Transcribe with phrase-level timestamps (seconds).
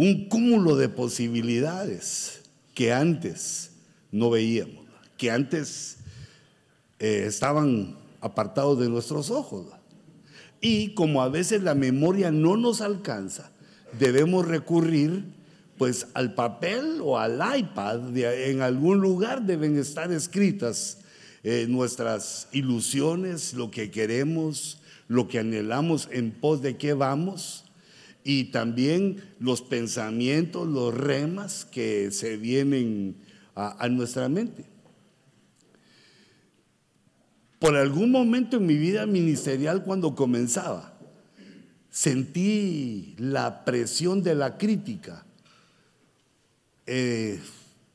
[0.00, 2.40] un cúmulo de posibilidades
[2.72, 3.72] que antes
[4.10, 4.86] no veíamos,
[5.18, 5.98] que antes
[6.98, 9.66] eh, estaban apartados de nuestros ojos.
[10.58, 13.52] Y como a veces la memoria no nos alcanza,
[13.98, 15.22] debemos recurrir
[15.76, 21.00] pues al papel o al iPad, en algún lugar deben estar escritas
[21.42, 27.66] eh, nuestras ilusiones, lo que queremos, lo que anhelamos, en pos de qué vamos,
[28.24, 33.16] y también los pensamientos, los remas que se vienen
[33.54, 34.64] a nuestra mente.
[37.60, 40.98] Por algún momento en mi vida ministerial cuando comenzaba,
[41.90, 45.26] sentí la presión de la crítica
[46.86, 47.38] eh,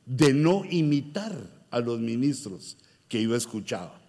[0.04, 1.34] de no imitar
[1.72, 2.76] a los ministros
[3.08, 4.00] que yo escuchaba.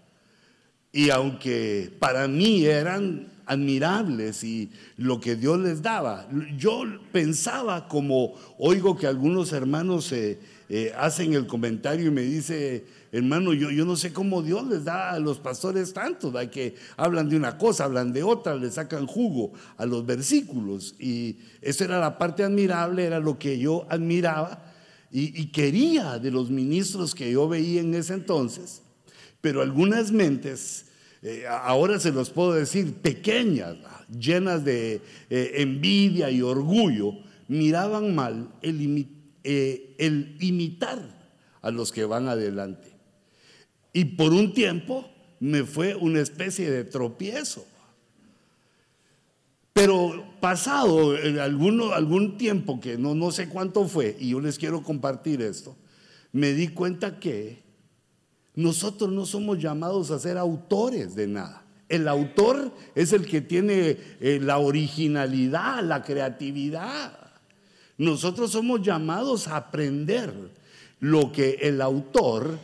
[0.91, 8.35] Y aunque para mí eran admirables y lo que Dios les daba, yo pensaba como
[8.59, 10.39] oigo que algunos hermanos eh,
[10.69, 14.83] eh, hacen el comentario y me dice, hermano, yo, yo no sé cómo Dios les
[14.83, 16.49] da a los pastores tanto, ¿da?
[16.51, 20.95] que hablan de una cosa, hablan de otra, le sacan jugo a los versículos.
[20.99, 24.67] Y esa era la parte admirable, era lo que yo admiraba
[25.11, 28.81] y, quería de los ministros que yo veía en ese entonces.
[29.39, 30.87] Pero algunas mentes,
[31.21, 33.77] eh, ahora se los puedo decir, pequeñas,
[34.09, 37.13] llenas de eh, envidia y orgullo,
[37.47, 39.07] miraban mal el,
[39.43, 40.99] eh, el imitar
[41.61, 42.91] a los que van adelante.
[43.93, 45.09] Y por un tiempo
[45.39, 47.65] me fue una especie de tropiezo.
[49.73, 55.41] Pero pasado algún tiempo, que no, no sé cuánto fue, y yo les quiero compartir
[55.41, 55.75] esto,
[56.31, 57.66] me di cuenta que
[58.57, 61.63] nosotros no somos llamados a ser autores de nada.
[61.87, 67.13] El autor es el que tiene eh, la originalidad, la creatividad.
[67.99, 70.33] Nosotros somos llamados a aprender
[70.99, 72.57] lo que el autor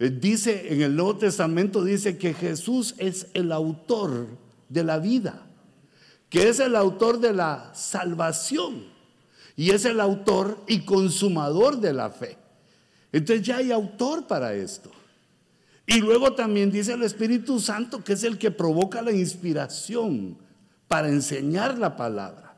[0.00, 4.26] eh, dice en el Nuevo Testamento, dice que Jesús es el autor
[4.68, 5.46] de la vida,
[6.28, 8.84] que es el autor de la salvación
[9.54, 12.36] y es el autor y consumador de la fe.
[13.12, 14.90] Entonces ya hay autor para esto.
[15.90, 20.38] Y luego también dice el Espíritu Santo que es el que provoca la inspiración
[20.86, 22.56] para enseñar la palabra.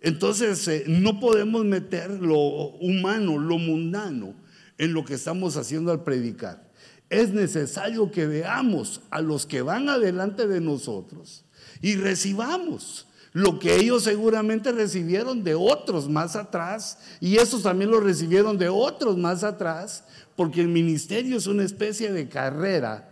[0.00, 4.34] Entonces eh, no podemos meter lo humano, lo mundano,
[4.78, 6.66] en lo que estamos haciendo al predicar.
[7.10, 11.44] Es necesario que veamos a los que van adelante de nosotros
[11.82, 18.00] y recibamos lo que ellos seguramente recibieron de otros más atrás y esos también lo
[18.00, 20.04] recibieron de otros más atrás,
[20.38, 23.10] porque el ministerio es una especie de carrera,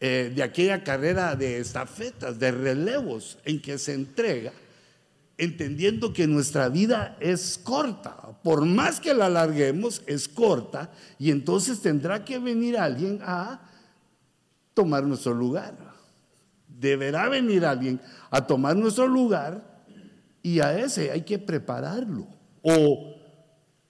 [0.00, 4.52] eh, de aquella carrera de estafetas, de relevos en que se entrega
[5.38, 8.18] entendiendo que nuestra vida es corta.
[8.42, 13.62] Por más que la alarguemos, es corta y entonces tendrá que venir alguien a
[14.74, 15.74] tomar nuestro lugar.
[16.66, 17.98] Deberá venir alguien
[18.30, 19.86] a tomar nuestro lugar
[20.42, 22.26] y a ese hay que prepararlo.
[22.60, 23.17] O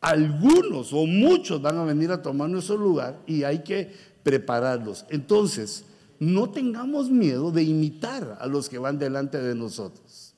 [0.01, 3.93] algunos o muchos van a venir a tomar nuestro lugar y hay que
[4.23, 5.05] prepararlos.
[5.11, 5.85] Entonces,
[6.19, 10.35] no tengamos miedo de imitar a los que van delante de nosotros.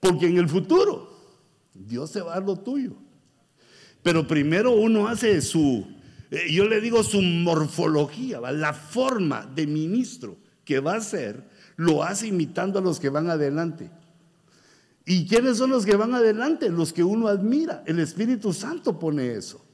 [0.00, 1.14] Porque en el futuro
[1.72, 2.92] Dios te va a dar lo tuyo.
[4.02, 5.86] Pero primero uno hace su,
[6.30, 12.02] eh, yo le digo su morfología, la forma de ministro que va a ser, lo
[12.02, 13.90] hace imitando a los que van adelante.
[15.06, 16.70] ¿Y quiénes son los que van adelante?
[16.70, 17.82] Los que uno admira.
[17.86, 19.64] El Espíritu Santo pone eso,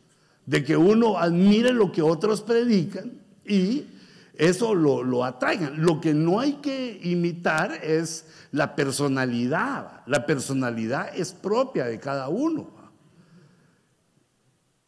[0.46, 3.12] de que uno admire lo que otros predican
[3.46, 3.86] y
[4.34, 5.82] eso lo, lo atraigan.
[5.84, 10.00] Lo que no hay que imitar es la personalidad.
[10.06, 12.70] La personalidad es propia de cada uno.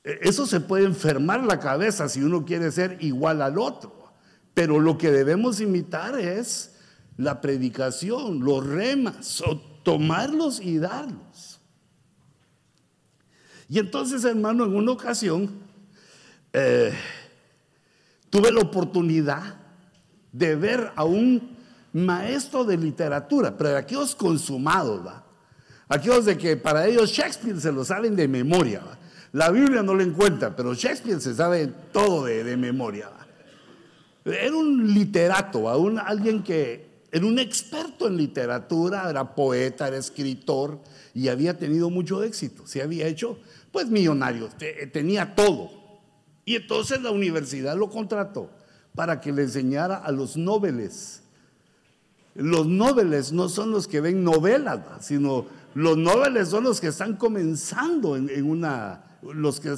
[0.03, 4.13] E, eso se puede enfermar la cabeza si uno quiere ser igual al otro.
[4.55, 6.75] Pero lo que debemos imitar es
[7.17, 9.43] la predicación, los remas,
[9.83, 11.61] tomarlos y darlos.
[13.69, 15.51] Y entonces, hermano, en una ocasión
[16.53, 16.93] eh,
[18.29, 19.57] tuve la oportunidad
[20.31, 21.57] de ver a un
[21.93, 25.25] maestro de literatura, pero de aquellos consumados, ¿va?
[25.89, 28.83] Aquellos de que para ellos Shakespeare se lo saben de memoria,
[29.33, 33.11] La Biblia no lo encuentra, pero Shakespeare se sabe todo de, memoria,
[34.25, 40.81] Era un literato, Un, alguien que era un experto en literatura, era poeta, era escritor
[41.15, 42.67] y había tenido mucho éxito.
[42.67, 43.39] Se había hecho,
[43.71, 44.49] pues, millonario,
[44.93, 45.71] tenía todo.
[46.45, 48.51] Y entonces la universidad lo contrató
[48.95, 51.23] para que le enseñara a los nobles
[52.35, 57.17] los nobles no son los que ven novelas, sino Los nobles son los que están
[57.17, 59.75] comenzando en, una, los que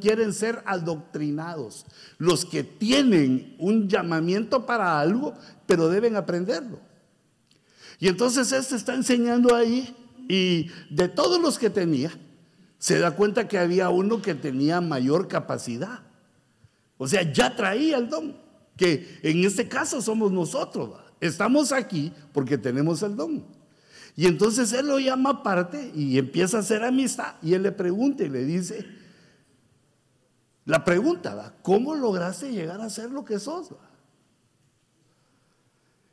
[0.00, 1.86] quieren ser adoctrinados,
[2.18, 5.34] los que tienen un llamamiento para algo,
[5.66, 6.78] pero deben aprenderlo.
[7.98, 9.94] Y entonces este está enseñando ahí
[10.28, 12.10] y de todos los que tenía,
[12.78, 16.00] se da cuenta que había uno que tenía mayor capacidad.
[16.98, 18.36] O sea, ya traía el don,
[18.76, 20.90] que en este caso somos nosotros.
[21.20, 23.46] Estamos aquí porque tenemos el don.
[24.14, 27.34] Y entonces él lo llama aparte y empieza a hacer amistad.
[27.42, 28.86] Y él le pregunta y le dice,
[30.64, 31.54] la pregunta, ¿va?
[31.62, 33.70] ¿cómo lograste llegar a ser lo que sos?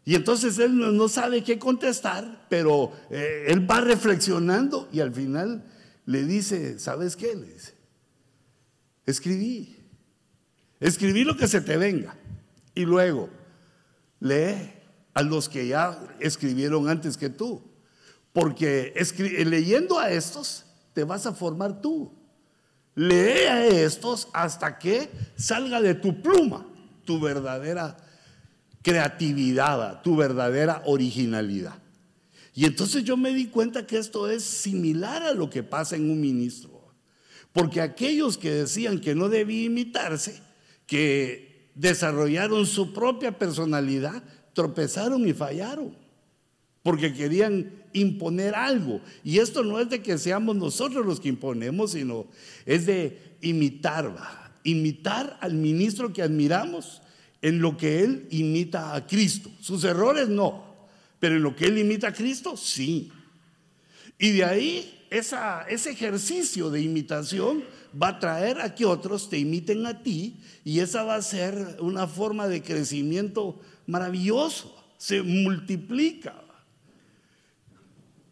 [0.05, 5.63] Y entonces él no, sabe qué contestar, pero eh, él va reflexionando y al final
[6.05, 7.35] le dice, ¿sabes qué?
[7.35, 7.73] Le dice,
[9.05, 9.77] escribí,
[10.81, 12.17] escribí lo que se te venga.
[12.75, 13.29] Y luego,
[14.19, 14.73] lee
[15.13, 17.63] a los que ya escribieron antes que tú.
[18.33, 18.94] Porque
[19.45, 22.11] leyendo a estos, te vas a formar tú.
[22.95, 26.65] Lee a estos hasta que salga de tu pluma
[27.06, 27.97] tu verdadera
[28.83, 31.80] creatividad, tu verdadera originalidad.
[32.53, 36.12] Y entonces yo me di cuenta que esto es similar a lo que pasa en
[36.12, 36.94] un ministro.
[37.51, 40.41] Porque aquellos que decían que no debía imitarse,
[40.85, 45.95] que desarrollaron su propia personalidad, tropezaron y fallaron.
[46.83, 49.01] Porque querían imponer algo.
[49.24, 52.27] Y esto no es de que seamos nosotros los que imponemos, sino
[52.65, 54.13] es de imitar,
[54.63, 57.02] imitar al ministro que admiramos
[57.44, 59.51] en lo que él imita a Cristo.
[59.60, 60.63] Sus errores no,
[61.19, 63.12] pero en lo que él imita a Cristo sí.
[64.18, 67.66] Y de ahí esa, ese ejercicio de imitación
[68.01, 71.78] va a traer a que otros te imiten a ti y esa va a ser
[71.81, 74.81] una forma de crecimiento maravilloso.
[74.98, 76.42] Se multiplica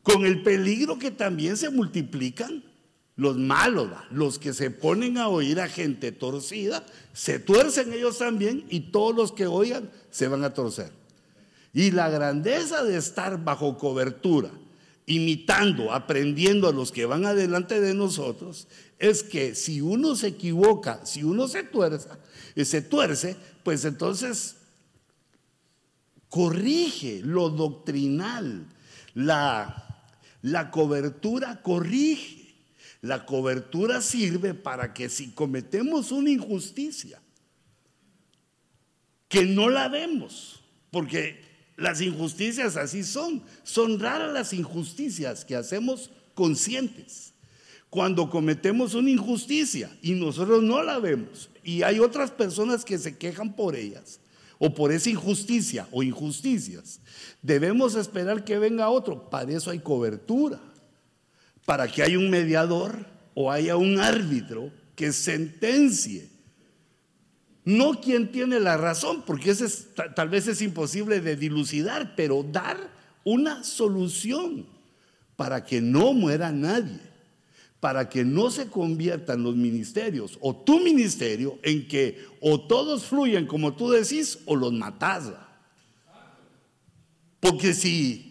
[0.03, 2.63] con el peligro que también se multiplican
[3.21, 6.83] los malos, los que se ponen a oír a gente torcida,
[7.13, 10.91] se tuercen ellos también y todos los que oigan se van a torcer.
[11.71, 14.49] Y la grandeza de estar bajo cobertura,
[15.05, 21.05] imitando, aprendiendo a los que van adelante de nosotros, es que si uno se equivoca,
[21.05, 22.09] si uno se tuerce,
[22.55, 24.55] eh, se tuerce, pues entonces
[26.27, 28.65] corrige lo doctrinal,
[29.13, 29.91] la
[30.41, 32.40] la cobertura corrige.
[33.01, 37.21] La cobertura sirve para que si cometemos una injusticia,
[39.27, 40.61] que no la vemos,
[40.91, 41.41] porque
[41.77, 43.41] las injusticias así son.
[43.63, 47.33] Son raras las injusticias que hacemos conscientes.
[47.89, 53.17] Cuando cometemos una injusticia y nosotros no la vemos y hay otras personas que se
[53.17, 54.19] quejan por ellas,
[54.63, 56.99] o por esa injusticia o injusticias,
[57.41, 59.27] debemos esperar que venga otro.
[59.29, 60.61] Para eso hay cobertura,
[61.65, 66.29] para que haya un mediador o haya un árbitro que sentencie.
[67.63, 69.55] No quien tiene la razón, porque
[70.15, 72.77] tal vez es imposible de dilucidar, pero dar
[73.23, 74.65] una solución
[75.35, 77.11] para que no muera nadie
[77.81, 83.47] para que no se conviertan los ministerios o tu ministerio en que o todos fluyen
[83.47, 85.33] como tú decís o los matas.
[87.39, 88.30] Porque si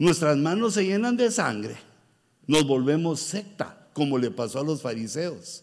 [0.00, 1.76] nuestras manos se llenan de sangre,
[2.48, 5.62] nos volvemos secta, como le pasó a los fariseos.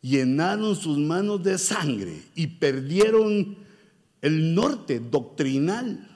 [0.00, 3.58] Llenaron sus manos de sangre y perdieron
[4.22, 6.08] el norte doctrinal.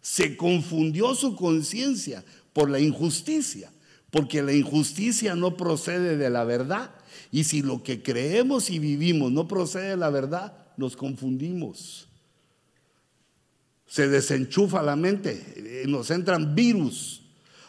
[0.00, 3.70] Se confundió su conciencia por la injusticia
[4.12, 6.90] porque la injusticia no procede de la verdad.
[7.32, 12.08] Y si lo que creemos y vivimos no procede de la verdad, nos confundimos.
[13.92, 17.20] Se desenchufa la mente, eh, nos entran virus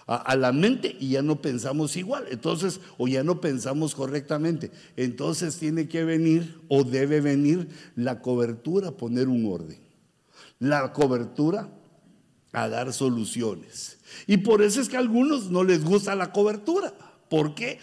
[0.08, 2.28] a, la mente y ya no pensamos igual.
[2.32, 4.72] Entonces, o ya no pensamos correctamente.
[4.96, 9.82] Entonces tiene que venir o debe venir la cobertura, poner un orden.
[10.60, 11.68] La cobertura
[12.54, 14.00] a dar soluciones.
[14.26, 16.94] Y por eso es que a algunos no les gusta la cobertura.
[17.30, 17.80] ¿Por qué?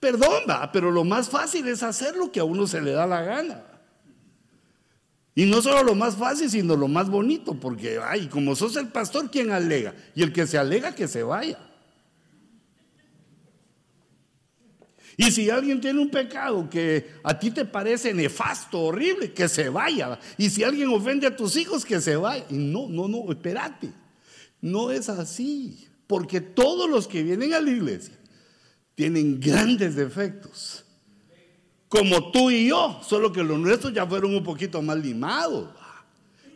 [0.00, 3.20] Perdón, pero lo más fácil es hacer lo que a uno se le da la
[3.20, 3.73] gana.
[5.34, 8.88] Y no solo lo más fácil, sino lo más bonito, porque, ay, como sos el
[8.88, 9.94] pastor, ¿quién alega?
[10.14, 11.58] Y el que se alega, que se vaya.
[15.16, 19.68] Y si alguien tiene un pecado que a ti te parece nefasto, horrible, que se
[19.68, 20.18] vaya.
[20.36, 22.44] Y si alguien ofende a tus hijos, que se vaya.
[22.50, 23.92] Y no, no, no, espérate.
[24.60, 28.14] No es así, porque todos los que vienen a la iglesia
[28.94, 30.83] tienen grandes defectos,
[31.94, 35.68] como tú y yo, solo que los nuestros ya fueron un poquito más limados,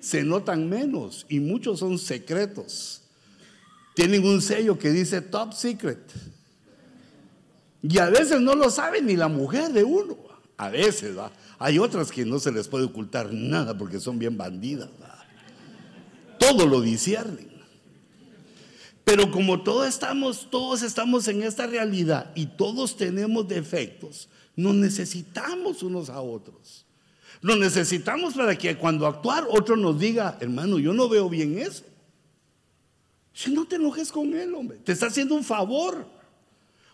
[0.00, 3.02] se notan menos y muchos son secretos.
[3.95, 6.00] tienen un sello que dice top secret.
[7.83, 10.16] Y a veces no lo sabe ni la mujer de uno.
[10.57, 11.30] A veces, ¿va?
[11.61, 14.88] Hay otras que no se les puede ocultar nada porque son bien bandidas.
[16.40, 17.49] Todo lo disciernen.
[19.04, 24.28] Pero como todos estamos, todos estamos en esta realidad y todos tenemos defectos,
[24.59, 26.85] nos necesitamos unos a otros.
[27.41, 31.85] Nos necesitamos para que cuando actuar otro nos diga, hermano, yo no veo bien eso.
[33.33, 36.05] Si no te enojes con él, hombre, te está haciendo un favor.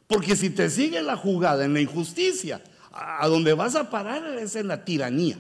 [0.07, 4.57] Porque si te sigue la jugada en la injusticia, a donde vas a parar es
[4.57, 5.39] en la tiranía.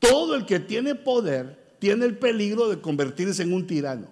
[0.00, 4.06] Todo el que tiene poder tiene el peligro de convertirse en un tirano.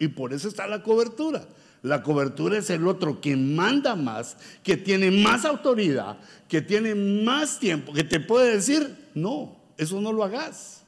[0.00, 1.46] Y por eso está la cobertura.
[1.82, 6.18] La cobertura es el otro que manda más, que tiene más autoridad,
[6.48, 10.82] que tiene más tiempo, que te puede decir, no, eso no lo hagas.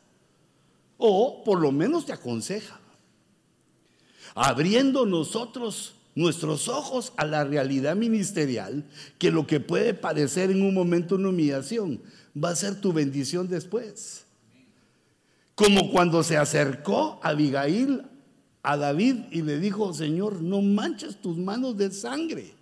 [0.96, 2.80] O por lo menos te aconseja.
[4.34, 8.84] Abriendo nosotros nuestros ojos a la realidad ministerial,
[9.18, 12.00] que lo que puede parecer en un momento una humillación
[12.36, 14.24] va a ser tu bendición después.
[15.54, 18.02] Como cuando se acercó Abigail
[18.68, 22.52] a David y le dijo, Señor, no manches tus manos de sangre.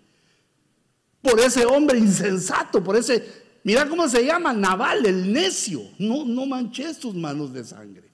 [1.20, 3.26] Por ese hombre insensato, por ese,
[3.64, 5.82] mira cómo se llama, Naval, el necio.
[5.98, 8.08] No, no manches tus manos de sangre,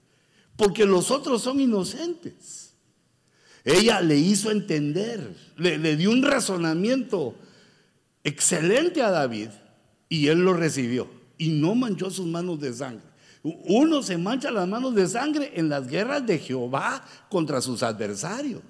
[0.56, 2.72] porque los otros son inocentes.
[3.62, 7.34] Ella le hizo entender, le, dio un razonamiento
[8.24, 9.50] excelente a David
[10.08, 13.11] y él lo recibió y no manchó sus manos de sangre.
[13.42, 18.62] Uno se mancha las manos de sangre en las guerras de Jehová contra sus adversarios.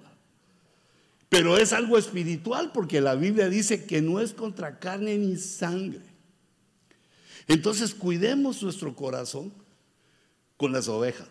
[1.29, 6.02] Pero es algo espiritual porque la Biblia dice que no es contra carne ni sangre.
[7.49, 9.52] Entonces cuidemos nuestro corazón
[10.57, 11.29] con las ovejas.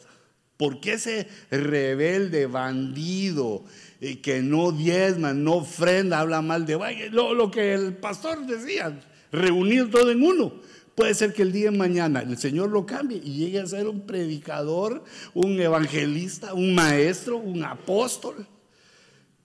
[0.58, 3.64] Porque ese rebelde, bandido,
[4.00, 9.00] eh, que no diezma, no ofrenda, habla mal de lo, lo que el pastor decía,
[9.32, 10.54] reunir todo en uno?
[10.96, 13.88] Puede ser que el día de mañana el Señor lo cambie y llegue a ser
[13.88, 18.46] un predicador, un evangelista, un maestro, un apóstol.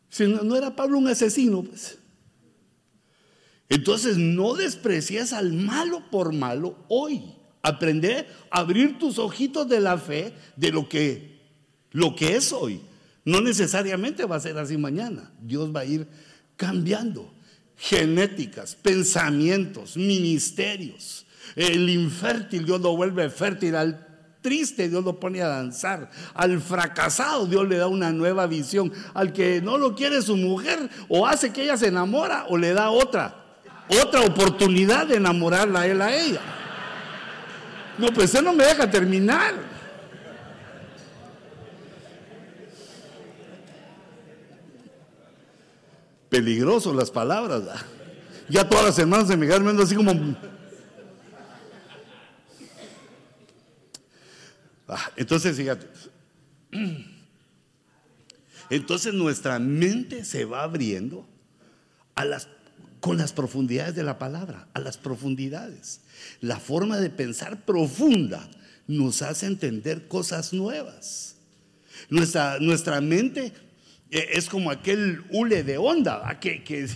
[0.08, 1.98] Si no, no era Pablo un asesino, pues.
[3.68, 7.22] Entonces no desprecies al malo por malo hoy.
[7.62, 11.40] Aprender a abrir tus ojitos de la fe de lo que,
[11.90, 12.80] lo que es hoy.
[13.24, 15.32] No necesariamente va a ser así mañana.
[15.40, 16.06] Dios va a ir
[16.56, 17.32] cambiando
[17.76, 21.25] genéticas, pensamientos, ministerios.
[21.54, 24.06] El infértil Dios lo vuelve fértil, al
[24.40, 29.32] triste Dios lo pone a danzar, al fracasado Dios le da una nueva visión, al
[29.32, 32.90] que no lo quiere su mujer o hace que ella se enamora o le da
[32.90, 33.34] otra,
[34.02, 36.40] otra oportunidad de enamorarla a él a ella.
[37.98, 39.54] No, pues él no me deja terminar.
[46.28, 47.62] Peligroso las palabras.
[48.48, 50.12] Ya todas las semanas se me quedan viendo así como...
[55.16, 55.86] entonces, fíjate.
[58.70, 61.26] Entonces nuestra mente se va abriendo
[62.14, 62.48] a las
[63.00, 66.00] con las profundidades de la palabra, a las profundidades.
[66.40, 68.50] La forma de pensar profunda
[68.88, 71.36] nos hace entender cosas nuevas.
[72.10, 73.52] Nuestra, nuestra mente
[74.10, 76.88] eh, es como aquel hule de onda, que, que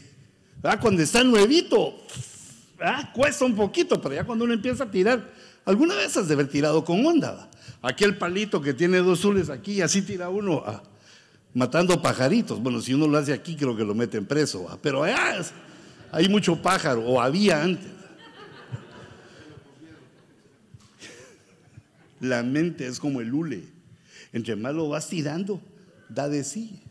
[0.80, 2.04] cuando está nuevito,
[3.14, 5.30] cuesta un poquito, pero ya cuando uno empieza a tirar,
[5.64, 7.48] alguna vez has de haber tirado con onda.
[7.82, 10.82] Aquel palito que tiene dos hules aquí y así tira uno ah,
[11.54, 12.60] matando pajaritos.
[12.60, 15.42] Bueno, si uno lo hace aquí, creo que lo meten preso, pero allá
[16.12, 17.90] hay mucho pájaro, o había antes.
[22.20, 23.64] La mente es como el hule.
[24.32, 25.60] Entre más lo vas tirando,
[26.08, 26.82] da de sí.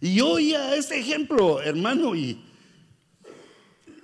[0.00, 2.44] Y yo oía este ejemplo, hermano, y.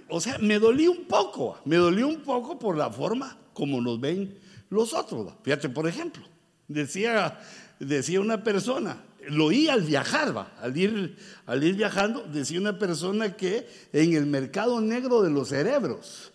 [0.09, 1.61] O sea, me dolí un poco.
[1.67, 4.40] Me dolió un poco por la forma como nos ven
[4.71, 5.35] los otros.
[5.43, 6.23] Fíjate, por ejemplo,
[6.67, 7.39] decía,
[7.79, 12.79] decía una persona, lo oí al viajar, va, al ir, al ir viajando, decía una
[12.79, 16.33] persona que en el mercado negro de los cerebros,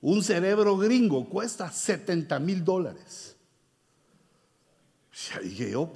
[0.00, 3.36] un cerebro gringo cuesta 70 mil dólares.
[5.42, 5.92] dije yo,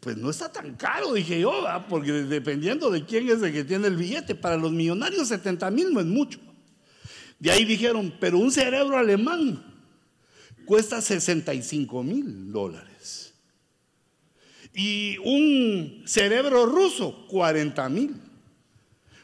[0.00, 1.52] pues no está tan caro, dije yo,
[1.88, 5.92] porque dependiendo de quién es el que tiene el billete, para los millonarios 70 mil
[5.92, 6.38] no es mucho.
[7.38, 9.73] De ahí dijeron, pero un cerebro alemán
[10.64, 13.34] cuesta 65 mil dólares.
[14.74, 18.14] Y un cerebro ruso, 40 mil.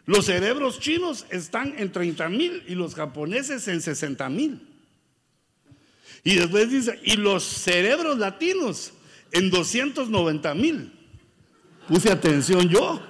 [0.07, 4.67] Los cerebros chinos están en 30 mil y los japoneses en 60 mil.
[6.23, 8.93] Y después dice, y los cerebros latinos
[9.33, 10.93] en 290 mil.
[11.89, 13.01] Puse atención yo.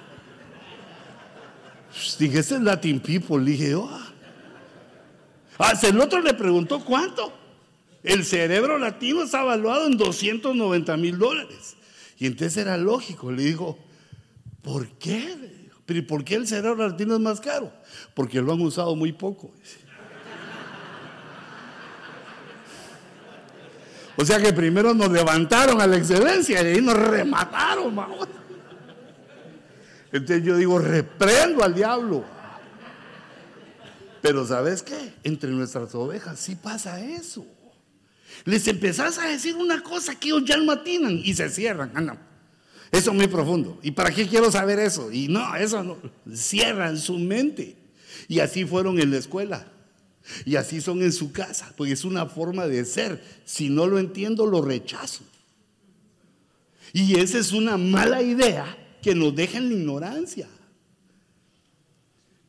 [2.17, 3.43] Dije, ese es Latin People.
[3.43, 3.89] Dije, oh.
[5.59, 7.40] Ah, el otro le preguntó cuánto.
[8.03, 11.75] El cerebro latino está evaluado en 290 mil dólares.
[12.17, 13.31] Y entonces era lógico.
[13.31, 13.77] Le dijo,
[14.61, 15.69] ¿por qué?
[15.85, 17.71] ¿Pero por qué el cerebro latino es más caro?
[18.13, 19.51] Porque lo han usado muy poco.
[24.17, 27.97] O sea que primero nos levantaron a la excelencia y ahí nos remataron.
[30.11, 32.23] Entonces yo digo, reprendo al diablo.
[34.21, 35.13] Pero ¿sabes qué?
[35.23, 37.47] Entre nuestras ovejas sí pasa eso.
[38.45, 41.91] Les empezás a decir una cosa que ellos ya no atinan y se cierran.
[41.95, 42.17] Ah,
[42.91, 43.79] eso es muy profundo.
[43.81, 45.11] ¿Y para qué quiero saber eso?
[45.11, 45.97] Y no, eso no.
[46.33, 47.75] Cierran su mente.
[48.27, 49.65] Y así fueron en la escuela.
[50.45, 51.73] Y así son en su casa.
[51.77, 53.23] Porque es una forma de ser.
[53.45, 55.23] Si no lo entiendo, lo rechazo.
[56.93, 60.47] Y esa es una mala idea que nos deja en la ignorancia.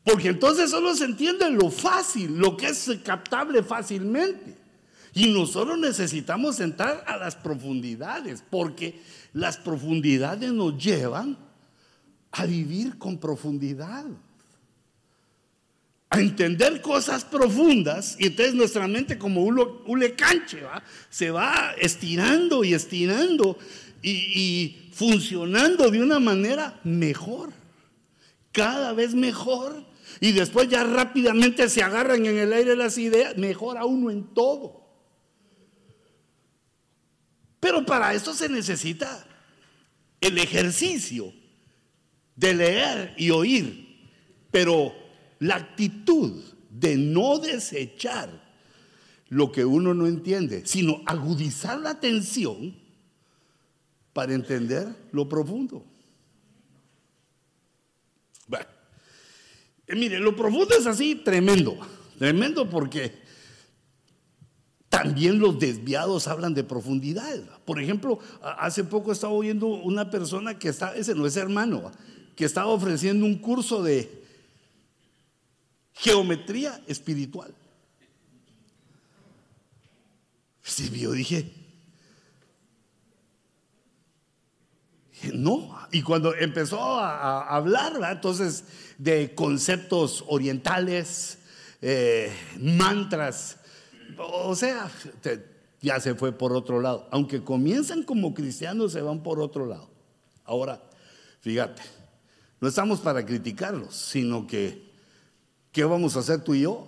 [0.04, 4.61] Porque entonces solo se entiende lo fácil, lo que es captable fácilmente.
[5.14, 9.00] Y nosotros necesitamos entrar a las profundidades, porque
[9.34, 11.36] las profundidades nos llevan
[12.30, 14.06] a vivir con profundidad,
[16.08, 20.82] a entender cosas profundas, y entonces nuestra mente como un lecanche ¿va?
[21.10, 23.58] se va estirando y estirando
[24.00, 27.52] y, y funcionando de una manera mejor,
[28.50, 29.92] cada vez mejor.
[30.20, 34.81] Y después ya rápidamente se agarran en el aire las ideas, mejora uno en todo.
[37.62, 39.24] Pero para esto se necesita
[40.20, 41.32] el ejercicio
[42.34, 44.10] de leer y oír,
[44.50, 44.92] pero
[45.38, 48.28] la actitud de no desechar
[49.28, 52.74] lo que uno no entiende, sino agudizar la atención
[54.12, 55.84] para entender lo profundo.
[58.48, 58.66] Bueno,
[59.86, 61.78] eh, mire, lo profundo es así tremendo,
[62.18, 63.21] tremendo porque
[64.92, 67.40] también los desviados hablan de profundidad.
[67.64, 71.90] Por ejemplo, hace poco estaba oyendo una persona que está, ese no es hermano,
[72.36, 74.22] que estaba ofreciendo un curso de
[75.94, 77.54] geometría espiritual.
[80.62, 81.50] Sí, yo dije,
[85.32, 85.74] no.
[85.90, 88.64] Y cuando empezó a, hablar, entonces,
[88.98, 91.38] de conceptos orientales,
[91.80, 93.56] eh, mantras,
[94.18, 94.90] o sea,
[95.80, 97.08] ya se fue por otro lado.
[97.10, 99.90] Aunque comienzan como cristianos, se van por otro lado.
[100.44, 100.82] Ahora,
[101.40, 101.82] fíjate,
[102.60, 104.90] no estamos para criticarlos, sino que,
[105.72, 106.86] ¿qué vamos a hacer tú y yo?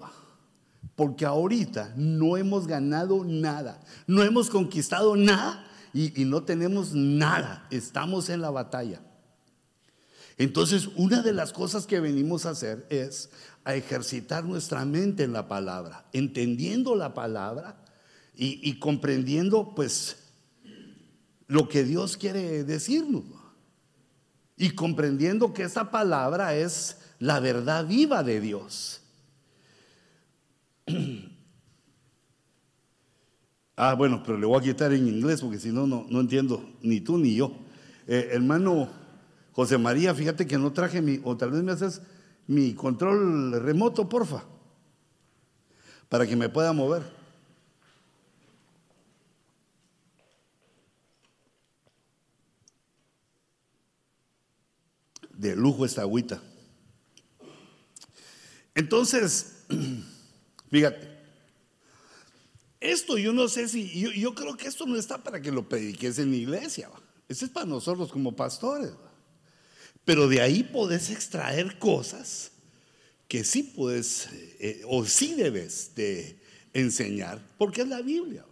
[0.95, 7.67] Porque ahorita no hemos ganado nada, no hemos conquistado nada y, no tenemos nada.
[7.71, 9.01] Estamos en la batalla.
[10.37, 13.31] Entonces, una de las cosas que venimos a hacer es
[13.65, 17.77] a ejercitar nuestra mente en la palabra, entendiendo la palabra
[18.37, 20.17] y, comprendiendo pues
[21.47, 23.25] lo que Dios quiere decirnos.
[24.57, 29.01] Y comprendiendo que esa palabra es la verdad viva de Dios.
[33.77, 37.01] Ah, bueno, pero le voy a quitar en inglés porque si no, no entiendo ni
[37.01, 37.57] tú ni yo.
[38.07, 38.89] Eh, hermano
[39.51, 42.01] José María, fíjate que no traje mi, o tal vez me haces
[42.47, 44.45] mi control remoto, porfa,
[46.09, 47.03] para que me pueda mover.
[55.33, 56.41] De lujo esta agüita.
[58.75, 59.65] Entonces,
[60.71, 61.15] fíjate,
[62.81, 63.89] esto yo no sé si,
[64.21, 66.91] yo, creo que esto no está para que lo prediques en la iglesia,
[67.29, 68.93] Esto es para nosotros como pastores.
[70.05, 72.53] Pero de ahí podés extraer cosas
[73.29, 74.29] que sí puedes
[74.61, 76.39] eh, o sí debes de
[76.73, 78.45] enseñar, porque es la Biblia.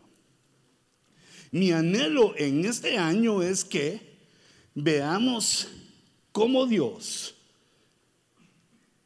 [1.51, 4.01] Mi anhelo en este año es que
[4.75, 5.69] veamos
[6.33, 7.35] cómo Dios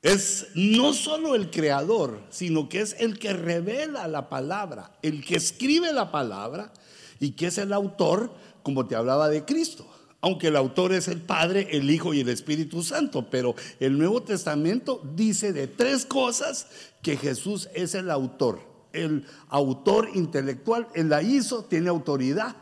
[0.02, 5.34] es no solo el creador, sino que es el que revela la palabra, el que
[5.34, 6.72] escribe la palabra
[7.18, 8.32] y que es el autor,
[8.62, 9.95] como te hablaba de Cristo
[10.26, 14.24] aunque el autor es el Padre, el Hijo y el Espíritu Santo, pero el Nuevo
[14.24, 16.66] Testamento dice de tres cosas
[17.00, 18.58] que Jesús es el autor.
[18.92, 22.56] El autor intelectual, Él la hizo, tiene autoridad.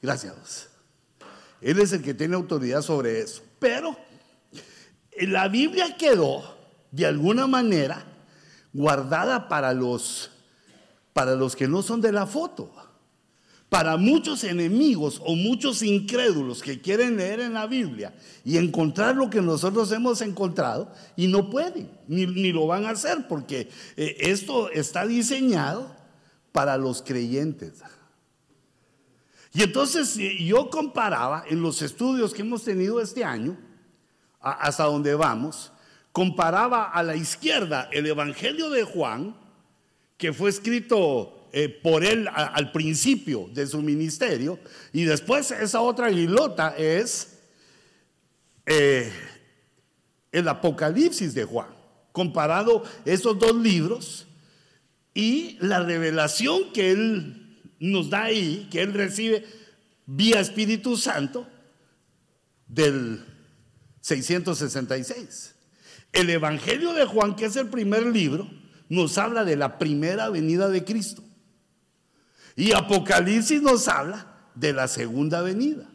[0.00, 0.68] Gracias.
[1.60, 3.42] Él es el que tiene autoridad sobre eso.
[3.58, 3.96] Pero
[5.20, 6.56] la Biblia quedó,
[6.92, 8.06] de alguna manera,
[8.72, 10.30] guardada para los,
[11.12, 12.70] para los que no son de la foto.
[13.68, 19.28] Para muchos enemigos o muchos incrédulos que quieren leer en la Biblia y encontrar lo
[19.28, 24.70] que nosotros hemos encontrado y no pueden, ni, lo van a hacer, porque eh, esto
[24.70, 25.94] está diseñado
[26.52, 27.82] para los creyentes.
[29.52, 33.58] Y entonces yo comparaba en los estudios que hemos tenido este año,
[34.40, 35.72] hasta donde vamos,
[36.12, 39.36] comparaba a la izquierda el Evangelio de Juan,
[40.16, 44.58] que fue escrito eh, por él al principio de su ministerio.
[44.92, 47.38] Y después esa otra guilota es
[48.66, 49.10] eh,
[50.32, 51.68] el Apocalipsis de Juan.
[52.12, 54.26] Comparado esos dos libros
[55.14, 59.44] y la revelación que él nos da ahí, que él recibe
[60.06, 61.46] vía Espíritu Santo
[62.66, 63.24] del
[64.00, 65.54] 666.
[66.12, 68.48] El Evangelio de Juan, que es el primer libro,
[68.88, 71.22] nos habla de la primera venida de Cristo.
[72.58, 75.88] Y Apocalipsis nos habla de la segunda venida.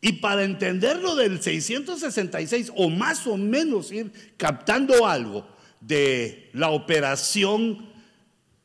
[0.00, 5.48] Y para entenderlo del 666 o más o menos ir captando algo
[5.80, 7.88] de la operación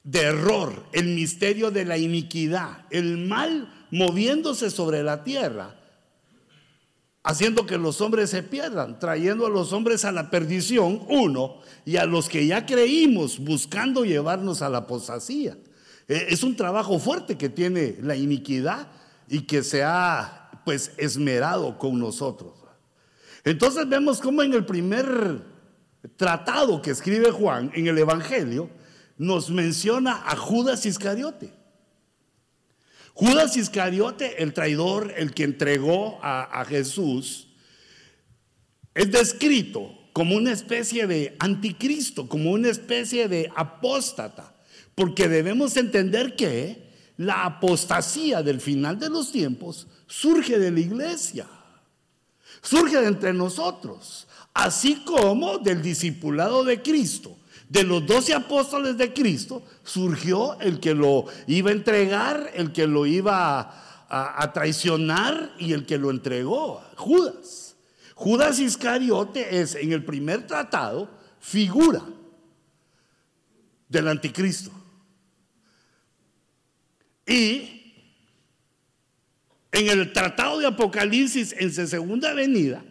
[0.04, 5.76] de error, el misterio de la iniquidad, el mal moviéndose sobre la tierra,
[7.24, 11.98] haciendo que los hombres se pierdan, trayendo a los hombres a la perdición, uno, y
[11.98, 15.58] a los que ya creímos buscando llevarnos a la apostasía.
[16.08, 18.88] Eh, es un trabajo fuerte que tiene la iniquidad
[19.28, 22.54] y que se ha pues esmerado con nosotros.
[23.44, 25.42] Entonces vemos cómo en el primer
[26.16, 28.70] tratado que escribe Juan en el Evangelio
[29.18, 31.54] nos menciona a Judas Iscariote.
[33.14, 37.50] Judas Iscariote, el traidor, el que entregó a, a Jesús,
[38.96, 44.53] es descrito como una especie de anticristo, como una especie de apóstata.
[44.96, 51.48] Porque debemos entender que la apostasía del final de los tiempos surge de la iglesia,
[52.62, 57.38] surge de entre nosotros, así como del discipulado de Cristo.
[57.70, 62.86] De los doce apóstoles de Cristo surgió el que lo iba a entregar, el que
[62.86, 63.62] lo iba
[64.08, 67.76] a, a traicionar y el que lo entregó, Judas.
[68.14, 72.04] Judas Iscariote es en el primer tratado figura
[73.90, 74.72] del anticristo.
[77.26, 77.84] Y
[79.72, 82.84] en el Tratado de Apocalipsis, en su segunda venida,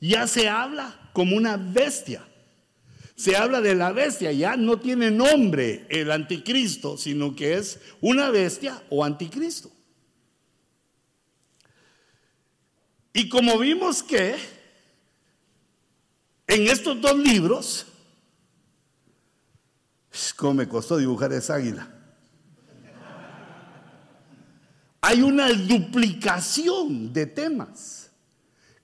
[0.00, 2.26] ya se habla como una bestia.
[3.14, 8.30] Se habla de la bestia, ya no tiene nombre el anticristo, sino que es una
[8.30, 9.70] bestia o anticristo.
[13.12, 14.36] Y como vimos que
[16.46, 17.84] en estos dos libros,
[20.36, 21.99] ¿cómo me costó dibujar esa águila?
[25.00, 28.10] Hay una duplicación de temas,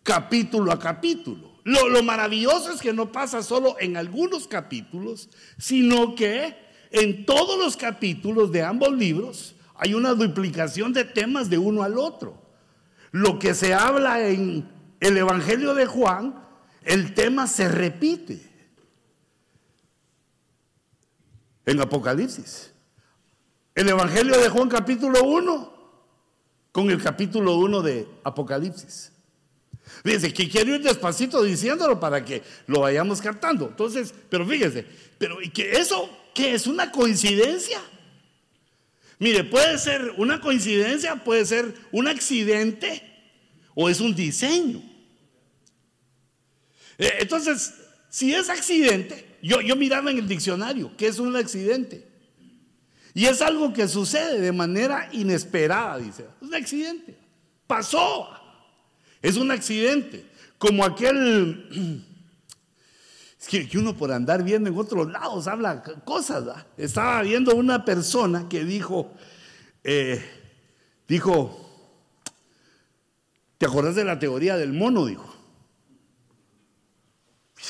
[0.03, 1.57] capítulo a capítulo.
[1.65, 6.57] Lo, maravilloso es que no pasa solo en algunos capítulos, sino que
[6.91, 11.99] en todos los capítulos de ambos libros hay una duplicación de temas de uno al
[11.99, 12.41] otro.
[13.11, 14.69] Lo que se habla en
[15.01, 16.41] el Evangelio de Juan,
[16.83, 18.49] el tema se repite
[21.67, 22.73] en Apocalipsis.
[23.75, 25.76] El Evangelio de Juan capítulo 1
[26.77, 29.11] con el capítulo 1 de Apocalipsis.
[30.05, 33.69] Fíjense que quiero ir despacito diciéndolo para que lo vayamos captando.
[33.69, 34.85] Entonces, pero fíjense,
[35.17, 37.81] pero ¿y que eso qué es una coincidencia?
[39.19, 43.03] Mire, puede ser una coincidencia, puede ser un accidente
[43.75, 44.83] o es un diseño.
[46.99, 47.73] Eh, entonces,
[48.11, 52.07] si es accidente, yo, yo miraba en el diccionario, ¿qué es un accidente?
[53.17, 56.27] Y es algo que sucede de manera inesperada, dice.
[56.39, 57.19] Es un accidente.
[57.67, 58.29] Pasó.
[59.23, 60.27] Es un accidente.
[60.59, 62.05] Como aquel...
[63.41, 66.45] Es que, uno por andar viendo en otros lados habla cosas.
[66.77, 69.13] Estaba viendo una persona que dijo,
[69.85, 70.23] eh,
[71.07, 71.57] dijo,
[73.57, 75.07] ¿te acordás de la teoría del mono?
[75.07, 75.33] Dijo.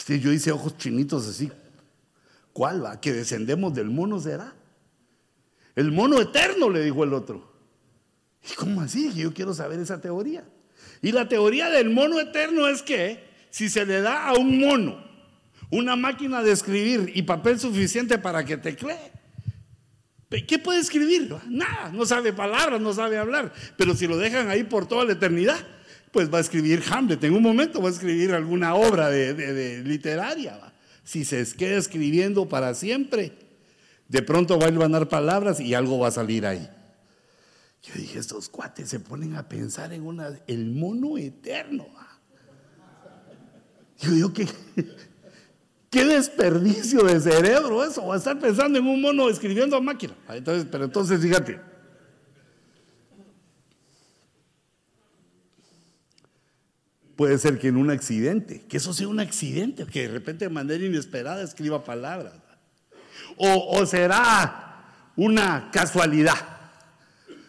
[0.08, 1.52] Yo hice ojos chinitos así.
[2.52, 3.00] ¿Cuál va?
[3.00, 4.54] ¿Que descendemos del mono será?
[5.76, 7.52] El mono eterno, le dijo el otro.
[8.50, 9.12] ¿Y cómo así?
[9.14, 10.44] Yo quiero saber esa teoría.
[11.02, 15.04] Y la teoría del mono eterno es que si se le da a un mono
[15.70, 19.12] una máquina de escribir y papel suficiente para que teclee,
[20.46, 21.34] ¿qué puede escribir?
[21.48, 23.52] Nada, no sabe palabras, no sabe hablar.
[23.76, 25.58] Pero si lo dejan ahí por toda la eternidad,
[26.12, 27.22] pues va a escribir Hamlet.
[27.24, 30.58] En un momento va a escribir alguna obra de, literaria.
[31.04, 33.32] Si se queda escribiendo para siempre,
[34.08, 36.68] de pronto va a dar palabras y algo va a salir ahí.
[37.82, 41.86] Yo dije, estos cuates se ponen a pensar en una, el mono eterno.
[43.98, 44.46] Yo que
[45.90, 50.14] qué desperdicio de cerebro eso, a estar pensando en un mono escribiendo a máquina.
[50.26, 51.60] Pero entonces fíjate.
[57.16, 60.50] Puede ser que en un accidente, que eso sea un accidente, que de repente de
[60.50, 62.34] manera inesperada escriba palabras.
[63.36, 66.38] O, será una casualidad,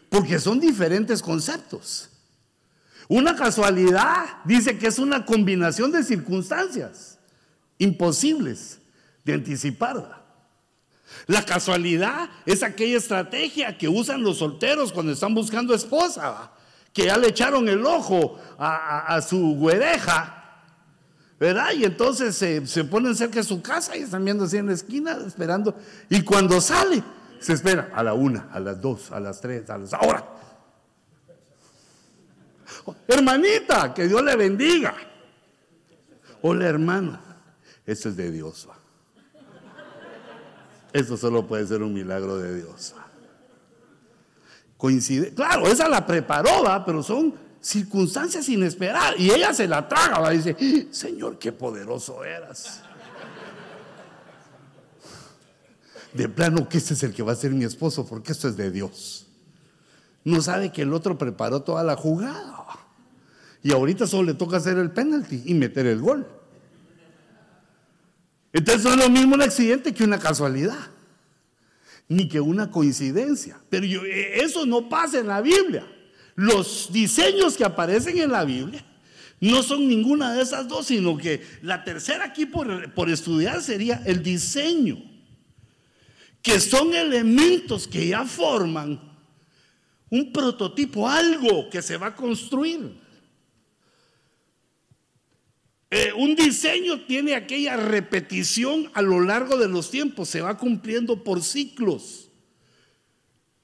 [0.10, 2.10] porque son diferentes conceptos.
[3.08, 7.17] Una casualidad dice que es una combinación de circunstancias
[7.78, 8.80] imposibles
[9.23, 10.26] de anticipar.
[11.26, 16.52] La casualidad es aquella estrategia que usan los solteros cuando están buscando esposa,
[16.93, 20.37] que ya le echaron el ojo a, su güereja,
[21.39, 21.71] ¿verdad?
[21.76, 24.73] Y entonces se, se, ponen cerca de su casa y están viendo así en la
[24.73, 25.76] esquina, esperando.
[26.10, 27.04] Y cuando sale,
[27.39, 29.93] se espera a la una, a las dos, a las tres, a las...
[29.93, 30.23] Ahora,
[33.08, 34.95] Hermanita, que Dios le bendiga.
[36.41, 37.19] Hola hermano,
[37.86, 38.67] esto es de Dios.
[40.93, 42.95] Esto solo puede ser un milagro de Dios.
[44.78, 47.34] Coincide, claro, esa la preparó, pero son
[47.67, 49.15] circunstancias inesperadas.
[49.19, 50.30] Y ella se la traga, ¿va?
[50.32, 52.82] dice, Señor, qué poderoso eras.
[56.13, 58.56] De plano que este es el que va a ser mi esposo, porque esto es
[58.56, 59.27] de Dios.
[60.23, 62.65] No sabe que el otro preparó toda la jugada.
[63.62, 66.25] Y ahorita solo le toca hacer el penalti y meter el gol.
[68.53, 70.80] Entonces no es lo mismo un accidente que una casualidad,
[72.08, 73.60] ni que una coincidencia.
[73.69, 75.86] Pero eh, eso no pasa en la Biblia.
[76.38, 78.86] Los diseños que aparecen en la Biblia
[79.41, 84.04] no son ninguna de esas dos, sino que la tercera aquí por, por estudiar sería
[84.06, 85.02] el diseño,
[86.43, 89.02] que son elementos que ya forman
[90.12, 92.95] un prototipo, algo que se va a construir.
[95.89, 101.23] Eh, un diseño tiene aquella repetición a lo largo de los tiempos, se va cumpliendo
[101.23, 102.27] por ciclos.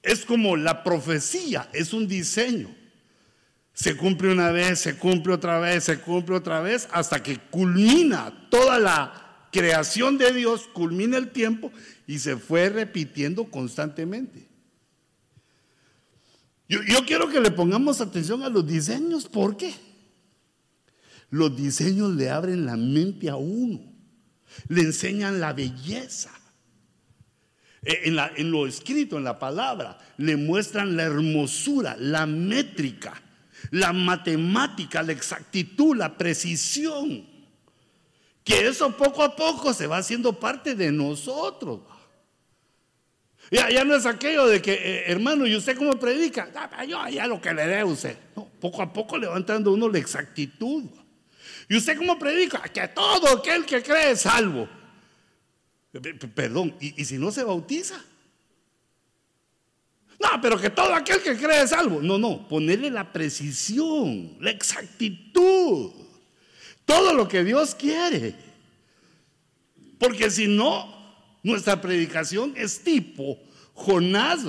[0.04, 2.68] Es como la profecía, es un diseño.
[3.72, 8.48] Se cumple una vez, se cumple otra vez, se cumple otra vez, hasta que culmina
[8.50, 11.72] toda la creación de Dios, culmina el tiempo
[12.06, 14.48] y se fue repitiendo constantemente.
[16.68, 19.74] Yo, quiero que le pongamos atención a los diseños, ¿por qué?
[21.30, 23.80] Los diseños le abren la mente a uno,
[24.68, 26.30] le enseñan la belleza.
[27.84, 33.20] E, en, lo escrito, en la palabra, le muestran la hermosura, la métrica,
[33.70, 37.26] la matemática, la exactitud, la precisión.
[38.42, 41.80] Que eso poco a poco se va haciendo parte de nosotros.
[43.50, 46.50] Ya, ya no es aquello de que, eh, hermano, ¿y usted cómo predica?
[46.54, 48.16] Ah, yo ya lo que le dé a usted.
[48.60, 50.84] poco a poco le va entrando uno la exactitud.
[51.68, 52.62] ¿Y usted cómo predica?
[52.62, 54.68] Que todo aquel que cree es salvo.
[56.34, 58.02] Perdón, ¿y, si no se bautiza?
[60.20, 62.00] No, pero que todo aquel que cree es salvo.
[62.00, 65.92] No, no, ponerle la precisión, la exactitud,
[66.84, 68.34] todo lo que Dios quiere.
[69.98, 70.92] Porque si no,
[71.42, 73.38] nuestra predicación es tipo
[73.74, 74.40] Jonás,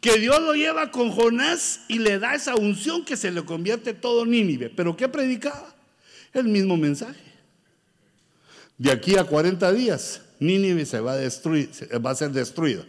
[0.00, 3.94] que Dios lo lleva con Jonás y le da esa unción que se le convierte
[3.94, 4.68] todo Nínive.
[4.68, 5.74] ¿Pero qué predicaba?
[6.34, 7.20] El mismo mensaje.
[8.76, 11.70] De aquí a 40 días, Nínive se va a destruir,
[12.04, 12.84] va a ser destruida.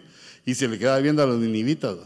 [0.46, 1.98] Y se le queda viendo a los ninivitas.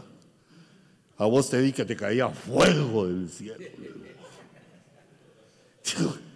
[1.16, 3.58] A vos te di que te caía fuego del cielo.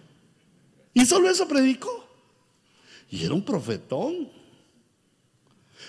[0.95, 2.07] Y solo eso predicó.
[3.09, 4.29] Y era un profetón.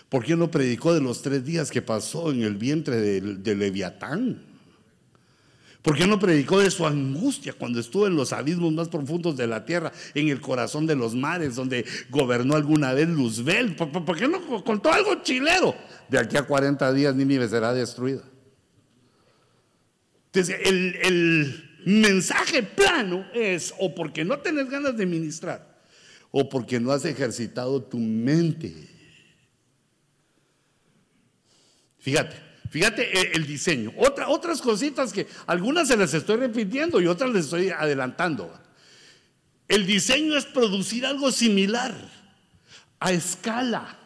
[0.08, 4.53] ¿Por qué no predicó de los tres días que pasó en el vientre de Leviatán?
[5.84, 9.46] ¿Por qué no predicó de su angustia cuando estuvo en los abismos más profundos de
[9.46, 13.76] la tierra, en el corazón de los mares, donde gobernó alguna vez Luzbel?
[13.76, 15.76] ¿Por, qué no contó algo chilero?
[16.08, 18.22] De aquí a 40 días Nínive será destruida.
[20.32, 25.82] Entonces, el, mensaje plano es o porque no tenés ganas de ministrar,
[26.30, 28.72] o porque no has ejercitado tu mente.
[31.98, 32.43] Fíjate,
[32.74, 33.92] Fíjate eh, el diseño.
[33.98, 38.52] Otra, otras cositas que algunas se las estoy repitiendo y otras les estoy adelantando.
[39.68, 41.94] El diseño es producir algo similar
[42.98, 43.96] a escala,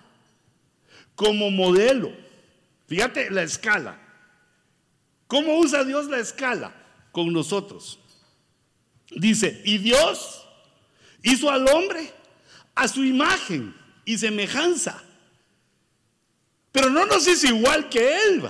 [1.15, 2.13] como modelo.
[2.87, 3.99] Fíjate la escala.
[5.29, 6.75] ¿Cómo usa Dios la escala
[7.11, 7.99] con nosotros?
[9.17, 10.47] Dice, y Dios
[11.23, 12.13] hizo al hombre
[12.75, 15.03] a su imagen y semejanza
[16.79, 18.43] pero no nos hizo igual que Él.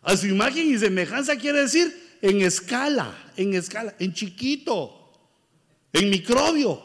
[0.00, 5.12] A su imagen y semejanza quiere decir en escala, en escala, en chiquito,
[5.92, 6.82] en microbio.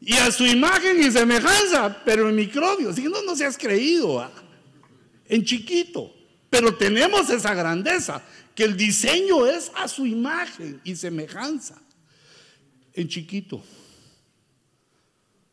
[0.00, 2.94] Y a su imagen y semejanza, pero en microbio.
[2.94, 4.18] Si no, no seas creído.
[4.18, 4.32] ¿ah?
[5.26, 6.10] En chiquito.
[6.48, 8.22] Pero tenemos esa grandeza,
[8.54, 11.78] que el diseño es a su imagen y semejanza.
[12.94, 13.62] En chiquito.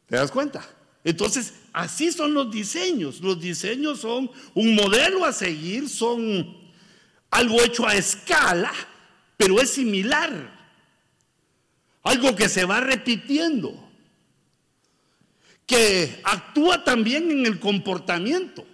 [0.06, 0.66] ¿Te das cuenta?
[1.04, 3.22] Entonces, así son los diseños.
[3.22, 6.56] Los diseños son un modelo a seguir, son
[7.30, 8.74] algo hecho a escala,
[9.38, 10.56] pero es similar.
[12.04, 13.88] Algo que se va repitiendo.
[15.66, 18.66] Que actúa también en el comportamiento.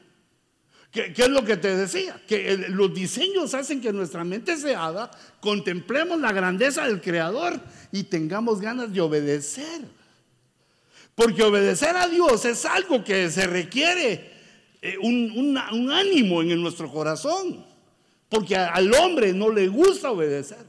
[0.94, 2.22] ¿Qué, es lo que te decía?
[2.28, 5.10] Que los diseños hacen que nuestra mente se haga,
[5.40, 7.60] contemplemos la grandeza del Creador
[7.92, 9.82] y tengamos ganas de obedecer.
[11.16, 14.32] Porque obedecer a Dios es algo que se requiere
[14.82, 17.66] eh, un, ánimo en nuestro corazón.
[18.30, 20.66] Porque al hombre no le gusta obedecer.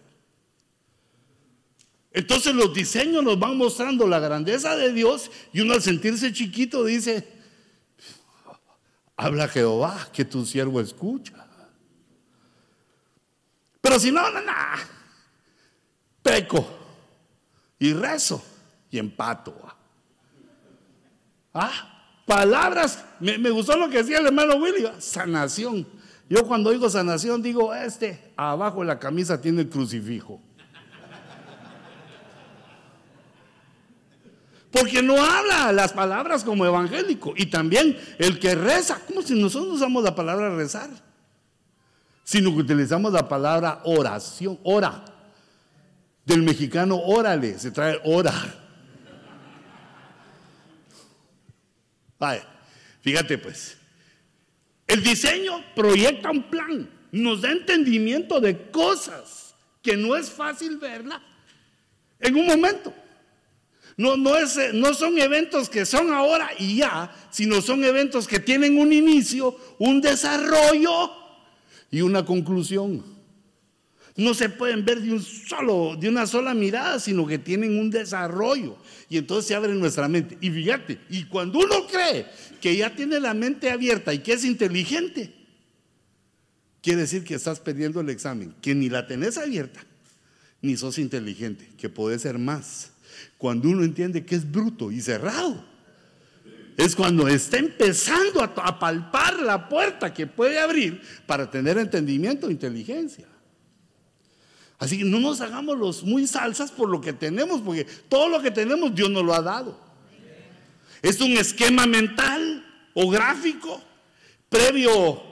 [2.12, 6.84] Entonces los diseños nos van mostrando la grandeza de Dios y uno al sentirse chiquito
[6.84, 7.26] dice,
[9.16, 11.46] Habla Jehová, que tu siervo escucha.
[13.80, 14.52] Pero si no, no, no,
[16.22, 16.66] peco
[17.78, 18.42] y rezo
[18.90, 19.73] y empato.
[21.54, 21.70] Ah,
[22.26, 25.86] palabras, me, me, gustó lo que decía el hermano William, sanación.
[26.28, 30.40] Yo cuando digo sanación digo, este, abajo de la camisa tiene el crucifijo.
[34.72, 37.32] Porque no habla las palabras como evangélico.
[37.36, 40.90] Y también el que reza, como si nosotros no usamos la palabra rezar,
[42.24, 45.04] sino que utilizamos la palabra oración, ora.
[46.26, 48.32] Del mexicano órale, se trae ora.
[53.02, 53.76] Fíjate pues,
[54.86, 61.22] el diseño proyecta un plan, nos da entendimiento de cosas que no es fácil verla
[62.20, 62.92] en un momento.
[63.96, 68.40] No, no, es, no son eventos que son ahora y ya, sino son eventos que
[68.40, 71.12] tienen un inicio, un desarrollo
[71.90, 73.04] y una conclusión.
[74.16, 77.90] No se pueden ver de, un solo, de una sola mirada, sino que tienen un
[77.90, 78.76] desarrollo.
[79.14, 80.36] Y entonces se abre nuestra mente.
[80.40, 82.26] Y fíjate, y cuando uno cree
[82.60, 85.32] que ya tiene la mente abierta y que es inteligente,
[86.82, 89.86] quiere decir que estás perdiendo el examen, que ni la tenés abierta,
[90.62, 92.90] ni sos inteligente, que podés ser más
[93.38, 95.64] cuando uno entiende que es bruto y cerrado.
[96.76, 102.50] Es cuando está empezando a, palpar la puerta que puede abrir para tener entendimiento e
[102.50, 103.28] inteligencia.
[104.78, 108.42] Así que no nos hagamos los muy salsas por lo que tenemos, porque todo lo
[108.42, 109.78] que tenemos Dios nos lo ha dado.
[111.02, 113.82] Es un esquema mental o gráfico
[114.48, 115.22] previo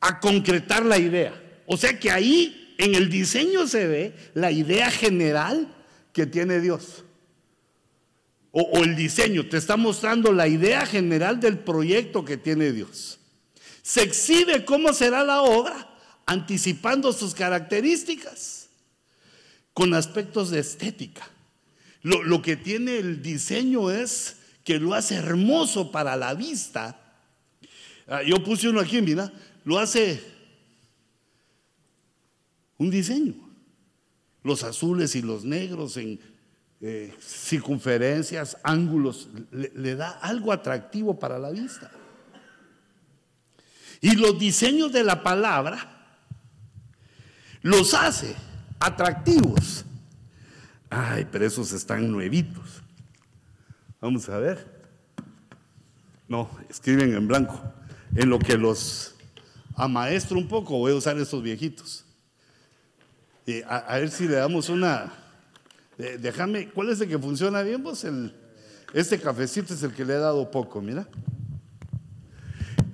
[0.00, 1.40] a concretar la idea.
[1.66, 5.72] O sea que ahí en el diseño se ve la idea general
[6.12, 7.04] que tiene Dios.
[8.50, 13.18] O, el diseño, te está mostrando la idea general del proyecto que tiene Dios.
[13.82, 15.88] Se exhibe cómo será la obra,
[16.26, 18.68] anticipando sus características,
[19.72, 21.28] con aspectos de estética.
[22.02, 26.98] Lo, que tiene el diseño es que lo hace hermoso para la vista.
[28.08, 29.32] Ah, yo puse uno aquí, mira,
[29.64, 30.22] lo hace
[32.78, 33.42] un diseño
[34.42, 36.20] los azules y los negros en
[36.80, 41.90] eh, circunferencias, ángulos, le, da algo atractivo para la vista.
[44.00, 45.91] Y los diseños de la palabra
[47.62, 48.36] los hace
[48.78, 49.84] atractivos.
[50.90, 52.82] Ay, pero esos están nuevitos.
[54.00, 54.82] Vamos a ver.
[56.28, 57.60] No, escriben en blanco.
[58.14, 59.14] En lo que los
[59.74, 62.04] amaestro un poco, voy a usar estos viejitos
[63.66, 65.12] a, ver si le damos una.
[65.96, 67.84] déjame, ¿cuál es el que funciona bien?
[68.04, 68.34] El,
[68.94, 71.06] este cafecito es el que le he dado poco, mira.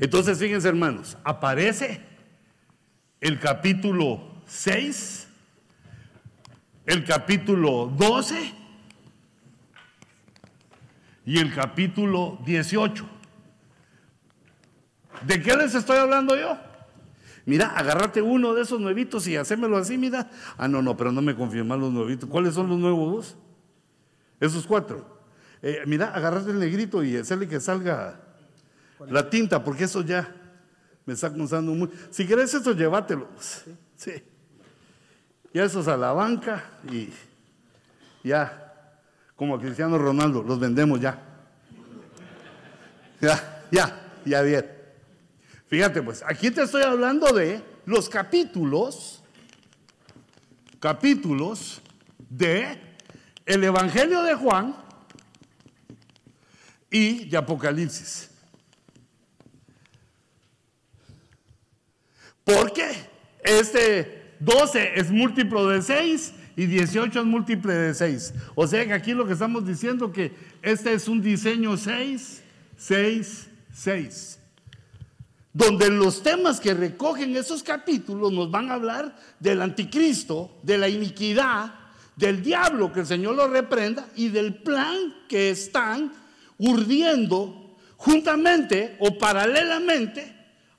[0.01, 2.01] Entonces, fíjense, hermanos, aparece
[3.21, 5.29] el capítulo 6,
[6.87, 8.55] el capítulo 12
[11.27, 13.07] y el capítulo 18.
[15.27, 16.57] ¿De qué les estoy hablando yo?
[17.45, 20.31] Mira, agárrate uno de esos nuevitos y hacémelo así, mira.
[20.57, 22.29] Ah, no, no, pero no me confirman los nuevitos.
[22.29, 23.37] ¿Cuáles son los nuevos
[24.41, 25.19] Esos cuatro.
[25.61, 28.21] Eh, mira, agárrate el negrito y hacerle que salga
[29.09, 30.35] la tinta, porque eso ya
[31.05, 31.91] me está cansando muy.
[32.11, 33.65] Si querés eso, llévatelos.
[33.97, 34.23] Sí.
[35.53, 37.09] Ya esos a la banca y
[38.23, 38.93] ya,
[39.35, 41.19] como a Cristiano Ronaldo, los vendemos ya.
[43.21, 44.71] Ya, ya, ya bien.
[45.69, 49.23] Fíjate, pues, aquí te estoy hablando de los capítulos,
[50.81, 51.81] capítulos
[52.29, 52.79] de
[53.47, 54.77] el Evangelio de Juan
[56.91, 58.31] y de Apocalipsis.
[62.45, 62.95] Porque
[63.43, 68.35] este 12 es múltiplo de 6 y 18 es múltiple de 6.
[68.55, 70.33] O sea que aquí lo que estamos diciendo que
[70.63, 72.43] este es un diseño 6,
[72.77, 74.39] 6, 6.
[75.53, 80.89] Donde los temas que recogen esos capítulos nos van a hablar del anticristo, de la
[80.89, 81.75] iniquidad,
[82.17, 84.97] del diablo, que el Señor lo reprenda, y del plan
[85.29, 86.13] que están
[86.59, 90.35] urdiendo juntamente o paralelamente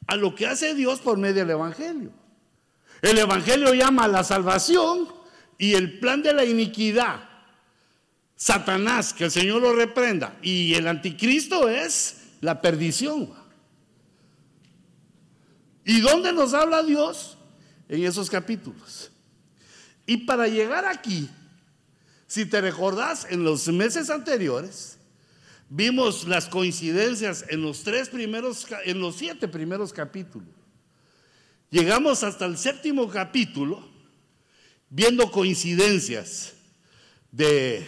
[0.07, 2.18] a lo que hace Dios por medio del Evangelio.
[3.01, 5.07] El Evangelio llama a la salvación
[5.57, 7.27] y el plan de la iniquidad.
[8.35, 10.37] Satanás, que el Señor lo reprenda.
[10.41, 13.33] Y el anticristo es la perdición.
[15.83, 17.37] ¿Y dónde nos habla Dios?
[17.87, 19.11] En esos capítulos.
[20.05, 21.29] Y para llegar aquí,
[22.27, 24.97] si te recordás, en los meses anteriores,
[25.69, 30.58] vimos las coincidencias en los tres primeros, en los siete primeros capítulos.
[31.69, 33.87] Llegamos hasta el séptimo capítulo
[34.89, 36.53] viendo coincidencias
[37.31, 37.85] de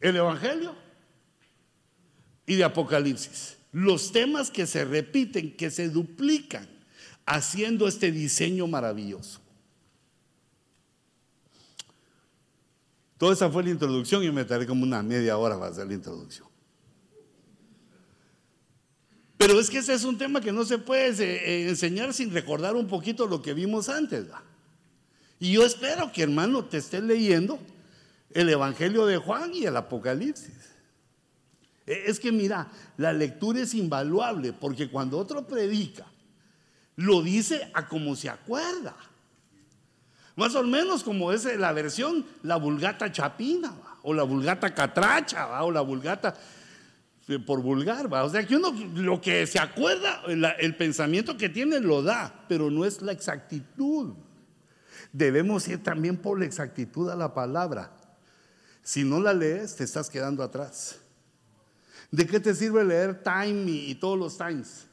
[0.00, 0.74] el Evangelio
[2.46, 3.56] y de Apocalipsis.
[3.72, 6.68] Los temas que se repiten, que se duplican,
[7.26, 9.40] haciendo este diseño maravilloso.
[13.18, 15.94] Toda esa fue la introducción y me tardé como una media hora para hacer la
[15.94, 16.47] introducción.
[19.38, 22.74] Pero es que ese es un tema que no se puede eh, enseñar sin recordar
[22.74, 24.26] un poquito lo que vimos antes.
[25.38, 27.60] Y yo espero que hermano te esté leyendo
[28.34, 30.52] el Evangelio de Juan y el Apocalipsis.
[31.86, 36.04] E, es que mira, la lectura es invaluable porque cuando otro predica,
[36.96, 38.96] lo dice a como se acuerda.
[40.34, 43.72] Más o menos como es la versión, la vulgata chapina,
[44.02, 46.36] o la vulgata catracha, o la vulgata
[47.38, 48.06] por vulgar.
[48.10, 52.70] O sea que uno lo que se acuerda, el, pensamiento que tiene lo da, pero
[52.70, 54.14] no es la exactitud.
[55.12, 57.92] Debemos ir también por la exactitud a la palabra.
[58.82, 60.98] Si no la lees, te estás quedando atrás.
[62.10, 64.86] ¿De qué te sirve leer Time y, todos los Times?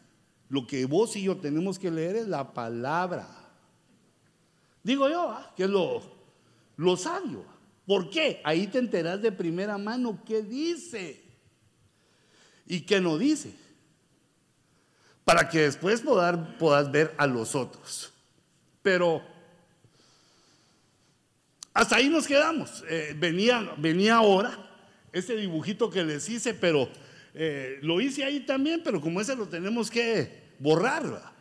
[0.50, 3.28] Lo que vos y yo tenemos que leer es la palabra.
[4.84, 5.54] Digo yo, ¿ah?
[5.56, 6.02] que es lo,
[6.76, 7.46] lo sabio.
[7.88, 8.42] ¿Por qué?
[8.44, 11.25] Ahí te enteras de primera mano qué dice
[12.66, 13.54] y qué no dice.
[15.24, 18.12] Para que después puedas, puedas ver a los otros.
[18.82, 19.24] Pero
[21.74, 22.84] hasta ahí nos quedamos.
[22.88, 24.70] Eh, venía, venía ahora
[25.12, 26.90] ese dibujito que les hice, pero
[27.34, 31.34] eh, lo hice ahí también, pero como ese lo tenemos que borrar.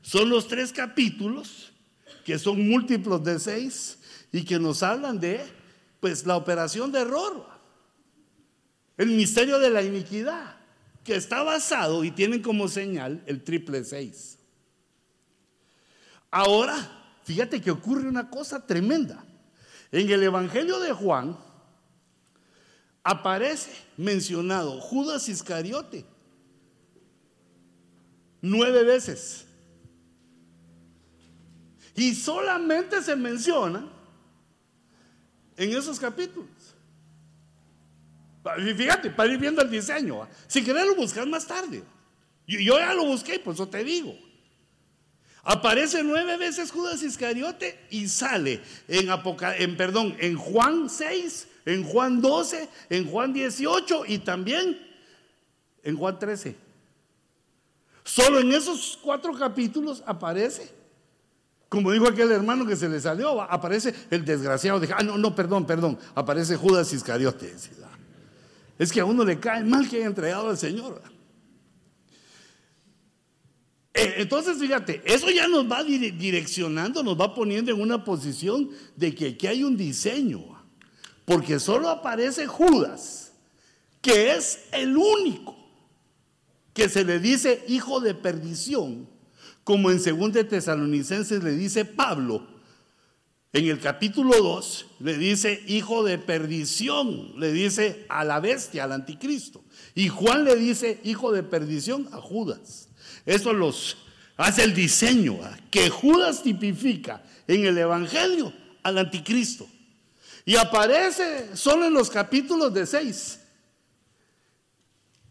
[0.00, 1.72] Son los tres capítulos
[2.24, 3.98] que son múltiplos de seis
[4.32, 5.44] y que nos hablan de
[6.00, 7.46] pues la operación de error,
[8.96, 10.56] el misterio de la iniquidad,
[11.04, 14.38] que está basado y tienen como señal el triple seis.
[16.30, 16.76] Ahora,
[17.24, 19.24] fíjate que ocurre una cosa tremenda.
[19.90, 21.36] En el Evangelio de Juan
[23.02, 26.06] aparece mencionado Judas Iscariote
[28.40, 29.46] nueve veces.
[31.94, 33.86] Y solamente se menciona
[35.56, 36.48] en esos capítulos.
[38.76, 40.28] Fíjate, para ir viendo el diseño.
[40.46, 41.82] Si querés lo buscar más tarde.
[42.46, 44.16] Yo, ya lo busqué, por eso te digo.
[45.44, 49.08] Aparece nueve veces Judas Iscariote y sale en,
[49.58, 54.80] en, perdón, en Juan 6, en Juan 12, en Juan 18 y también
[55.82, 56.56] en Juan 13.
[58.04, 60.82] Solo en esos cuatro capítulos aparece
[61.72, 64.78] como dijo aquel hermano que se le salió, aparece el desgraciado.
[64.78, 65.98] Dije, ah, no, no, perdón, perdón.
[66.14, 67.56] Aparece Judas Iscariote.
[68.78, 71.02] Es que a uno le cae mal que haya entregado al Señor.
[73.94, 79.14] Eh, entonces, fíjate, eso ya nos va direccionando, nos va poniendo en una posición de
[79.14, 80.42] que aquí hay un diseño.
[81.24, 83.32] Porque solo aparece Judas,
[84.00, 85.56] que es el único
[86.74, 89.12] que se le dice hijo de perdición
[89.64, 92.46] como en 2 Tesalonicenses le dice Pablo,
[93.52, 98.92] en el capítulo 2 le dice hijo de perdición, le dice a la bestia, al
[98.92, 99.62] anticristo.
[99.94, 102.88] Y Juan le dice hijo de perdición a Judas.
[103.26, 103.98] Eso los
[104.38, 105.38] hace el diseño
[105.70, 109.68] que Judas tipifica en el Evangelio al anticristo.
[110.46, 113.40] Y aparece solo en los capítulos de 6.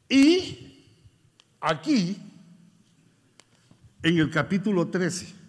[0.10, 0.86] Y
[1.60, 2.18] aquí
[4.04, 5.41] en el capítulo 13.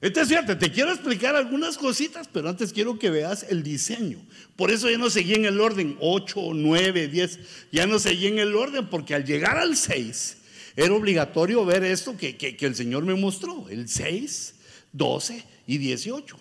[0.00, 4.18] Entonces, fíjate, te quiero explicar algunas cositas, pero antes quiero que veas el diseño.
[4.56, 7.38] Por eso ya no seguí en el orden 8, 9, 10,
[7.70, 10.38] ya no seguí en el orden, porque al llegar al 6,
[10.76, 14.54] era obligatorio ver esto que, que el Señor me mostró, el 6,
[14.92, 16.36] 12 y 18.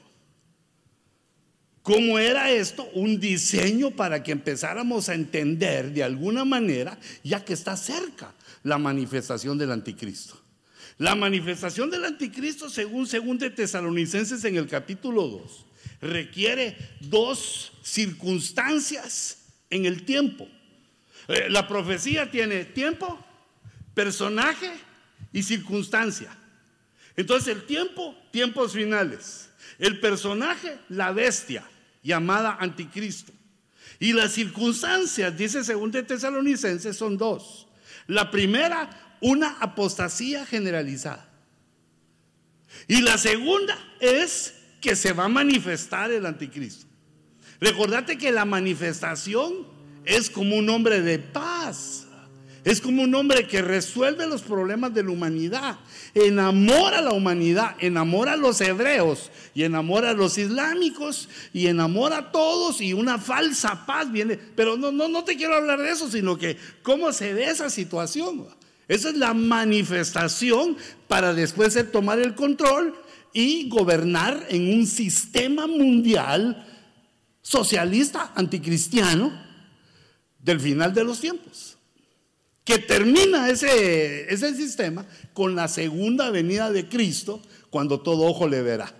[1.82, 2.88] ¿Cómo era esto?
[2.94, 8.34] Un diseño para que empezáramos a entender de alguna manera, ya que está cerca
[8.64, 10.40] la manifestación del anticristo.
[11.00, 15.66] La manifestación del anticristo, según según de Tesalonicenses en el capítulo 2,
[16.02, 20.46] requiere dos circunstancias en el tiempo.
[21.30, 23.18] Eh, la profecía tiene tiempo,
[23.94, 24.70] personaje
[25.32, 26.36] y circunstancia.
[27.16, 29.50] Entonces el tiempo, tiempos finales.
[29.78, 31.64] El personaje, la bestia,
[32.04, 33.32] llamada anticristo.
[34.02, 37.68] Y las circunstancias, dice según de Tesalonicenses, son dos.
[38.08, 41.30] La primera, una apostasía generalizada.
[42.88, 46.86] Y la segunda es que se va a manifestar el anticristo.
[47.60, 49.68] Recordate que la manifestación
[50.06, 52.06] es como un hombre de paz.
[52.66, 55.80] Es como un hombre que resuelve los problemas de la humanidad,
[56.14, 62.18] enamora a la humanidad, enamora a los hebreos y enamora a los islámicos y enamora
[62.18, 64.38] a todos y una falsa paz viene.
[64.38, 67.70] Pero no, no, no te quiero hablar de eso, sino que cómo se ve esa
[67.70, 68.48] situación.
[68.90, 70.76] Esa es la manifestación
[71.08, 72.96] para después de tomar el control
[73.32, 76.66] y gobernar en un sistema mundial
[77.44, 79.32] socialista anticristiano
[80.40, 81.78] del final de los tiempos.
[82.64, 88.64] Que termina ese, ese sistema con la segunda venida de Cristo cuando todo ojo le
[88.64, 88.92] verá.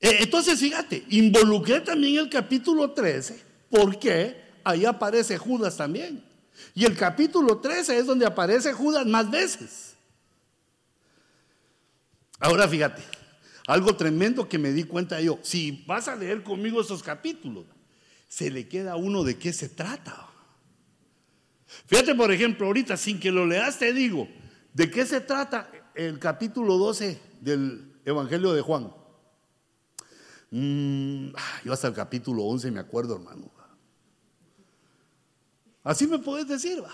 [0.00, 3.42] Eh, entonces, fíjate, involucré también el capítulo 13.
[3.68, 4.43] ¿Por qué?
[4.64, 6.24] Ahí aparece Judas también.
[6.74, 9.94] Y el capítulo 13 es donde aparece Judas más veces.
[12.38, 13.02] Ahora fíjate,
[13.66, 17.64] algo tremendo que me di cuenta yo, si vas a leer conmigo esos capítulos,
[18.28, 20.28] se le queda a uno de qué se trata.
[21.86, 24.28] Fíjate, por ejemplo, ahorita sin que lo leas te digo,
[24.72, 28.92] ¿de qué se trata el capítulo 12 del Evangelio de Juan?
[30.50, 31.28] Mm,
[31.64, 33.50] yo hasta el capítulo 11 me acuerdo, hermano.
[35.84, 36.92] Así me puedes decir, va.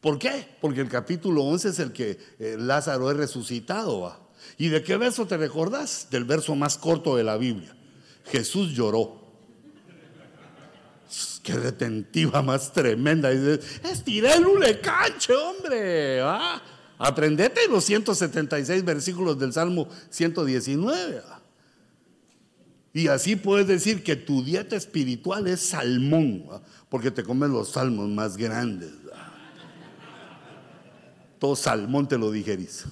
[0.00, 0.46] ¿Por qué?
[0.60, 4.20] Porque el capítulo 11 es el que eh, Lázaro es resucitado, va.
[4.58, 6.08] ¿Y de qué verso te recordás?
[6.10, 7.74] Del verso más corto de la Biblia.
[8.26, 9.24] Jesús lloró.
[11.42, 13.30] Qué retentiva más tremenda.
[13.30, 16.20] Estiré el ulecanche, hombre.
[16.20, 16.62] ¿va?
[16.98, 21.22] Aprendete los 176 versículos del Salmo 119.
[22.94, 26.46] Y así puedes decir que tu dieta espiritual es salmón.
[26.50, 26.62] ¿va?
[26.94, 28.92] Porque te comes los salmos más grandes.
[31.40, 32.84] Todo salmón te lo digerís.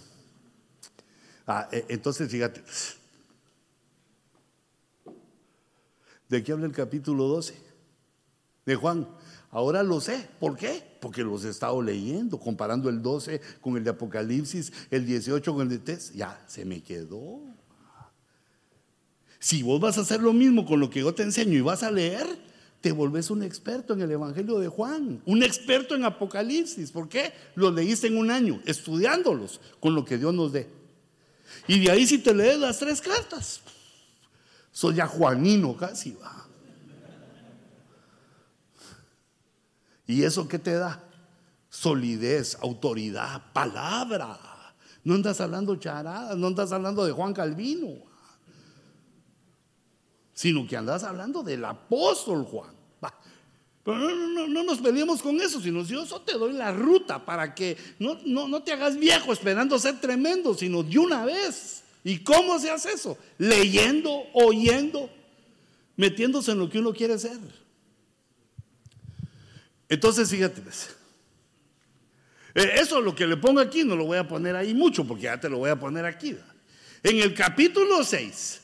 [1.47, 2.65] Ah, e, entonces, fíjate.
[6.29, 7.55] ¿De qué habla el capítulo 12?
[8.67, 9.07] De Juan.
[9.53, 10.29] Ahora lo sé.
[10.41, 10.83] ¿Por qué?
[11.01, 15.63] Porque los he estado leyendo, comparando el 12 con el de Apocalipsis, el 18 con
[15.63, 16.13] el de Tes.
[16.13, 17.39] Ya, se me quedó.
[19.39, 21.85] Si vos vas a hacer lo mismo con lo que yo te enseño y vas
[21.85, 22.51] a leer,
[22.83, 26.91] te volvés un experto en el Evangelio de Juan, un experto en Apocalipsis.
[26.91, 27.33] ¿Por qué?
[27.55, 30.69] Los leíste en un año, estudiándolos con lo que Dios nos dé.
[31.69, 33.61] Y de ahí si te lees las tres cartas,
[34.73, 36.49] soy ya Juanino casi, va.
[40.05, 41.05] ¿Y eso qué te da?
[41.71, 44.39] Solidez, autoridad, palabra.
[45.05, 48.12] No andas hablando charadas, no andas hablando de Juan Calvino
[50.35, 52.83] sino que andas hablando del apóstol Juan.
[53.85, 57.77] Pero no, no, nos peleemos con eso, sino yo te doy la ruta para que
[57.99, 61.83] no, no, te hagas viejo esperando ser tremendo, sino de una vez.
[62.05, 63.19] ¿Y cómo se hace eso?
[63.39, 65.11] Leyendo, oyendo,
[65.97, 67.39] metiéndose en lo que uno quiere ser.
[69.89, 70.97] Entonces, fíjate, pues,
[72.55, 75.25] eh, eso lo que le pongo aquí, no lo voy a poner ahí mucho, porque
[75.25, 76.37] ya te lo voy a poner aquí.
[77.03, 78.62] En el capítulo 6,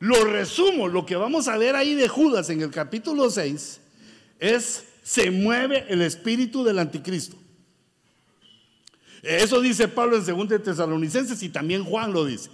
[0.00, 3.80] lo resumo, lo que vamos a ver ahí de Judas en el capítulo 6
[4.38, 7.36] es, se mueve el espíritu del anticristo.
[9.22, 12.48] Eso dice Pablo en 2 Tesalonicenses y también Juan lo dice.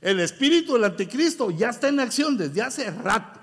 [0.00, 3.40] El espíritu del anticristo ya está en acción desde hace rato.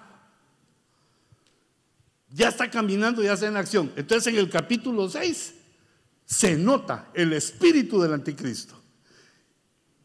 [2.29, 3.91] Ya está caminando, ya está en acción.
[3.97, 5.53] Entonces en el capítulo 6
[6.25, 8.81] se nota el espíritu del anticristo.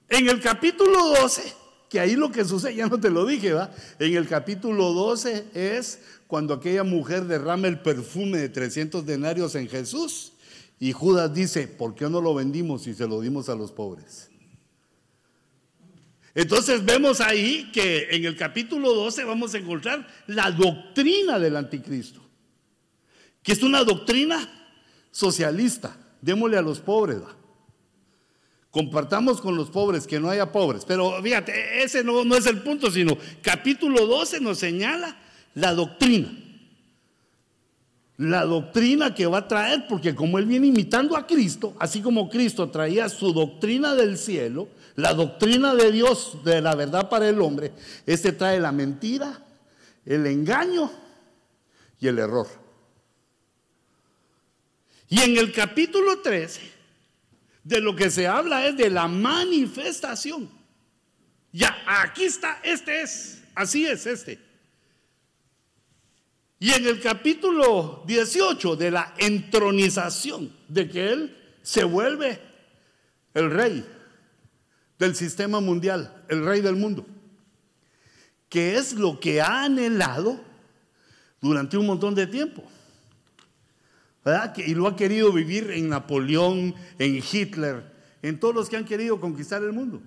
[0.08, 1.63] En el capítulo 12
[1.94, 3.72] que ahí lo que sucede, ya no te lo dije, ¿va?
[4.00, 9.68] En el capítulo 12 es cuando aquella mujer derrama el perfume de 300 denarios en
[9.68, 10.32] Jesús
[10.80, 14.28] y Judas dice, ¿por qué no lo vendimos y se lo dimos a los pobres?
[16.34, 22.20] Entonces vemos ahí que en el capítulo 12 vamos a encontrar la doctrina del anticristo,
[23.40, 24.72] que es una doctrina
[25.12, 25.96] socialista.
[26.20, 27.18] Démosle a los pobres.
[28.74, 30.84] Compartamos con los pobres, que no haya pobres.
[30.84, 35.16] Pero fíjate, ese no, no es el punto, sino capítulo 12 nos señala
[35.54, 36.36] la doctrina.
[38.16, 42.28] La doctrina que va a traer, porque como él viene imitando a Cristo, así como
[42.28, 44.66] Cristo traía su doctrina del cielo,
[44.96, 47.70] la doctrina de Dios, de la verdad para el hombre,
[48.06, 49.40] este trae la mentira,
[50.04, 50.90] el engaño
[52.00, 52.48] y el error.
[55.08, 56.73] Y en el capítulo 13,
[57.64, 60.48] de lo que se habla es de la manifestación.
[61.50, 64.38] Ya, aquí está, este es, así es este.
[66.58, 72.40] Y en el capítulo 18 de la entronización, de que Él se vuelve
[73.32, 73.84] el rey
[74.98, 77.06] del sistema mundial, el rey del mundo,
[78.48, 80.40] que es lo que ha anhelado
[81.40, 82.64] durante un montón de tiempo.
[84.56, 89.20] Y lo ha querido vivir en Napoleón, en Hitler, en todos los que han querido
[89.20, 90.00] conquistar el mundo.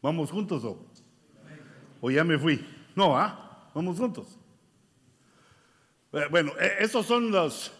[0.00, 0.84] ¿Vamos juntos o?
[2.00, 2.64] ¿O ya me fui?
[2.94, 3.70] No, ¿ah?
[3.74, 4.38] Vamos juntos.
[6.12, 7.72] Eh, bueno, eh, esos son los,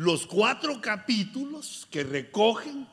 [0.00, 2.88] los cuatro capítulos que recogen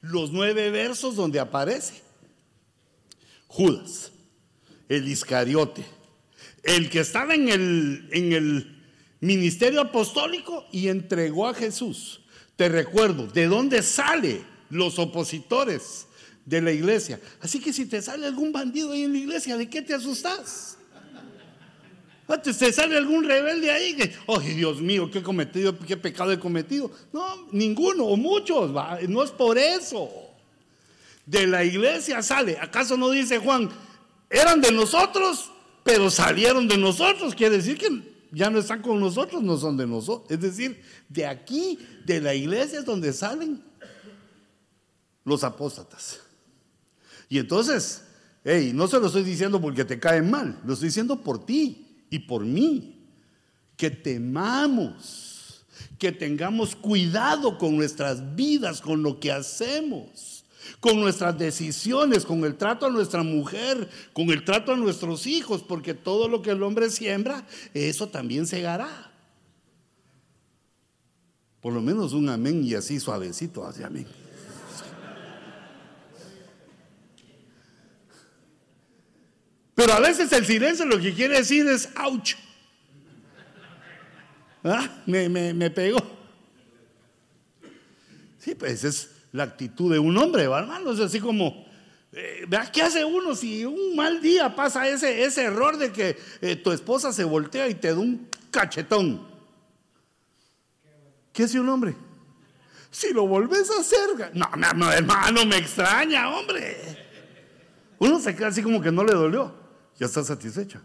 [0.00, 2.00] los nueve versos donde aparece
[3.46, 4.10] Judas,
[4.88, 5.84] el Iscariote,
[6.62, 8.82] el que estaba en el, en el
[9.20, 12.22] ministerio apostólico y entregó a Jesús.
[12.56, 16.06] Te recuerdo, ¿de dónde salen los opositores
[16.46, 17.20] de la iglesia.
[17.40, 20.78] Así que si te sale algún bandido ahí en la iglesia, ¿de qué te asustas?
[22.42, 25.76] Si te sale algún rebelde ahí, que, oh Dios mío, ¿qué cometido?
[25.78, 26.90] ¿Qué pecado he cometido?
[27.12, 28.70] No, ninguno, o muchos,
[29.08, 30.08] no es por eso.
[31.26, 33.68] De la iglesia sale, ¿acaso no dice Juan?
[34.28, 35.50] Eran de nosotros,
[35.82, 37.34] pero salieron de nosotros.
[37.34, 37.88] Quiere decir que
[38.30, 40.30] ya no están con nosotros, no son de nosotros.
[40.30, 43.62] Es decir, de aquí, de la iglesia es donde salen
[45.24, 46.20] los apóstatas.
[47.28, 48.04] Y entonces,
[48.44, 51.88] hey, no se lo estoy diciendo porque te caen mal, lo estoy diciendo por ti
[52.10, 52.96] y por mí.
[53.76, 55.64] Que temamos,
[55.98, 60.44] que tengamos cuidado con nuestras vidas, con lo que hacemos,
[60.80, 65.62] con nuestras decisiones, con el trato a nuestra mujer, con el trato a nuestros hijos,
[65.62, 69.10] porque todo lo que el hombre siembra, eso también segará.
[71.62, 74.06] Por lo menos un amén y así suavecito, así amén.
[79.80, 82.34] Pero a veces el silencio lo que quiere decir es ouch.
[84.62, 84.86] ¿Ah?
[85.06, 85.98] Me, pegó.
[88.38, 90.92] Sí, pues es la actitud de un hombre, hermano.
[90.92, 91.66] Es así como,
[92.12, 96.56] eh, ¿qué hace uno si un mal día pasa ese, ese error de que eh,
[96.56, 99.26] tu esposa se voltea y te da un cachetón?
[101.32, 101.96] ¿Qué hace un hombre?
[102.90, 106.76] Si lo volvés a hacer, no, no, hermano, me extraña, hombre.
[107.98, 109.59] Uno se queda así como que no le dolió
[110.00, 110.80] ya estás satisfecha.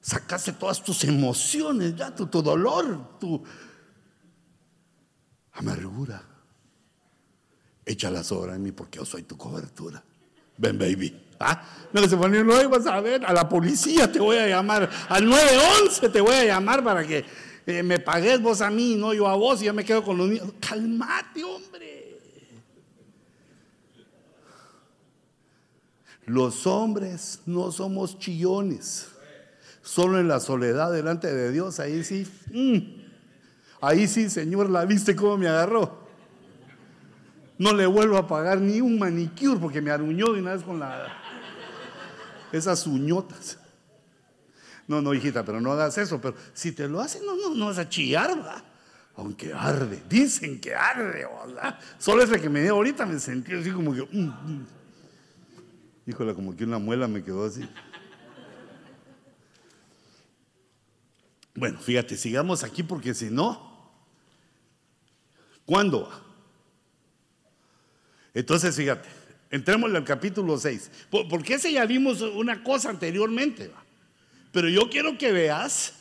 [0.00, 3.42] Sacaste todas tus emociones, ya tu, dolor, tu
[5.52, 6.22] amargura.
[7.86, 10.04] Échala sobre mí porque yo soy tu cobertura.
[10.58, 11.18] Ven, baby.
[11.40, 11.62] ¿Ah?
[11.92, 15.24] No se pone, no vas a ver, a la policía te voy a llamar, al
[15.24, 17.24] 911 te voy a llamar para que
[17.64, 20.18] eh, me pagues vos a mí, no yo a vos, y ya me quedo con
[20.18, 20.52] los niños.
[20.60, 21.97] Calmate, hombre.
[26.28, 29.08] Los hombres no somos chillones.
[29.82, 32.26] Solo en la soledad delante de Dios, ahí sí.
[32.52, 33.00] Mm,
[33.80, 36.06] ahí sí, Señor, la viste cómo me agarró.
[37.56, 40.78] No le vuelvo a pagar ni un manicure porque me aruñó de una vez con
[40.78, 41.06] la,
[42.52, 43.58] esas uñotas.
[44.86, 46.20] No, no, hijita, pero no hagas eso.
[46.20, 48.62] Pero si te lo hacen, no, no, no vas a chillar, ¿verdad?
[49.16, 51.78] Aunque arde, dicen que arde, ¿verdad?
[51.98, 54.02] Solo ese que me dio ahorita me sentí así como que.
[54.02, 54.77] Mm, mm.
[56.08, 57.68] Híjole, como que una muela me quedó así.
[61.54, 63.90] Bueno, fíjate, sigamos aquí porque si no,
[65.66, 66.10] ¿cuándo?
[68.32, 69.06] Entonces, fíjate,
[69.50, 70.90] entremos al capítulo 6.
[71.10, 73.70] Porque ese ya vimos una cosa anteriormente,
[74.50, 75.92] Pero yo quiero que veas,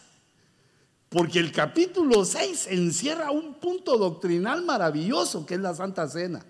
[1.10, 6.46] porque el capítulo 6 encierra un punto doctrinal maravilloso que es la Santa Cena.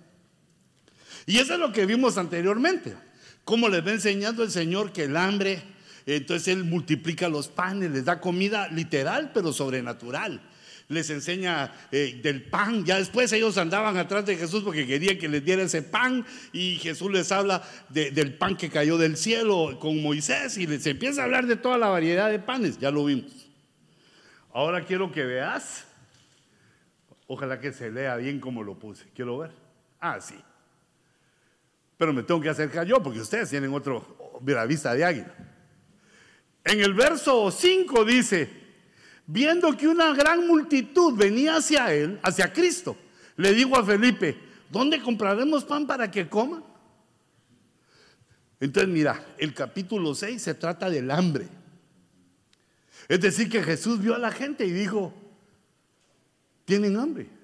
[1.25, 3.06] Y eso es lo que vimos anteriormente.
[3.47, 5.61] Cómo les va enseñando el Señor que el hambre,
[6.05, 10.41] entonces Él multiplica los panes, les da comida literal, pero sobrenatural
[10.89, 12.83] les enseña eh, del pan.
[12.83, 16.75] Ya después ellos andaban atrás de Jesús porque querían que les diera ese pan y
[16.75, 21.23] Jesús les habla del pan que cayó del cielo con Moisés y les empieza a
[21.23, 22.77] hablar de toda la variedad de panes.
[22.79, 23.47] Ya lo vimos.
[24.51, 25.85] Ahora quiero que veas.
[27.27, 29.05] Ojalá que se lea bien como lo puse.
[29.15, 29.51] Quiero ver.
[30.01, 30.35] Ah, sí.
[31.97, 35.33] Pero me tengo que acercar yo porque ustedes tienen otro, la vista de águila.
[36.63, 38.49] En el verso 5 dice,
[39.25, 42.97] viendo que una gran multitud venía hacia él, hacia Cristo,
[43.35, 44.37] le dijo a Felipe,
[44.69, 46.63] ¿dónde compraremos pan para que coman?
[48.59, 51.47] Entonces mira, el capítulo 6 se trata del hambre.
[53.07, 55.13] Es decir, que Jesús vio a la gente y dijo,
[56.65, 57.36] tienen hambre.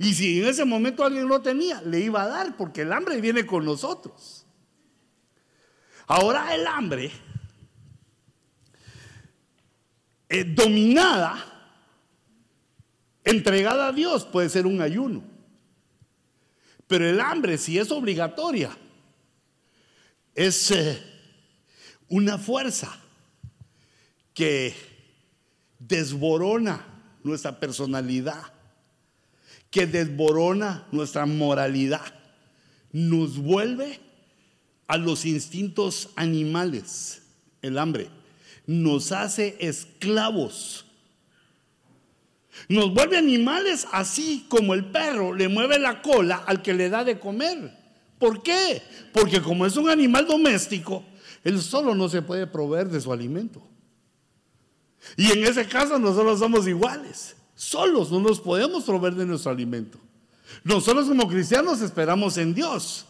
[0.00, 3.20] Y si en ese momento alguien lo tenía, le iba a dar, porque el hambre
[3.20, 4.46] viene con nosotros.
[6.06, 7.12] Ahora el hambre
[10.26, 11.44] eh, dominada,
[13.24, 15.22] entregada a Dios, puede ser un ayuno.
[16.86, 18.74] Pero el hambre, si es obligatoria,
[20.34, 20.98] es eh,
[22.08, 22.98] una fuerza
[24.32, 24.74] que
[25.78, 26.86] desborona
[27.22, 28.59] nuestra personalidad,
[29.70, 32.14] que desborona nuestra moralidad,
[32.92, 34.00] nos vuelve
[34.86, 37.22] a los instintos animales,
[37.62, 38.10] el hambre
[38.70, 40.84] nos hace esclavos.
[42.68, 47.02] Nos vuelve animales así como el perro le mueve la cola al que le da
[47.02, 47.76] de comer.
[48.18, 48.80] ¿Por qué?
[49.12, 51.04] Porque como es un animal doméstico,
[51.42, 53.60] él solo no se puede proveer de su alimento.
[55.16, 57.34] Y en ese caso nosotros somos iguales.
[57.60, 59.98] Solos no nos podemos proveer de nuestro alimento.
[60.64, 63.04] Nosotros como cristianos esperamos en Dios.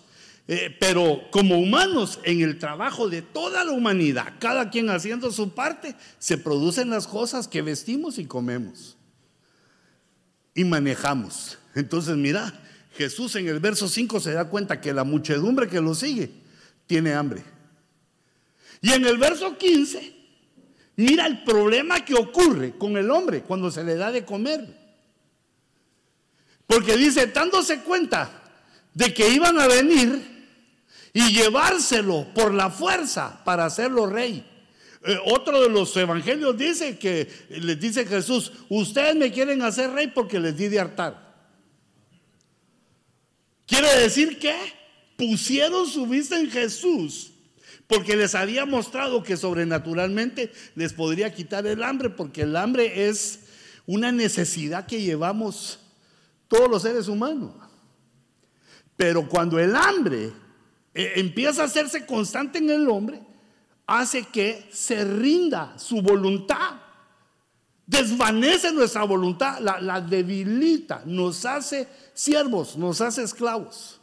[0.49, 5.51] Eh, pero como humanos, en el trabajo de toda la humanidad, cada quien haciendo su
[5.51, 8.97] parte, se producen las cosas que vestimos y comemos.
[10.53, 11.57] Y manejamos.
[11.77, 12.53] Entonces, mira,
[12.97, 16.33] Jesús en el verso 5 se da cuenta que la muchedumbre que lo sigue
[16.89, 17.45] tiene hambre.
[18.81, 20.20] Y en el verso 15,
[21.01, 24.67] mira el problema que ocurre con el hombre cuando se le da de comer.
[26.67, 28.31] Porque dice, dándose cuenta
[28.95, 30.31] de que iban a venir
[31.13, 34.47] y llevárselo por la fuerza para hacerlo rey.
[35.03, 40.09] Eh, otro de los evangelios dice que les dice Jesús, ustedes me quieren hacer rey
[40.09, 41.31] porque les di de hartar.
[43.67, 44.55] Quiere decir que
[45.17, 47.30] pusieron su vista en Jesús
[47.91, 53.41] porque les había mostrado que sobrenaturalmente les podría quitar el hambre, porque el hambre es
[53.85, 55.81] una necesidad que llevamos
[56.47, 57.53] todos los seres humanos.
[58.97, 60.33] Pero cuando el hambre
[60.95, 63.23] eh, empieza a hacerse constante en el hombre,
[63.89, 66.77] hace que se rinda su voluntad.
[67.87, 74.00] Desvanece nuestra voluntad, la, debilita, nos hace siervos, nos hace esclavos.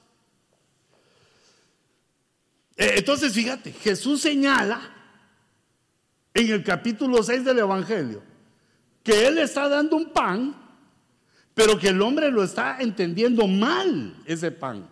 [2.78, 4.80] Eh, entonces, fíjate, Jesús señala
[6.34, 8.24] en el capítulo 6 del Evangelio
[9.04, 10.56] que Él está dando un pan,
[11.54, 14.88] pero que el hombre lo está entendiendo mal, ese pan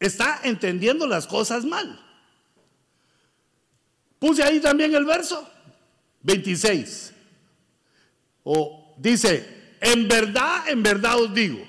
[0.00, 2.00] está entendiendo las cosas mal.
[4.18, 5.48] Puse ahí también el verso
[6.22, 7.12] 26.
[8.42, 11.64] O dice, en verdad, en verdad os digo,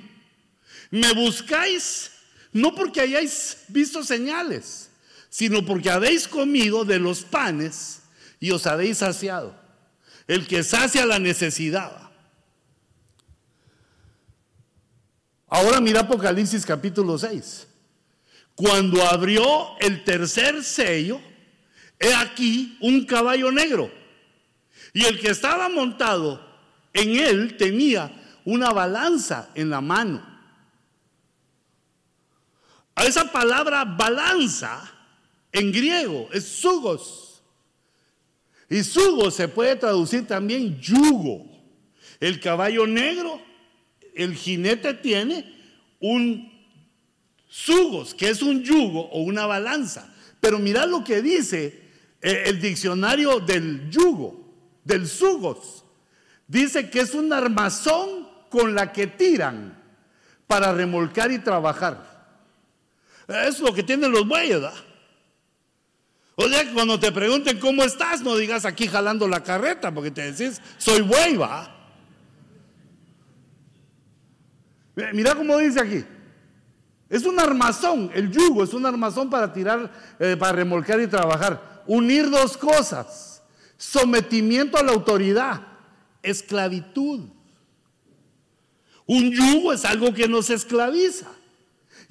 [0.89, 2.10] me buscáis
[2.53, 4.89] no porque hayáis visto señales,
[5.29, 8.01] sino porque habéis comido de los panes
[8.39, 9.55] y os habéis saciado.
[10.27, 12.09] El que sacia la necesidad.
[15.47, 17.67] Ahora mira Apocalipsis capítulo 6.
[18.55, 21.19] Cuando abrió el tercer sello,
[21.99, 23.91] he aquí un caballo negro.
[24.93, 26.45] Y el que estaba montado
[26.93, 28.11] en él tenía
[28.45, 30.30] una balanza en la mano.
[32.95, 34.91] A esa palabra balanza
[35.51, 37.41] en griego es sugos.
[38.69, 41.45] Y sugos se puede traducir también yugo.
[42.19, 43.41] El caballo negro,
[44.15, 45.59] el jinete tiene
[45.99, 46.51] un
[47.53, 50.09] Sugos, que es un yugo o una balanza.
[50.39, 51.81] Pero mira lo que dice
[52.21, 55.83] eh, el diccionario del yugo, del sugos.
[56.47, 59.77] Dice que es un armazón con la que tiran
[60.47, 62.10] para remolcar y trabajar.
[63.27, 64.61] Es lo que tienen los bueyes.
[66.35, 70.31] O sea, cuando te pregunten cómo estás, no digas aquí jalando la carreta, porque te
[70.31, 71.81] decís, soy buey, va.
[75.13, 76.03] Mira cómo dice aquí.
[77.09, 81.83] Es un armazón, el yugo es un armazón para tirar, eh, para remolcar y trabajar.
[81.85, 83.43] Unir dos cosas,
[83.77, 85.61] sometimiento a la autoridad,
[86.23, 87.25] esclavitud.
[89.05, 91.27] Un yugo es algo que nos esclaviza.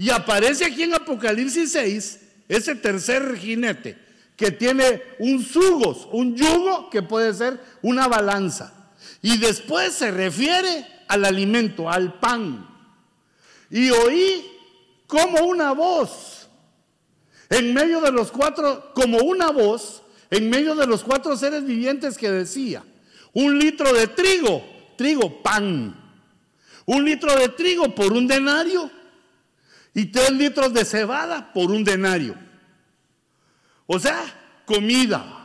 [0.00, 3.98] Y aparece aquí en Apocalipsis 6 ese tercer jinete
[4.34, 8.94] que tiene un sugos, un yugo que puede ser una balanza.
[9.20, 12.66] Y después se refiere al alimento, al pan.
[13.68, 14.50] Y oí
[15.06, 16.48] como una voz,
[17.50, 22.16] en medio de los cuatro, como una voz, en medio de los cuatro seres vivientes
[22.16, 22.82] que decía,
[23.34, 24.64] un litro de trigo,
[24.96, 25.94] trigo, pan,
[26.86, 28.90] un litro de trigo por un denario
[29.94, 32.34] y tres litros de cebada por un denario.
[33.86, 34.22] O sea,
[34.64, 35.36] comida.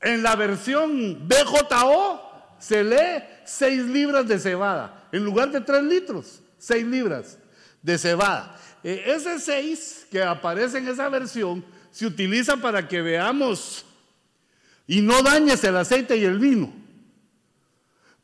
[0.00, 6.42] En la versión BJO se lee seis libras de cebada, en lugar de tres litros,
[6.58, 7.38] seis libras
[7.82, 8.56] de cebada.
[8.82, 13.84] E, ese 6 que aparece en esa versión se utiliza para que veamos
[14.86, 16.72] y no dañes el aceite y el vino.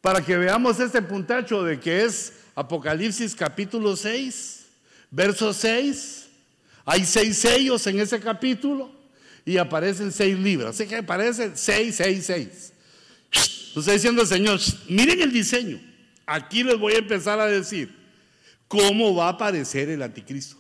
[0.01, 4.67] Para que veamos este puntacho de que es Apocalipsis capítulo 6,
[5.13, 6.27] verso 6.
[6.85, 8.91] Hay seis sellos en ese capítulo
[9.45, 10.71] y aparecen seis libras.
[10.71, 12.73] Así que aparece 6, 6, 6.
[13.77, 15.81] Estoy diciendo el Señor, miren el diseño.
[16.27, 17.95] Aquí les voy a empezar a decir
[18.67, 20.57] cómo va a aparecer el anticristo.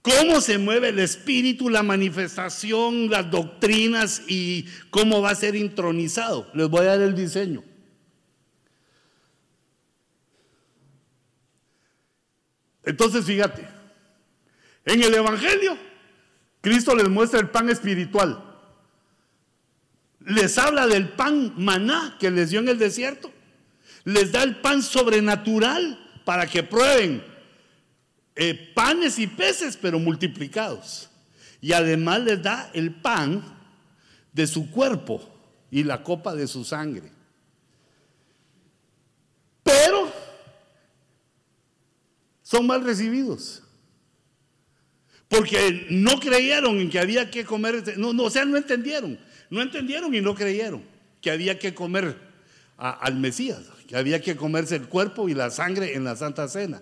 [0.00, 6.50] Cómo se mueve el espíritu, la manifestación, las doctrinas y cómo va a ser intronizado.
[6.54, 7.62] Les voy a dar el diseño.
[12.84, 13.66] Entonces, fíjate,
[14.84, 15.76] en el Evangelio,
[16.60, 18.42] Cristo les muestra el pan espiritual.
[20.20, 23.30] Les habla del pan maná que les dio en el desierto.
[24.04, 27.22] Les da el pan sobrenatural para que prueben
[28.34, 31.10] eh, panes y peces, pero multiplicados.
[31.60, 33.42] Y además les da el pan
[34.32, 35.30] de su cuerpo
[35.70, 37.10] y la copa de su sangre.
[39.62, 40.12] Pero
[42.54, 43.62] son mal recibidos.
[45.28, 49.18] Porque no creyeron en que había que comer, no, no, o sea, no entendieron,
[49.50, 50.84] no entendieron y no creyeron
[51.20, 52.16] que había que comer
[52.76, 56.80] al Mesías que había que comerse el cuerpo y la sangre en la Santa Cena.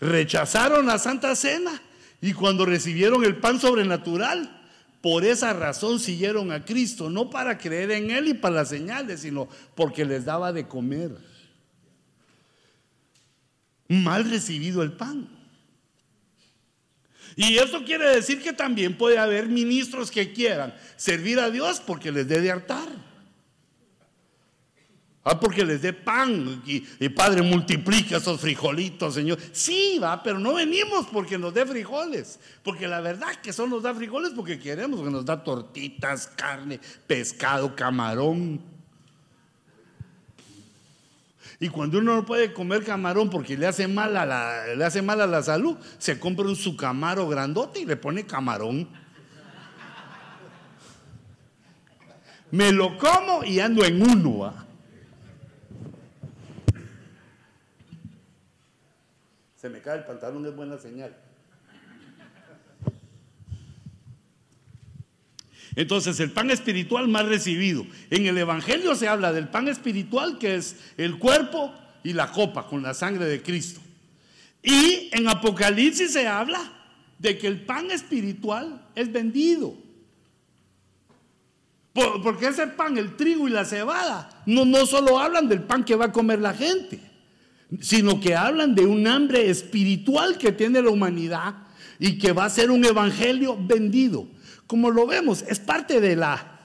[0.00, 1.82] Rechazaron la Santa Cena
[2.20, 4.62] y cuando recibieron el pan sobrenatural,
[5.00, 9.20] por esa razón siguieron a Cristo, no para creer en Él y para las señales,
[9.20, 11.29] sino porque les daba de comer.
[13.90, 15.28] Mal recibido el pan.
[17.34, 22.12] Y eso quiere decir que también puede haber ministros que quieran servir a Dios porque
[22.12, 22.88] les dé de hartar.
[25.24, 29.38] Ah, porque les dé pan y, Padre multiplica esos frijolitos, Señor.
[29.50, 32.38] Sí, va, pero no venimos porque nos dé frijoles.
[32.62, 36.78] Porque la verdad que solo nos da frijoles porque queremos que nos da tortitas, carne,
[37.08, 38.69] pescado, camarón.
[41.60, 45.02] Y cuando uno no puede comer camarón porque le hace mal a la, le hace
[45.02, 48.88] mal a la salud, se compra un sucamaro grandote y le pone camarón.
[52.50, 54.38] Me lo como y ando en uno.
[54.38, 54.66] ¿va?
[59.60, 61.14] se me cae el pantalón, es buena señal.
[65.76, 67.86] Entonces, el pan espiritual más recibido.
[68.10, 72.66] En el Evangelio se habla del pan espiritual, que es el cuerpo y la copa
[72.66, 73.80] con la sangre de Cristo.
[74.62, 76.60] Y en Apocalipsis se habla
[77.18, 79.74] de que el pan espiritual es vendido.
[81.92, 85.96] Porque ese pan, el trigo y la cebada, no, no solo hablan del pan que
[85.96, 87.10] va a comer la gente
[87.78, 91.54] sino que hablan de un hambre espiritual que tiene la humanidad
[91.98, 94.26] y que va a ser un evangelio vendido.
[94.70, 96.60] Como lo vemos, es parte de la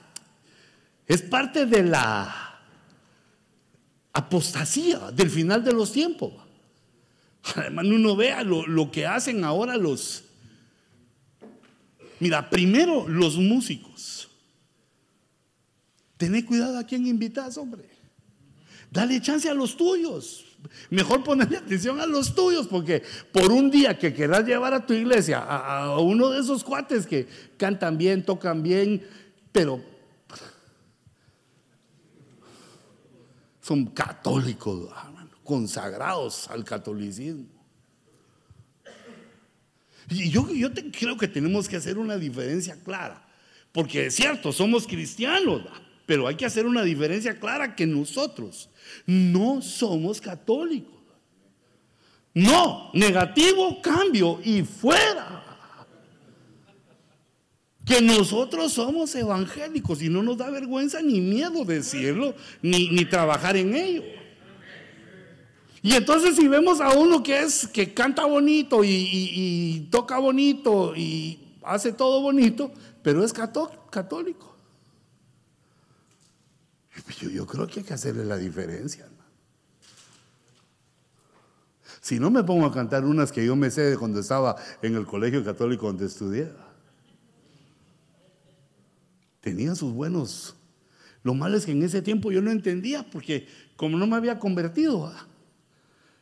[1.08, 2.60] es parte de la
[4.12, 6.32] apostasía del final de los tiempos.
[7.56, 10.22] Además, uno vea lo, lo que hacen ahora los.
[12.20, 14.28] Mira, primero los músicos.
[16.16, 17.90] Tené cuidado a quien invitas, hombre.
[18.88, 20.45] Dale chance a los tuyos.
[20.90, 23.02] Mejor ponerle atención a los tuyos, porque
[23.32, 27.26] por un día que quieras llevar a tu iglesia a, uno de esos cuates que
[27.56, 29.06] cantan bien, tocan bien,
[29.52, 29.80] pero
[33.60, 34.90] son católicos,
[35.42, 37.46] consagrados al catolicismo.
[40.08, 43.26] Y yo, yo creo que tenemos que hacer una diferencia clara,
[43.72, 45.62] porque es cierto, somos cristianos,
[46.06, 48.70] pero hay que hacer una diferencia clara que nosotros
[49.04, 50.94] no somos católicos.
[52.32, 55.42] No, negativo, cambio y fuera.
[57.84, 63.56] Que nosotros somos evangélicos y no nos da vergüenza ni miedo decirlo, ni, ni trabajar
[63.56, 64.02] en ello.
[65.86, 71.38] Y entonces si vemos a uno que es que canta bonito y, toca bonito y
[71.62, 74.55] hace todo bonito, pero es católico.
[77.20, 79.08] Yo, yo creo que hay que hacerle la diferencia.
[82.00, 84.94] Si no me pongo a cantar unas que yo me sé de cuando estaba en
[84.94, 86.52] el colegio católico donde estudié.
[89.40, 90.54] Tenía sus buenos.
[91.24, 94.38] Lo malo es que en ese tiempo yo no entendía porque como no me había
[94.38, 95.12] convertido,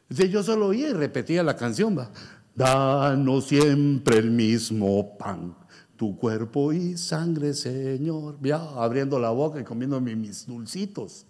[0.09, 2.11] yo solo oía y repetía la canción, va.
[2.55, 5.55] Danos siempre el mismo pan,
[5.97, 8.37] tu cuerpo y sangre, Señor.
[8.43, 11.27] Ya abriendo la boca y comiendo mis dulcitos,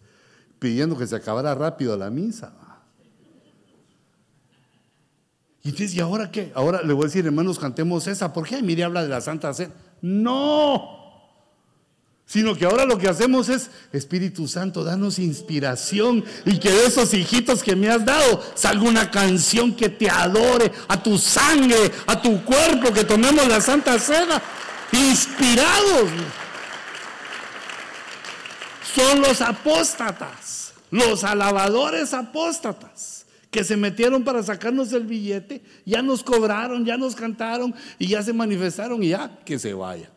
[0.58, 2.52] pidiendo que se acabara rápido la misa.
[5.62, 6.52] Y entonces, ¿y ahora qué?
[6.54, 8.32] Ahora le voy a decir, hermanos, cantemos esa.
[8.32, 8.62] ¿Por qué?
[8.62, 9.72] Mire, habla de la Santa Cena.
[10.02, 11.03] No
[12.26, 17.12] sino que ahora lo que hacemos es, Espíritu Santo, danos inspiración y que de esos
[17.12, 22.20] hijitos que me has dado salga una canción que te adore a tu sangre, a
[22.20, 24.42] tu cuerpo, que tomemos la Santa Cena,
[24.92, 26.10] inspirados.
[28.94, 36.24] Son los apóstatas, los alabadores apóstatas que se metieron para sacarnos el billete, ya nos
[36.24, 40.13] cobraron, ya nos cantaron y ya se manifestaron y ya que se vaya.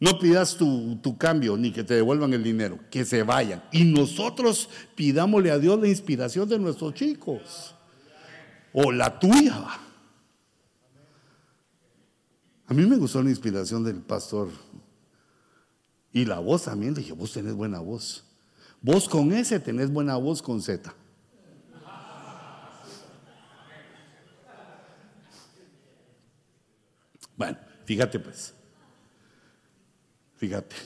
[0.00, 3.64] No pidas tu, cambio ni que te devuelvan el dinero, que se vayan.
[3.72, 7.74] Y nosotros pidámosle a Dios la inspiración de nuestros chicos.
[8.72, 9.66] O la tuya.
[12.66, 14.50] A mí me gustó la inspiración del pastor.
[16.12, 16.94] Y la voz también.
[16.94, 18.24] Dije, vos tenés buena voz.
[18.80, 20.94] Vos con S tenés buena voz con Z.
[27.36, 28.57] Bueno, fíjate pues.
[30.38, 30.76] Fíjate.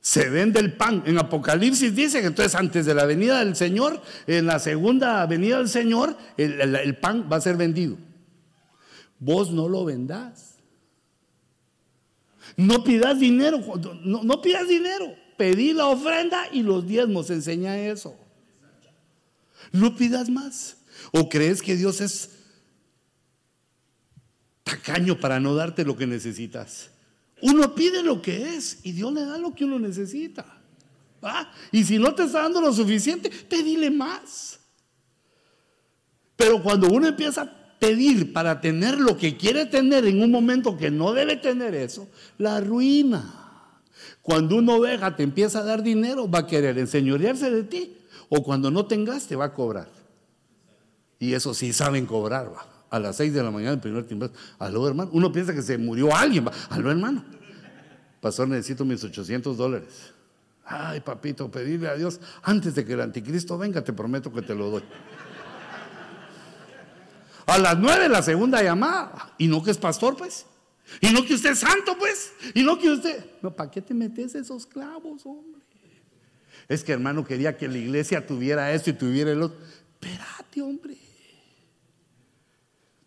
[0.00, 1.02] Se vende el pan.
[1.06, 5.58] En Apocalipsis dice que entonces antes de la venida del Señor, en la segunda venida
[5.58, 7.98] del Señor, el, pan va a ser vendido.
[9.18, 10.56] Vos no lo vendás.
[12.56, 13.60] No pidas dinero,
[14.02, 15.14] no, no pidas dinero.
[15.36, 18.16] Pedí la ofrenda y los diezmos, enseña eso.
[19.72, 20.78] No pidas más.
[21.12, 22.30] ¿O crees que Dios es
[24.64, 26.90] tacaño para no darte lo que necesitas?
[27.42, 30.44] Uno pide lo que es y Dios le da lo que uno necesita.
[31.72, 34.60] Y si no te está dando lo suficiente, pedile más.
[36.36, 40.76] Pero cuando uno empieza a pedir para tener lo que quiere tener en un momento
[40.76, 42.08] que no debe tener eso,
[42.38, 43.34] la ruina.
[44.22, 47.96] Cuando una oveja te empieza a dar dinero, va a querer enseñorearse de ti.
[48.28, 49.88] O cuando no tengas, te va a cobrar.
[51.18, 54.30] Y eso sí saben cobrar, va a las 6 de la mañana el primer timbre.
[54.58, 55.10] Aló, hermano.
[55.12, 56.48] Uno piensa que se murió alguien.
[56.70, 57.24] Aló, hermano.
[58.20, 60.12] Pastor, necesito mis 800 dólares.
[60.64, 64.54] Ay, papito, pedirle a Dios antes de que el anticristo venga, te prometo que te
[64.54, 64.82] lo doy.
[67.46, 69.32] A las 9 la segunda llamada.
[69.38, 70.46] Y no que es pastor, pues.
[71.00, 72.32] Y no que usted es santo, pues.
[72.54, 73.24] Y no que usted.
[73.42, 75.58] No, ¿para qué te metes esos clavos, hombre?
[76.68, 79.58] Es que hermano quería que la iglesia tuviera esto y tuviera el otro.
[80.00, 81.07] Espérate, hombre.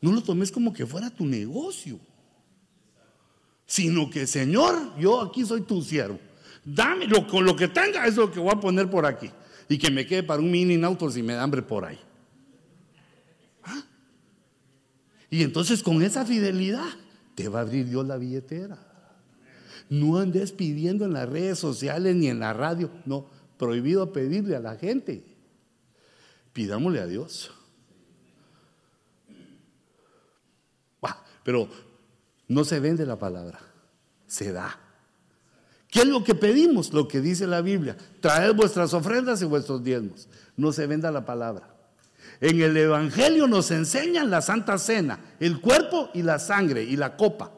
[0.01, 1.99] No lo tomes como que fuera tu negocio,
[3.65, 6.19] sino que, Señor, yo aquí soy tu siervo.
[6.65, 9.29] Dame lo, con lo que tenga, es lo que voy a poner por aquí.
[9.69, 11.99] Y que me quede para un mini auto si me da hambre por ahí.
[13.63, 13.83] ¿Ah?
[15.29, 16.89] Y entonces con esa fidelidad
[17.35, 18.77] te va a abrir Dios la billetera.
[19.89, 22.89] No andes pidiendo en las redes sociales ni en la radio.
[23.05, 25.23] No, prohibido pedirle a la gente.
[26.53, 27.51] Pidámosle a Dios.
[31.43, 31.67] Pero
[32.47, 33.59] no se vende la palabra,
[34.27, 34.77] se da.
[35.89, 36.93] ¿Qué es lo que pedimos?
[36.93, 37.97] Lo que dice la Biblia.
[38.21, 40.29] Traed vuestras ofrendas y vuestros diezmos.
[40.55, 41.67] No se venda la palabra.
[42.39, 47.17] En el Evangelio nos enseñan la Santa Cena, el cuerpo y la sangre y la
[47.17, 47.51] copa.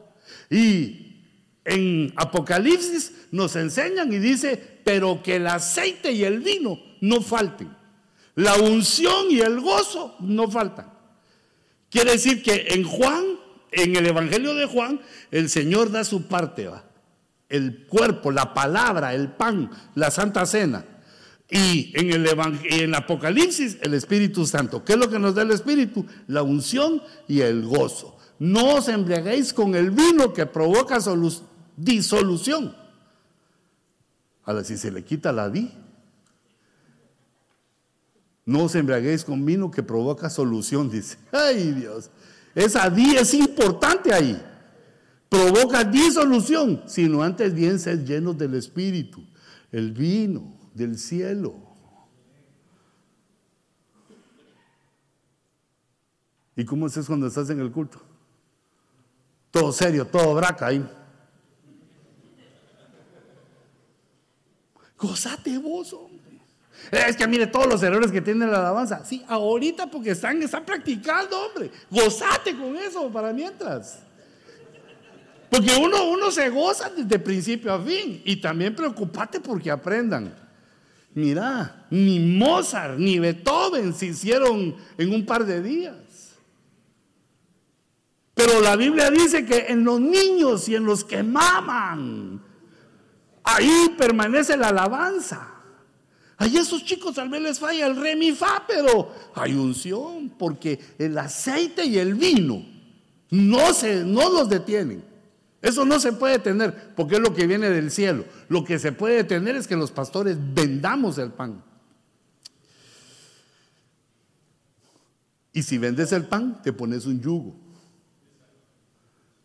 [0.50, 1.14] Y
[1.64, 7.74] en Apocalipsis nos enseñan y dice, pero que el aceite y el vino no falten.
[8.34, 10.92] La unción y el gozo no faltan.
[11.88, 13.24] Quiere decir que en Juan
[13.76, 15.00] en el Evangelio de Juan,
[15.30, 16.84] el Señor da su parte, ¿va?
[17.48, 20.84] el cuerpo, la palabra, el pan, la santa cena.
[21.50, 22.28] Y en el,
[22.68, 24.84] y en Apocalipsis, el Espíritu Santo.
[24.84, 26.06] ¿Qué es lo que nos da el Espíritu?
[26.26, 28.16] La unción y el gozo.
[28.38, 30.98] No os embriaguéis con el vino que provoca
[31.76, 32.74] disolución.
[34.44, 35.70] Ahora, si se le quita la di,
[38.46, 41.18] no os embriaguéis con vino que provoca solución, dice.
[41.30, 42.10] Ay Dios,
[42.54, 44.40] esa di es importante ahí.
[45.28, 49.24] Provoca disolución, sino antes bien ser llenos del Espíritu,
[49.72, 51.56] el vino del cielo.
[56.56, 58.00] ¿Y cómo es cuando estás en el culto?
[59.50, 60.88] Todo serio, todo braca ahí.
[64.96, 66.13] Gozate vos, hombre.
[66.90, 69.04] Es que mire todos los errores que tiene la alabanza.
[69.04, 71.70] Sí, ahorita porque están, están practicando, hombre.
[71.90, 74.00] Gozate con eso para mientras.
[75.50, 78.22] Porque uno, uno se goza desde principio a fin.
[78.24, 80.34] Y también preocupate porque aprendan.
[81.14, 86.34] Mira, ni Mozart ni Beethoven se hicieron en un par de días.
[88.34, 92.42] Pero la Biblia dice que en los niños y en los que maman,
[93.44, 95.53] ahí permanece la alabanza.
[96.44, 100.78] Ahí esos chicos tal vez les falla el re mi fa, pero hay unción, porque
[100.98, 102.62] el aceite y el vino
[103.30, 105.02] no, se, no los detienen.
[105.62, 108.26] Eso no se puede tener, porque es lo que viene del cielo.
[108.50, 111.64] Lo que se puede tener es que los pastores vendamos el pan.
[115.54, 117.63] Y si vendes el pan, te pones un yugo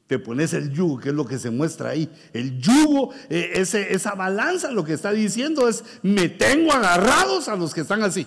[0.09, 2.09] te pones el yugo, que es lo que se muestra ahí.
[2.33, 7.75] El yugo, eh, esa balanza, lo que está diciendo es, me tengo agarrados a los
[7.75, 8.25] que están así,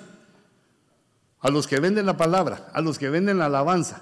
[1.40, 4.00] a los que venden la palabra, a los que venden la alabanza.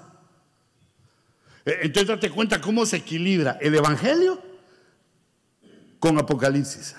[1.65, 4.39] Eh, entonces date cuenta cómo se equilibra el Evangelio
[5.97, 6.95] con Apocalipsis.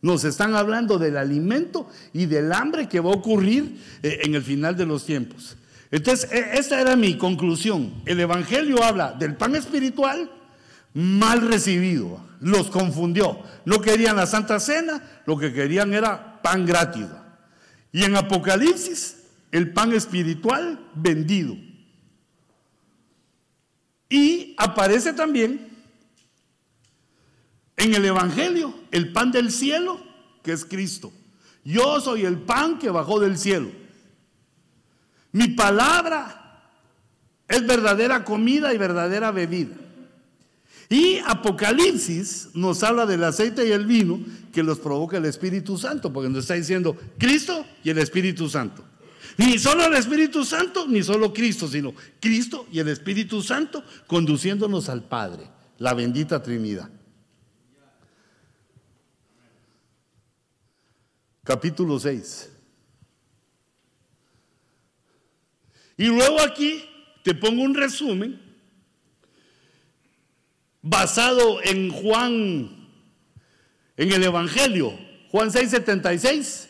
[0.00, 4.42] Nos están hablando del alimento y del hambre que va a ocurrir eh, en el
[4.42, 5.58] final de los tiempos.
[5.92, 8.02] Entonces, e, esta era mi conclusión.
[8.06, 10.28] El Evangelio habla del pan espiritual
[10.94, 12.20] mal recibido.
[12.40, 13.38] Los confundió.
[13.66, 17.06] No querían la Santa Cena, lo que querían era pan gratis.
[17.92, 19.18] Y en Apocalipsis,
[19.52, 21.56] el pan espiritual vendido.
[24.08, 25.68] Y aparece también
[27.76, 30.00] en el Evangelio el pan del cielo,
[30.42, 31.12] que es Cristo.
[31.64, 33.81] Yo soy el pan que bajó del cielo.
[35.32, 36.42] Mi palabra
[37.48, 39.74] es verdadera comida y verdadera bebida.
[40.88, 44.20] Y Apocalipsis nos habla del aceite y el vino
[44.52, 48.84] que los provoca el Espíritu Santo, porque nos está diciendo Cristo y el Espíritu Santo.
[49.38, 54.90] Ni solo el Espíritu Santo, ni solo Cristo, sino Cristo y el Espíritu Santo conduciéndonos
[54.90, 56.90] al Padre, la bendita Trinidad.
[61.42, 62.51] Capítulo 6.
[66.02, 66.84] Y luego aquí
[67.22, 68.42] te pongo un resumen
[70.80, 72.88] basado en Juan,
[73.96, 74.98] en el Evangelio,
[75.30, 76.66] Juan 6:76.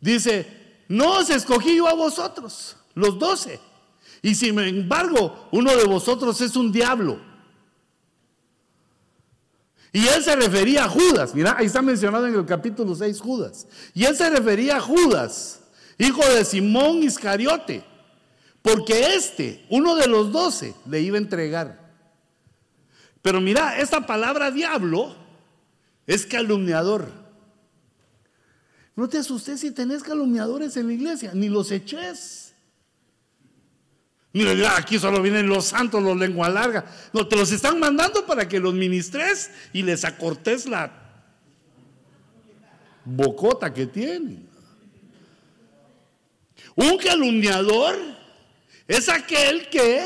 [0.00, 0.46] Dice,
[0.88, 3.60] no os escogí yo a vosotros, los doce.
[4.22, 7.20] Y sin embargo, uno de vosotros es un diablo.
[9.92, 11.34] Y él se refería a Judas.
[11.34, 13.66] Mira, ahí está mencionado en el capítulo 6 Judas.
[13.92, 15.60] Y él se refería a Judas,
[15.98, 17.90] hijo de Simón Iscariote
[18.62, 21.90] porque este, uno de los doce, le iba a entregar.
[23.22, 25.14] Pero mira, esta palabra diablo
[26.06, 27.10] es calumniador.
[28.96, 32.54] No te asustes si tenés calumniadores en la iglesia, ni los eches.
[34.32, 36.84] Digas, aquí solo vienen los santos, los lengua larga.
[37.12, 40.92] No, te los están mandando para que los ministres y les acortes la
[43.04, 44.48] bocota que tienen.
[46.76, 47.96] Un calumniador
[48.90, 50.04] es aquel que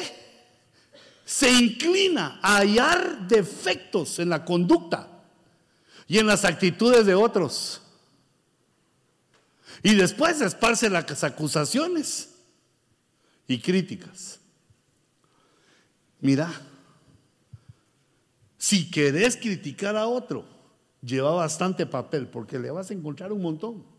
[1.25, 5.09] se inclina a hallar defectos en la conducta
[6.07, 7.81] y en las actitudes de otros.
[9.83, 12.35] Y después esparce las acusaciones
[13.49, 14.39] y críticas.
[16.21, 16.53] Mira,
[18.59, 20.45] si querés criticar a otro,
[21.01, 23.94] lleva bastante papel porque le vas a encontrar un montón.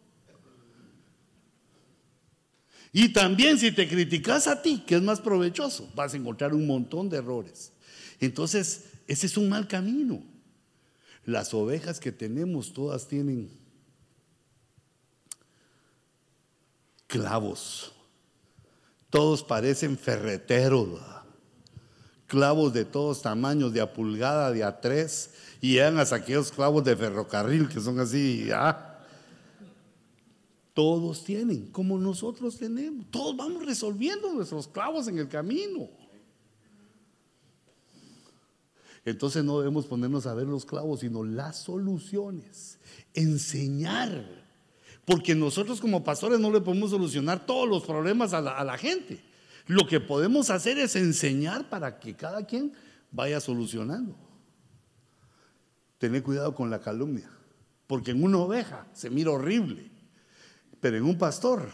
[2.98, 6.66] Y también si te criticas a ti, que es más provechoso, vas a encontrar un
[6.66, 7.74] montón de errores.
[8.22, 10.24] Entonces, ese es un mal camino.
[11.26, 13.50] Las ovejas que tenemos todas tienen
[17.08, 17.92] clavos.
[19.10, 21.02] Todos parecen ferreteros,
[22.28, 26.86] clavos de todos tamaños, de a pulgada, de a tres, y llegan hasta aquellos clavos
[26.86, 28.48] de ferrocarril que son así,
[30.76, 33.10] Todos tienen, como nosotros tenemos.
[33.10, 35.90] Todos vamos resolviendo nuestros clavos en el camino.
[39.06, 42.78] Entonces no debemos ponernos a ver los clavos, sino las soluciones.
[43.14, 44.28] Enseñar.
[45.06, 49.24] Porque nosotros como pastores no le podemos solucionar todos los problemas a la, gente.
[49.68, 52.74] Lo que podemos hacer es enseñar para que cada quien
[53.12, 54.14] vaya solucionando.
[56.00, 57.30] Tener cuidado con la calumnia.
[57.88, 59.95] Porque en una oveja se mira horrible.
[60.86, 61.68] Pero en un pastor,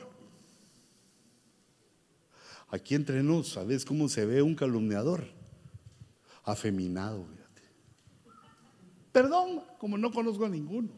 [2.69, 5.27] aquí entre nos, ¿sabes cómo se ve un calumniador?
[6.45, 7.25] afeminado.
[7.25, 7.61] Fíjate.
[9.11, 10.91] Perdón, como no conozco a ninguno.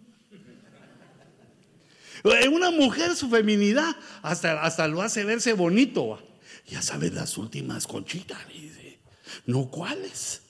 [2.23, 6.19] En una mujer su feminidad hasta, hasta lo hace verse bonito.
[6.67, 8.99] Ya sabes las últimas conchitas, dice.
[9.47, 10.43] No cuáles.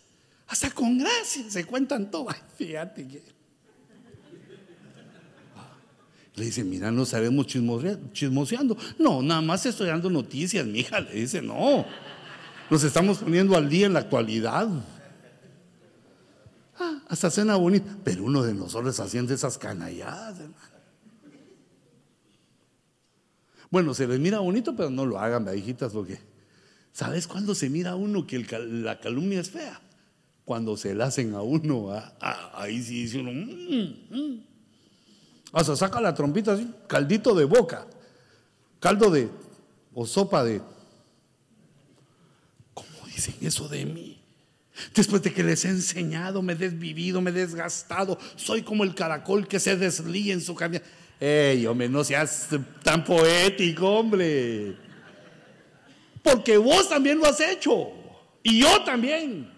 [0.47, 2.35] Hasta con gracia se cuentan todas.
[2.57, 3.32] Fíjate que.
[6.35, 8.75] Le dice, mira, no sabemos chismoseando.
[8.97, 10.99] No, nada más estoy dando noticias, mi hija.
[10.99, 11.85] Le dice, no.
[12.69, 14.67] Nos estamos poniendo al día en la actualidad.
[16.79, 17.97] Ah, hasta cena bonita.
[18.03, 20.73] Pero uno de nosotros haciendo esas canalladas, hermano.
[23.69, 26.19] Bueno, se les mira bonito, pero no lo hagan, hijitas, porque
[26.91, 29.81] ¿sabes cuándo se mira a uno que la calumnia es fea?
[30.45, 34.52] Cuando se la hacen a uno, ah, ahí sí dice uno, mm, mm".
[35.53, 37.85] Hasta saca la trompita así, caldito de boca,
[38.79, 39.29] caldo de,
[39.93, 40.61] o sopa de,
[43.15, 44.19] dicen eso de mí?
[44.95, 48.95] Después de que les he enseñado, me he desvivido, me he desgastado, soy como el
[48.95, 50.83] caracol que se deslía en su camino.
[51.19, 52.49] ¡Ey, hombre, no seas
[52.81, 54.75] tan poético, hombre!
[56.23, 57.91] Porque vos también lo has hecho.
[58.41, 59.51] Y yo también.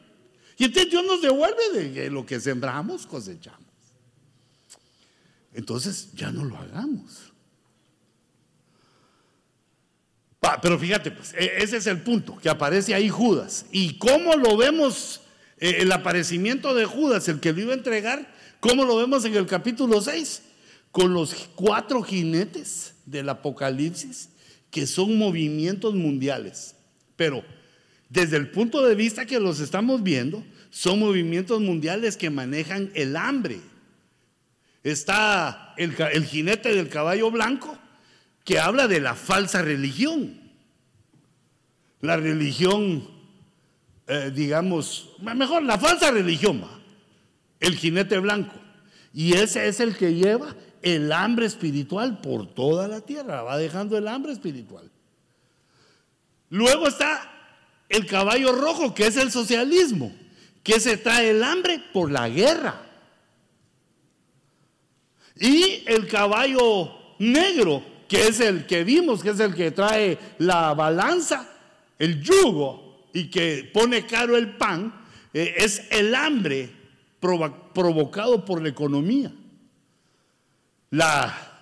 [0.57, 3.64] Y entonces Dios nos devuelve de lo que sembramos, cosechamos.
[5.55, 7.31] Entonces ya no lo hagamos.
[10.61, 13.65] Pero fíjate, pues, e, ese es el punto, que aparece ahí Judas.
[13.71, 15.21] ¿Y cómo lo vemos
[15.57, 18.33] eh, el aparecimiento de Judas, el que lo iba a entregar?
[18.59, 20.43] ¿Cómo lo vemos en el capítulo 6?
[20.91, 24.29] Con los cuatro jinetes del Apocalipsis,
[24.69, 26.75] que son movimientos mundiales.
[27.15, 27.43] Pero
[28.09, 33.15] desde el punto de vista que los estamos viendo, son movimientos mundiales que manejan el
[33.15, 33.61] hambre.
[34.85, 35.95] Está el,
[36.25, 37.75] jinete del caballo blanco,
[38.43, 40.39] que habla de la falsa religión.
[42.01, 43.09] La religión,
[44.05, 46.63] eh, digamos, mejor la falsa religión,
[47.59, 48.53] el jinete blanco.
[49.11, 53.97] Y ese es el que lleva el hambre espiritual por toda la tierra, va dejando
[53.97, 54.91] el hambre espiritual.
[56.51, 57.27] Luego está
[57.89, 60.15] el caballo rojo, que es el socialismo,
[60.61, 62.84] que se trae el hambre por la guerra.
[65.39, 70.73] Y el caballo negro, que es el que vimos, que es el que trae la
[70.73, 71.49] balanza,
[71.99, 74.93] el yugo y que pone caro el pan,
[75.33, 76.69] eh, es el hambre
[77.19, 79.33] provocado por la economía.
[80.91, 81.55] La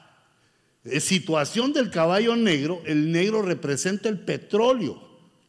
[0.83, 5.01] eh, situación del caballo negro, el negro representa el petróleo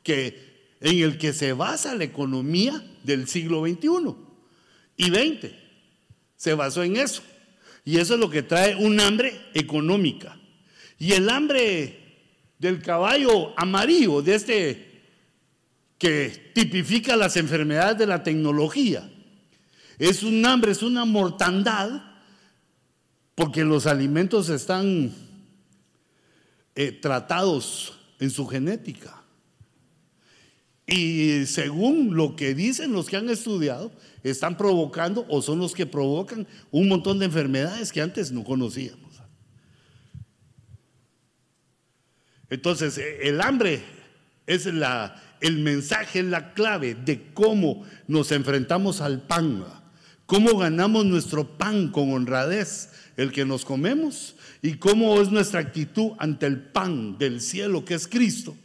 [0.02, 4.14] que, en el que se basa la economía del siglo XXI
[4.96, 5.52] y XX.
[6.36, 7.22] Se basó en eso.
[7.84, 10.38] Y eso es lo que trae un hambre económica.
[10.98, 12.00] Y el hambre
[12.58, 14.90] del caballo amarillo, de este
[15.98, 19.10] que tipifica las enfermedades de la tecnología,
[19.98, 22.02] es un hambre, es una mortandad,
[23.34, 25.12] porque los alimentos están
[26.74, 29.22] eh, tratados en su genética.
[30.86, 33.92] Y según lo que dicen los que han estudiado,
[34.30, 39.20] están provocando o son los que provocan un montón de enfermedades que antes no conocíamos.
[42.50, 43.82] Entonces, eh, el hambre
[44.46, 49.64] es la, el mensaje, es la clave de cómo nos enfrentamos al pan,
[50.26, 56.12] cómo ganamos nuestro pan con honradez, el que nos comemos, y cómo es nuestra actitud
[56.18, 58.56] ante el pan del cielo que es Cristo.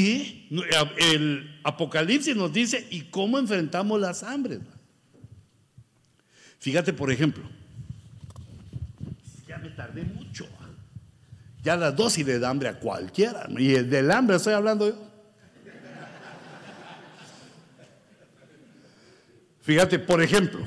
[0.00, 0.48] Y
[0.96, 4.60] el Apocalipsis nos dice, ¿y cómo enfrentamos las hambres?
[6.58, 7.44] Fíjate, por ejemplo,
[9.46, 10.48] ya me tardé mucho.
[11.62, 13.46] Ya las dosis le da hambre a cualquiera.
[13.58, 15.10] Y del hambre estoy hablando yo.
[19.60, 20.66] Fíjate, por ejemplo,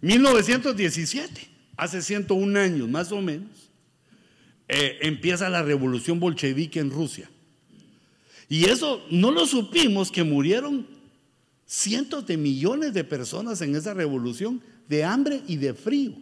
[0.00, 3.70] 1917, hace 101 años más o menos,
[4.66, 7.30] eh, empieza la revolución bolchevique en Rusia.
[8.48, 10.86] Y eso no lo supimos que murieron
[11.66, 16.12] cientos de millones de personas en esa revolución de hambre y de frío.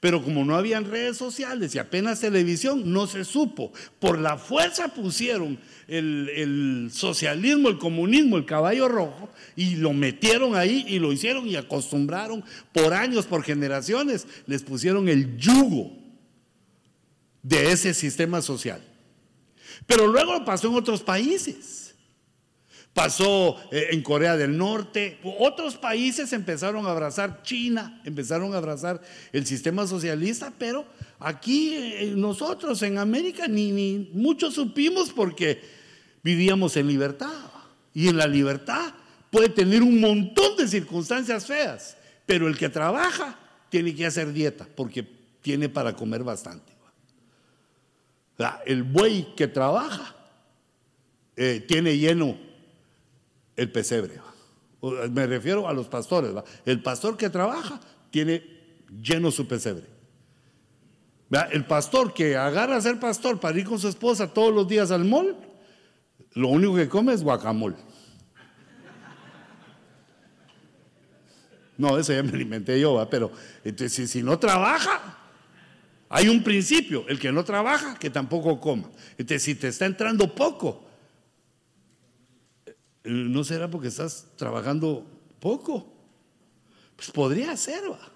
[0.00, 3.72] Pero como no habían redes sociales y apenas televisión, no se supo.
[4.00, 5.58] Por la fuerza pusieron
[5.88, 11.46] el, el, socialismo, el comunismo, el caballo rojo, y lo metieron ahí y lo hicieron
[11.46, 15.92] y acostumbraron por años, por generaciones, les pusieron el yugo
[17.42, 18.82] de ese sistema social.
[19.86, 21.84] Pero luego pasó en otros países
[22.94, 29.02] pasó eh, en Corea del Norte, otros países empezaron a abrazar China, empezaron a abrazar
[29.32, 30.86] el sistema socialista, pero
[31.18, 35.60] aquí eh, nosotros en América ni, ni muchos supimos porque
[36.22, 37.50] vivíamos en libertad.
[37.96, 38.92] Y en la libertad
[39.30, 41.96] puede tener un montón de circunstancias feas,
[42.26, 43.38] pero el que trabaja
[43.68, 45.06] tiene que hacer dieta porque
[45.42, 46.73] tiene para comer bastante.
[48.66, 50.14] El buey que trabaja
[51.36, 52.36] eh, tiene lleno
[53.56, 54.20] el pesebre.
[55.10, 56.32] Me refiero a los pastores.
[56.64, 57.80] El pastor que trabaja
[58.10, 58.42] tiene
[59.00, 59.86] lleno su pesebre.
[61.50, 64.90] El pastor que agarra a ser pastor para ir con su esposa todos los días
[64.90, 65.36] al mall,
[66.32, 67.76] lo único que come es guacamole.
[71.76, 73.32] No, eso ya me alimenté yo, pero
[73.64, 75.18] entonces, si no trabaja,
[76.08, 78.90] hay un principio, el que no trabaja, que tampoco coma.
[79.18, 80.84] Entonces, si te está entrando poco,
[83.04, 85.06] ¿no será porque estás trabajando
[85.40, 85.92] poco?
[86.96, 88.12] Pues podría ser, va.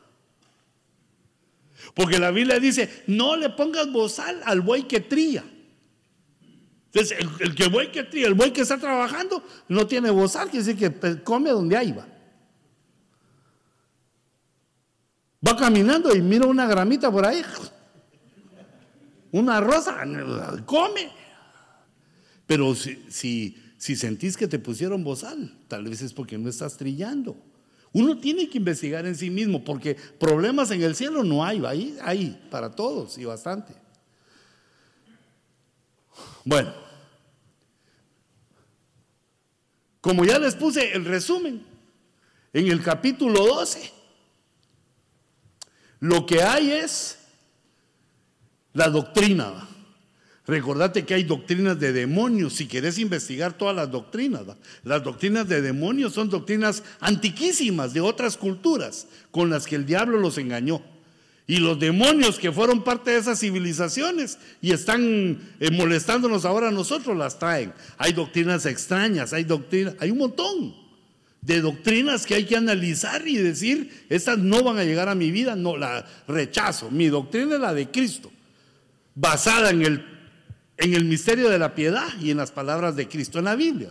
[1.94, 5.44] Porque la Biblia dice, no le pongas bozal al buey que trilla.
[6.92, 10.64] Entonces, el, que buey que trilla, el buey que está trabajando, no tiene bozal, quiere
[10.64, 12.06] decir que come donde hay va.
[15.46, 17.42] Va caminando y mira una gramita por ahí,
[19.32, 20.04] una rosa,
[20.66, 21.10] come.
[22.46, 26.76] Pero si, si si sentís que te pusieron bozal, tal vez es porque no estás
[26.76, 27.36] trillando.
[27.92, 31.96] Uno tiene que investigar en sí mismo, porque problemas en el cielo no hay, ahí
[32.02, 33.72] hay para todos y bastante.
[36.44, 36.74] Bueno,
[40.00, 41.64] como ya les puse el resumen
[42.52, 43.92] en el capítulo 12,
[46.00, 47.17] lo que hay es
[48.72, 49.68] la doctrina.
[50.46, 54.42] Recordate que hay doctrinas de demonios, si querés investigar todas las doctrinas.
[54.82, 60.18] Las doctrinas de demonios son doctrinas antiquísimas de otras culturas con las que el diablo
[60.18, 60.82] los engañó.
[61.46, 66.72] Y los demonios que fueron parte de esas civilizaciones y están eh, molestándonos ahora a
[66.72, 67.72] nosotros las traen.
[67.96, 70.74] Hay doctrinas extrañas, hay doctrinas, hay un montón
[71.40, 75.30] de doctrinas que hay que analizar y decir, estas no van a llegar a mi
[75.30, 76.90] vida, no, la rechazo.
[76.90, 78.30] Mi doctrina es la de Cristo,
[79.20, 80.18] basada en el
[80.78, 83.90] en el misterio de la piedad y en las palabras de Cristo en la Biblia.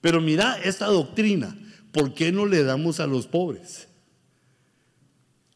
[0.00, 1.56] Pero mira esta doctrina,
[1.92, 3.88] ¿por qué no le damos a los pobres?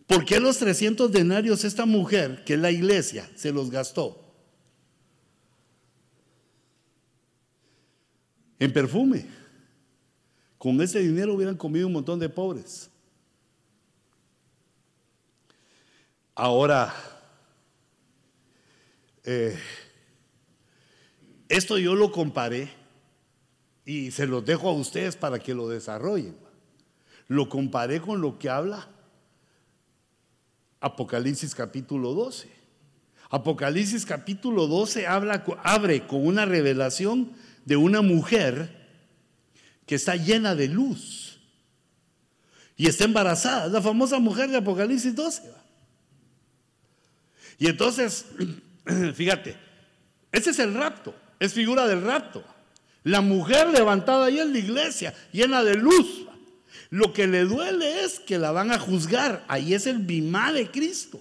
[0.06, 4.18] ¿Por qué los 300 denarios esta mujer, que es la iglesia, se los gastó?
[8.58, 9.26] En perfume.
[10.56, 12.88] Con ese dinero hubieran comido un montón de pobres.
[16.34, 16.94] Ahora,
[19.24, 19.58] eh,
[21.48, 22.70] esto yo lo comparé
[23.84, 26.36] y se los dejo a ustedes para que lo desarrollen.
[27.28, 28.88] Lo comparé con lo que habla
[30.82, 32.48] Apocalipsis capítulo 12.
[33.30, 37.32] Apocalipsis capítulo 12 habla, abre con una revelación
[37.64, 38.82] de una mujer
[39.86, 41.40] que está llena de luz
[42.76, 45.42] y está embarazada, la famosa mujer de Apocalipsis 12.
[47.58, 48.26] Y entonces,
[49.14, 49.56] fíjate,
[50.32, 52.44] ese es el rapto es figura del rapto.
[53.02, 56.28] La mujer levantada ahí en la iglesia, llena de luz.
[56.90, 59.44] Lo que le duele es que la van a juzgar.
[59.48, 61.20] Ahí es el bimá de Cristo.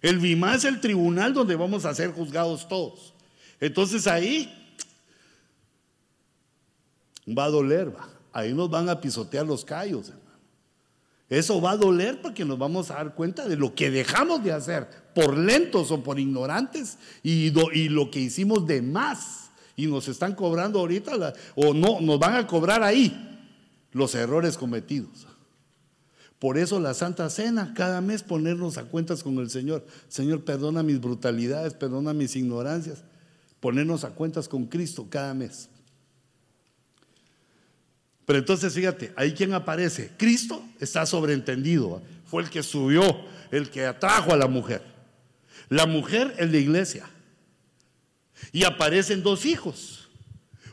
[0.00, 3.12] El bimá es el tribunal donde vamos a ser juzgados todos.
[3.60, 4.50] Entonces ahí
[7.26, 8.08] va a doler, va.
[8.32, 10.10] Ahí nos van a pisotear los callos,
[11.28, 14.52] Eso va a doler porque nos vamos a dar cuenta de lo que dejamos de
[14.52, 17.50] hacer por lentos o por ignorantes y,
[17.88, 22.46] lo que hicimos de más y nos están cobrando ahorita o no, nos van a
[22.46, 23.40] cobrar ahí
[23.92, 25.26] los errores cometidos.
[26.38, 29.86] Por eso la Santa Cena, cada mes ponernos a cuentas con el Señor.
[30.08, 33.02] Señor, perdona mis brutalidades, perdona mis ignorancias.
[33.60, 35.70] Ponernos a cuentas con Cristo cada mes.
[38.26, 40.12] Pero entonces fíjate, ahí quien aparece.
[40.18, 42.02] Cristo está sobreentendido.
[42.26, 43.02] Fue el que subió,
[43.50, 44.93] el que atrajo a la mujer.
[45.68, 47.08] La mujer es la iglesia.
[48.52, 50.08] Y aparecen dos hijos.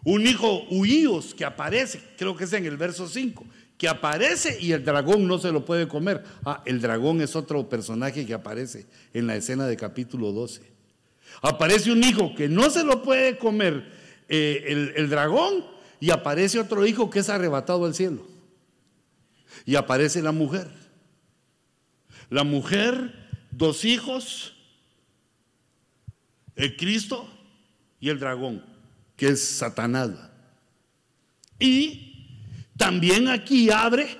[0.03, 3.45] Un hijo huíos que aparece, creo que es en el verso 5,
[3.77, 6.23] que aparece y el dragón no se lo puede comer.
[6.43, 10.63] Ah, el dragón es otro personaje que aparece en la escena de capítulo 12.
[11.43, 13.91] Aparece un hijo que no se lo puede comer
[14.27, 15.65] eh, el dragón
[15.99, 18.25] y aparece otro hijo que es arrebatado al cielo.
[19.65, 20.67] Y aparece la mujer.
[22.29, 23.13] La mujer,
[23.51, 24.50] dos hijos,
[26.55, 27.29] el Cristo
[27.99, 28.63] y el dragón,
[29.15, 30.11] que es Satanás.
[31.59, 32.11] Y
[32.77, 34.17] también aquí abre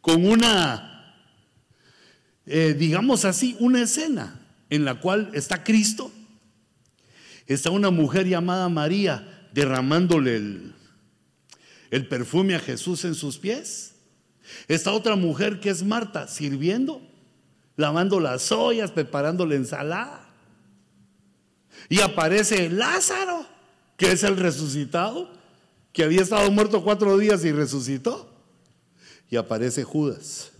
[0.00, 1.14] con una,
[2.46, 4.40] eh, digamos así, una escena
[4.70, 6.12] en la cual está Cristo,
[7.46, 10.74] está una mujer llamada María derramándole el,
[11.90, 13.94] el perfume a Jesús en sus pies,
[14.66, 17.00] está otra mujer que es Marta sirviendo,
[17.76, 20.27] lavando las ollas, preparando la ensalada,
[21.88, 23.46] y aparece Lázaro,
[23.96, 25.30] que es el resucitado,
[25.92, 28.30] que había estado muerto cuatro días y resucitó.
[29.30, 30.52] Y aparece Judas.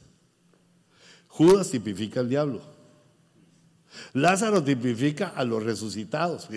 [1.29, 2.61] Judas tipifica al diablo.
[4.13, 6.49] Lázaro tipifica a los resucitados.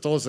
[0.00, 0.20] Todo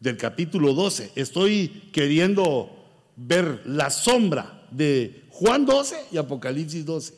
[0.00, 1.12] del capítulo 12.
[1.14, 2.70] Estoy queriendo
[3.16, 7.14] ver la sombra de Juan 12 y Apocalipsis 12.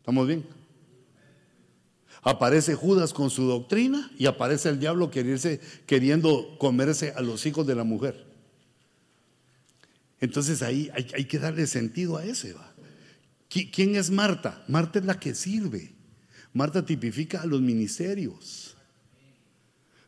[0.00, 0.63] ¿Estamos bien?
[2.24, 7.74] Aparece Judas con su doctrina y aparece el diablo queriendo comerse a los hijos de
[7.74, 8.24] la mujer.
[10.20, 12.54] Entonces ahí hay, que darle sentido a ese.
[13.48, 14.64] ¿Quién es Marta?
[14.68, 15.92] Marta es la que sirve.
[16.54, 18.74] Marta tipifica a los ministerios.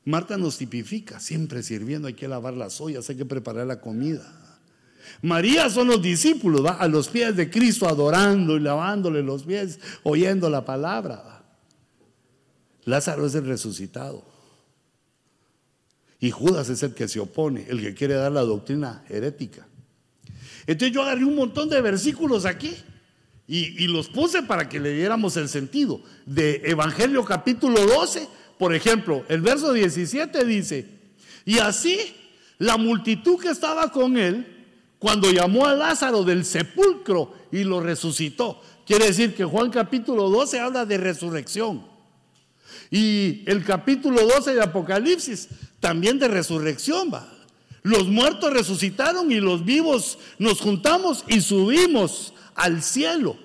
[0.06, 4.60] Marta nos tipifica, siempre sirviendo, hay que lavar las ollas, hay que preparar la comida.
[5.20, 6.76] María son los discípulos, ¿va?
[6.76, 11.35] a los pies de Cristo, adorando y lavándole los pies, oyendo la palabra.
[12.86, 14.24] Lázaro es el resucitado.
[16.18, 19.66] Y Judas es el que se opone, el que quiere dar la doctrina herética.
[20.66, 22.74] Entonces yo agarré un montón de versículos aquí
[23.46, 26.00] y, los puse para que le diéramos el sentido.
[26.24, 28.26] De Evangelio capítulo 12,
[28.58, 30.88] por ejemplo, el verso 17 dice,
[31.44, 31.98] y así
[32.58, 34.46] la multitud que estaba con él,
[34.98, 38.62] cuando llamó a Lázaro del sepulcro y lo resucitó.
[38.86, 41.95] Quiere decir que Juan capítulo 12 habla de resurrección.
[42.90, 45.48] Y el capítulo 12 de Apocalipsis,
[45.80, 47.28] también de resurrección, va.
[47.82, 53.36] Los muertos resucitaron y los vivos nos juntamos y subimos al cielo.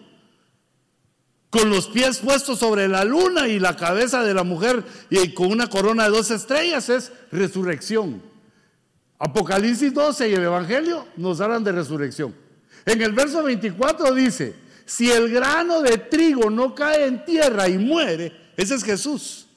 [1.52, 5.52] Con los pies puestos sobre la luna y la cabeza de la mujer y con
[5.52, 8.22] una corona de dos estrellas es resurrección.
[9.20, 12.34] Apocalipsis 12 y el Evangelio nos hablan de resurrección.
[12.86, 14.56] En el verso 24 dice,
[14.86, 19.48] si el grano de trigo no cae en tierra y muere, ese es Jesús.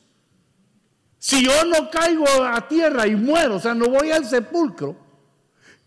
[1.19, 4.97] Si yo no caigo a tierra y muero, o sea, no voy al sepulcro,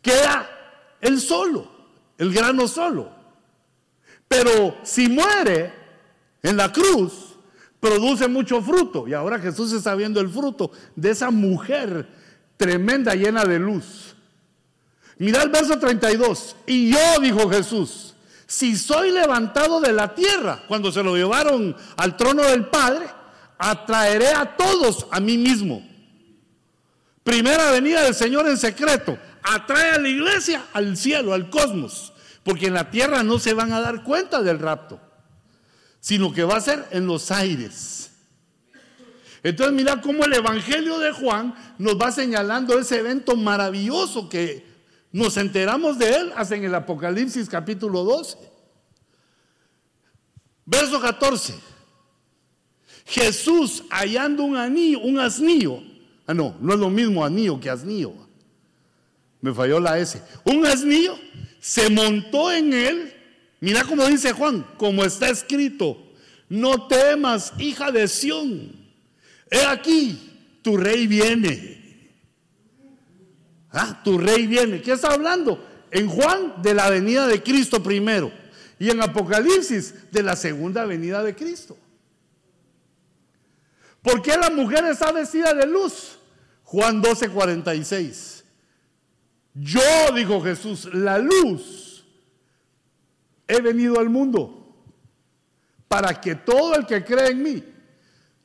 [0.02, 0.50] queda
[1.02, 1.70] él solo,
[2.18, 3.12] el grano solo.
[4.28, 5.74] Pero si muere
[6.44, 7.38] en la cruz,
[7.80, 9.08] produce mucho fruto.
[9.08, 12.08] Y ahora Jesús está viendo el fruto de esa mujer
[12.58, 14.16] tremenda, llena de luz.
[15.18, 16.56] Mira el verso 32.
[16.66, 18.07] Y yo, dijo Jesús,
[18.48, 23.06] si soy levantado de la tierra, cuando se lo llevaron al trono del Padre,
[23.58, 25.86] atraeré a todos a mí mismo.
[27.24, 32.14] Primera venida del Señor en secreto, atrae a la iglesia al cielo, al cosmos,
[32.44, 35.02] porque en la tierra no se van a dar cuenta del rapto,
[36.00, 38.12] sino que va a ser en los aires.
[39.44, 44.67] Entonces mira cómo el Evangelio de Juan nos va señalando ese evento maravilloso que
[45.18, 48.38] nos enteramos de él hasta en el Apocalipsis capítulo 12.
[50.64, 51.56] Verso 14.
[53.04, 55.82] Jesús hallando un anillo, un asnillo.
[56.28, 58.14] Ah, no, no es lo mismo anillo que asnillo.
[59.42, 60.22] Me falló la S.
[60.44, 61.18] Un asnillo
[61.60, 63.14] se montó en él.
[63.60, 65.98] Mira cómo dice Juan, como está escrito.
[66.48, 68.72] No temas, hija de Sión.
[69.50, 71.78] He aquí, tu rey viene
[73.78, 74.82] Ah, tu rey viene.
[74.82, 75.64] ¿Qué está hablando?
[75.92, 78.32] En Juan de la venida de Cristo primero
[78.80, 81.78] y en Apocalipsis de la segunda venida de Cristo.
[84.02, 86.18] ¿Por qué la mujer está vestida de luz?
[86.64, 88.44] Juan 12, 46.
[89.54, 92.04] Yo, dijo Jesús, la luz,
[93.48, 94.76] he venido al mundo
[95.88, 97.64] para que todo el que cree en mí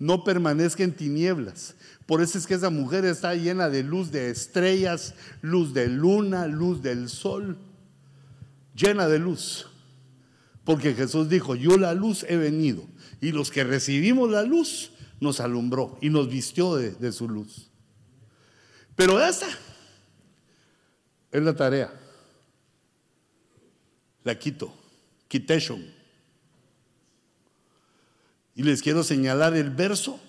[0.03, 1.77] no permanezca en tinieblas,
[2.07, 6.49] por eso es que esa mujer está llena de luz de estrellas, luz de luna,
[6.49, 7.57] luz del sol,
[8.75, 9.69] llena de luz.
[10.65, 12.83] Porque Jesús dijo, yo la luz he venido.
[13.21, 17.71] Y los que recibimos la luz nos alumbró y nos vistió de, su luz.
[18.97, 19.47] Pero esta
[21.31, 21.93] Es la tarea.
[24.25, 24.75] La quito.
[25.29, 26.02] Quiteshon.
[28.55, 30.21] Y les quiero señalar el verso,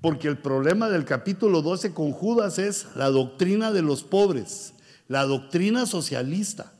[0.00, 4.74] porque el problema del capítulo 12 con Judas es la doctrina de los pobres,
[5.08, 6.72] la doctrina socialista,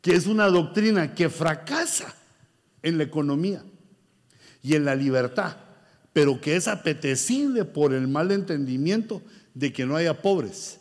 [0.00, 2.14] que es una doctrina que fracasa
[2.82, 3.62] en la economía
[4.62, 5.56] y en la libertad,
[6.12, 9.20] pero que es apetecible por el mal entendimiento
[9.52, 10.80] de que no haya pobres.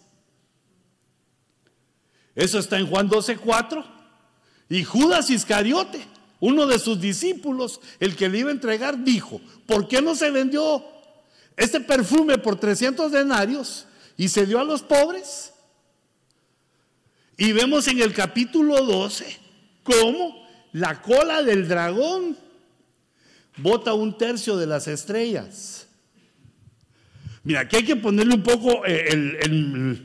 [2.36, 3.86] Eso está en Juan 12:4.
[4.70, 6.06] Y Judas Iscariote,
[6.45, 10.30] uno de sus discípulos, el que le iba a entregar, dijo, ¿por qué no se
[10.30, 10.84] vendió
[11.56, 13.86] este perfume por 300 denarios
[14.18, 15.53] y se dio a los pobres?
[17.38, 19.40] Y vemos en el capítulo 12
[19.84, 22.36] cómo la cola del dragón
[23.56, 25.88] bota un tercio de las estrellas.
[27.45, 29.98] Mira, aquí hay que ponerle un poco eh,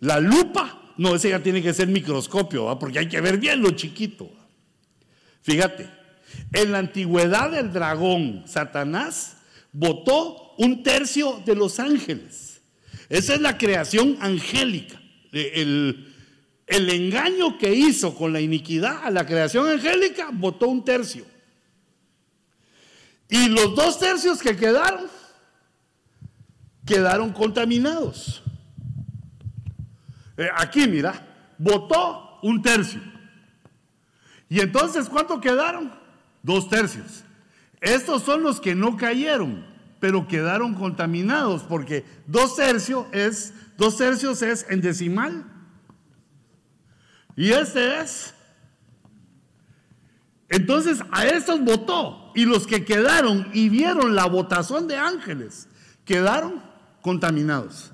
[0.00, 0.94] la lupa.
[0.96, 4.43] No, ese ya tiene que ser microscopio, porque hay que ver bien lo chiquito.
[5.44, 5.90] Fíjate,
[6.54, 9.36] en la antigüedad del dragón, Satanás
[9.72, 12.62] votó un tercio de los ángeles.
[13.10, 14.98] Esa es la creación angélica.
[15.32, 16.14] El,
[16.66, 21.26] el engaño que hizo con la iniquidad a la creación angélica votó un tercio.
[23.28, 25.08] Y los dos tercios que quedaron,
[26.86, 28.42] quedaron contaminados.
[30.38, 33.13] Eh, aquí, mira, votó un tercio.
[34.48, 35.92] Y entonces, ¿cuánto quedaron?
[36.42, 37.24] Dos tercios.
[37.80, 39.66] Estos son los que no cayeron,
[40.00, 45.44] pero quedaron contaminados, porque dos tercios es, dos tercios es en decimal.
[47.36, 48.34] Y este es.
[50.48, 55.68] Entonces a estos votó y los que quedaron y vieron la votación de ángeles
[56.04, 56.62] quedaron
[57.02, 57.92] contaminados.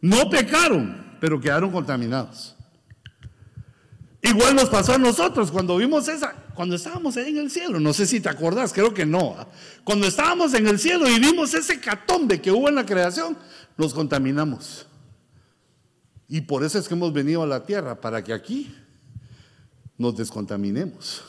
[0.00, 2.56] No pecaron, pero quedaron contaminados.
[4.22, 7.80] Igual nos pasó a nosotros cuando vimos esa, cuando estábamos en el cielo.
[7.80, 9.34] No sé si te acordás, creo que no.
[9.36, 9.48] ¿ah?
[9.82, 13.36] Cuando estábamos en el cielo y vimos ese catombe que hubo en la creación,
[13.76, 14.86] nos contaminamos.
[16.28, 18.72] Y por eso es que hemos venido a la tierra, para que aquí
[19.98, 21.22] nos descontaminemos.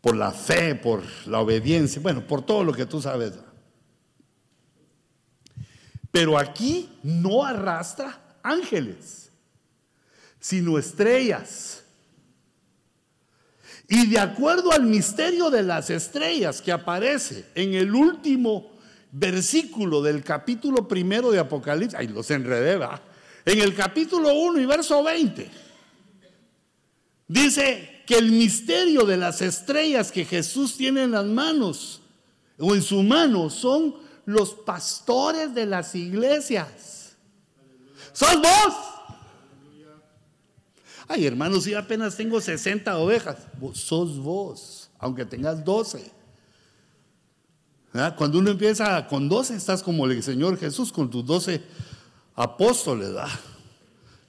[0.00, 3.34] Por la fe, por la obediencia, bueno, por todo lo que tú sabes.
[6.12, 9.21] Pero aquí no arrastra ángeles,
[10.42, 11.84] sino estrellas.
[13.88, 18.72] Y de acuerdo al misterio de las estrellas que aparece en el último
[19.12, 23.00] versículo del capítulo primero de Apocalipsis, ahí los enredé, ¿va?
[23.44, 25.48] En el capítulo 1 y verso 20,
[27.28, 32.02] dice que el misterio de las estrellas que Jesús tiene en las manos
[32.58, 33.94] o en su mano son
[34.24, 37.14] los pastores de las iglesias.
[38.12, 38.92] ¿Sos vos?
[41.14, 43.36] Ay, hermanos, si apenas tengo 60 ovejas,
[43.74, 46.10] sos vos, aunque tengas 12.
[48.16, 51.62] Cuando uno empieza con 12, estás como el Señor Jesús con tus 12
[52.34, 53.28] apóstoles, ¿verdad?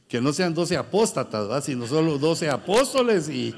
[0.09, 1.63] Que no sean 12 apóstatas, ¿verdad?
[1.63, 3.55] Sino solo 12 apóstoles y...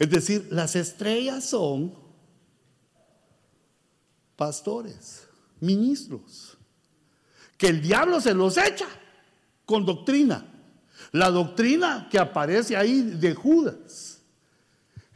[0.00, 1.94] Es decir, las estrellas son
[4.34, 5.28] pastores,
[5.60, 6.58] ministros,
[7.56, 8.88] que el diablo se los echa
[9.68, 10.46] con doctrina.
[11.12, 14.18] La doctrina que aparece ahí de Judas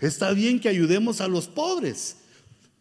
[0.02, 2.16] Está bien que ayudemos a los pobres,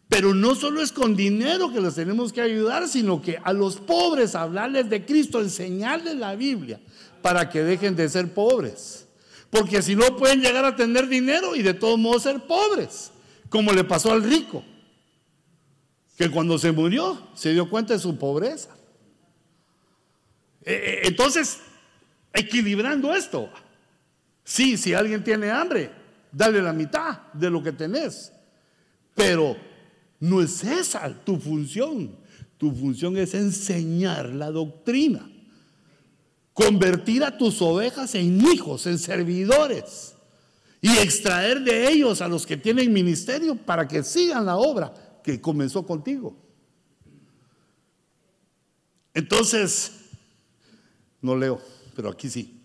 [0.08, 3.76] pero no solo es con dinero que los tenemos que ayudar, sino que a los
[3.76, 6.80] pobres hablarles de Cristo, enseñarles la Biblia
[7.22, 9.06] para que dejen de ser pobres.
[9.50, 13.12] Porque si no pueden llegar a tener dinero y de todos modos ser pobres,
[13.48, 14.64] como le pasó al rico,
[16.18, 18.70] que cuando se murió se dio cuenta de su pobreza.
[20.64, 21.60] Eh, eh, entonces,
[22.32, 23.50] equilibrando esto,
[24.44, 25.90] sí, si alguien tiene hambre,
[26.30, 28.32] dale la mitad de lo que tenés.
[29.14, 29.56] Pero
[30.20, 32.16] no es esa tu función.
[32.58, 35.28] Tu función es enseñar la doctrina.
[36.52, 40.14] Convertir a tus ovejas en hijos, en servidores.
[40.80, 45.40] Y extraer de ellos a los que tienen ministerio para que sigan la obra que
[45.40, 46.36] comenzó contigo.
[49.14, 50.01] Entonces,
[51.22, 51.60] no leo,
[51.96, 52.60] pero aquí sí.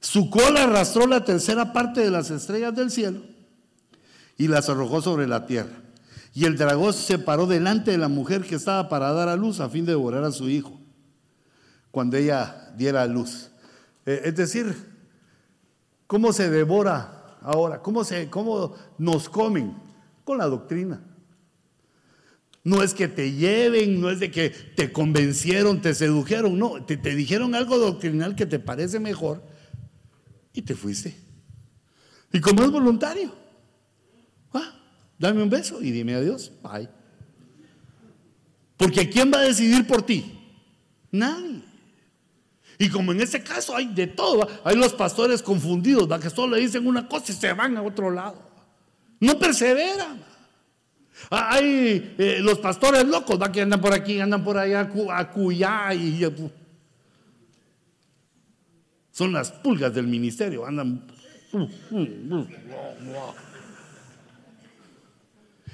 [0.00, 3.20] Su cola arrastró la tercera parte de las estrellas del cielo
[4.36, 5.82] y las arrojó sobre la tierra.
[6.34, 9.58] Y el dragón se paró delante de la mujer que estaba para dar a luz
[9.58, 10.78] a fin de devorar a su hijo
[11.90, 13.50] cuando ella diera a luz.
[14.06, 14.74] Eh, es decir,
[16.06, 17.82] ¿cómo se devora ahora?
[17.82, 19.74] ¿Cómo, se, ¿Cómo nos comen?
[20.24, 21.00] Con la doctrina.
[22.68, 26.98] No es que te lleven, no es de que te convencieron, te sedujeron, no, te,
[26.98, 29.42] dijeron algo doctrinal que te parece mejor
[30.52, 31.16] y te fuiste.
[32.30, 33.34] Y como es voluntario,
[34.52, 34.78] ah,
[35.18, 36.90] dame un beso y dime adiós, bye.
[38.76, 40.38] Porque ¿quién va a decidir por ti?
[41.10, 41.62] Nadie.
[42.76, 46.20] Y como en este caso hay de todo, hay los pastores confundidos, ¿va?
[46.20, 48.46] que solo le dicen una cosa y se van a otro lado.
[49.20, 50.27] No perseveran.
[51.30, 53.52] Ah, hay eh, los pastores locos, ¿va?
[53.52, 56.24] que andan por aquí, andan por allá, a cuyá y...
[59.10, 61.04] Son las pulgas del ministerio, andan...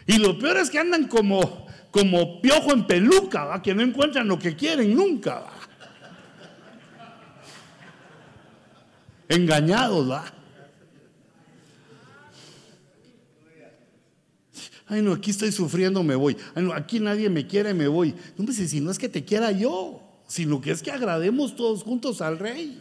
[0.07, 3.62] Y lo peor es que andan como, como piojo en peluca, ¿va?
[3.62, 5.45] que no encuentran lo que quieren nunca.
[9.29, 10.25] Engañados, ¿va?
[14.86, 16.36] Ay, no, aquí estoy sufriendo, me voy.
[16.55, 18.15] Ay, no, aquí nadie me quiere, me voy.
[18.36, 21.82] No, pues si no es que te quiera yo, sino que es que agrademos todos
[21.82, 22.81] juntos al rey.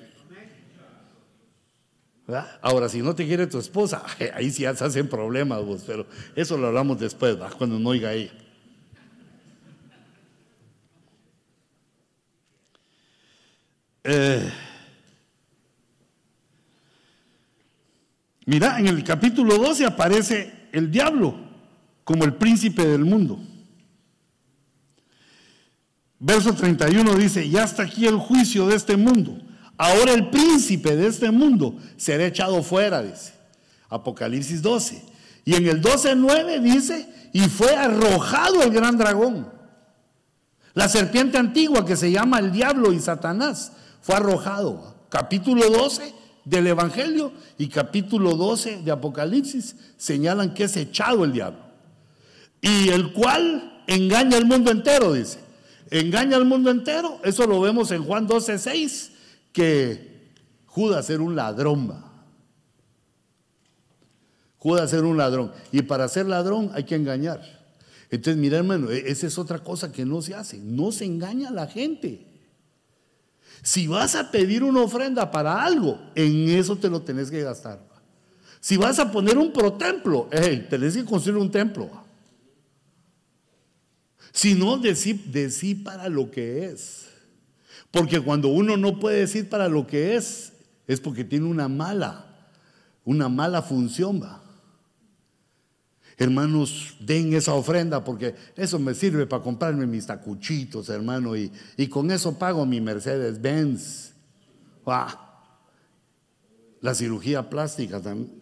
[2.61, 4.03] Ahora, si no te quiere tu esposa,
[4.33, 6.05] ahí sí se hacen problemas pero
[6.35, 8.31] eso lo hablamos después, cuando no oiga ella.
[14.05, 14.51] Eh,
[18.45, 21.52] mira, en el capítulo 12 aparece el diablo
[22.03, 23.39] como el príncipe del mundo.
[26.19, 29.37] Verso 31 dice, ya está aquí el juicio de este mundo.
[29.77, 33.33] Ahora el príncipe de este mundo será echado fuera, dice.
[33.89, 35.03] Apocalipsis 12.
[35.45, 39.51] Y en el 12.9 dice, y fue arrojado el gran dragón.
[40.73, 44.95] La serpiente antigua que se llama el diablo y Satanás fue arrojado.
[45.09, 46.13] Capítulo 12
[46.45, 51.72] del Evangelio y capítulo 12 de Apocalipsis señalan que es echado el diablo.
[52.63, 55.37] Y el cual engaña al mundo entero, dice.
[55.91, 57.19] Engaña al mundo entero.
[57.25, 59.11] Eso lo vemos en Juan 12, 6
[59.51, 60.31] que
[60.65, 61.93] Judas era un ladrón.
[64.57, 65.51] Judas era un ladrón.
[65.73, 67.41] Y para ser ladrón hay que engañar.
[68.09, 70.57] Entonces, mira hermano, e-, esa es otra cosa que no se hace.
[70.57, 72.25] No se engaña a la gente.
[73.61, 77.81] Si vas a pedir una ofrenda para algo, en eso te lo tenés que gastar.
[78.61, 82.02] Si vas a poner un protemplo, hey, tenés que construir un templo.
[84.33, 87.05] Si no, decí para lo que es.
[87.91, 90.51] Porque cuando uno no puede decir para lo que es,
[90.87, 92.25] es porque tiene una mala,
[93.05, 94.41] una mala función, va.
[96.17, 101.51] Hermanos, den esa ofrenda porque eso me sirve para comprarme mis tacuchitos, hermano, y,
[101.89, 104.13] con eso pago mi Mercedes Benz.
[106.81, 108.41] La cirugía plástica también.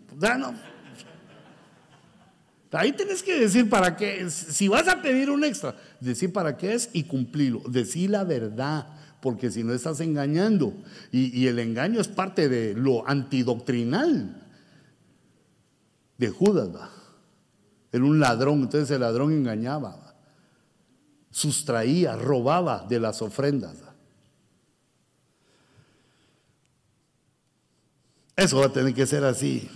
[2.71, 4.29] Ahí tienes que decir para qué.
[4.29, 7.61] Si vas a pedir un extra, decir para qué es y cumplirlo.
[7.67, 8.87] Decir la verdad
[9.21, 10.73] porque si no estás engañando.
[11.11, 14.41] Y, el engaño es parte de lo antidoctrinal
[16.17, 16.69] de Judas.
[17.91, 20.15] Era un ladrón, entonces el ladrón engañaba,
[21.29, 23.77] sustraía, robaba de las ofrendas.
[28.35, 29.69] Eso va a tener que ser así.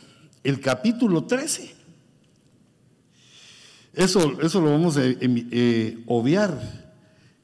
[0.44, 1.75] El capítulo 13.
[3.96, 6.60] Eso, eso lo vamos a eh, obviar.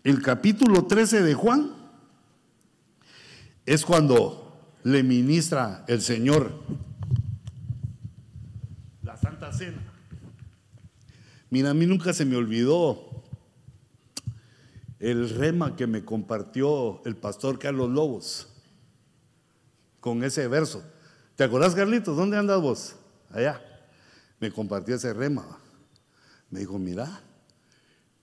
[0.03, 1.71] El capítulo 13 de Juan
[3.65, 6.51] es cuando le ministra el Señor
[9.03, 9.81] la Santa Cena.
[11.49, 13.23] Mira, a mí nunca se me olvidó
[14.99, 18.47] el rema que me compartió el pastor Carlos Lobos
[20.01, 20.83] con ese verso.
[21.37, 22.17] ¿Te acordás, Carlitos?
[22.17, 22.95] ¿Dónde andas vos?
[23.31, 23.61] Allá.
[24.39, 25.60] Me compartió ese rema.
[26.51, 27.23] Me dijo, mira,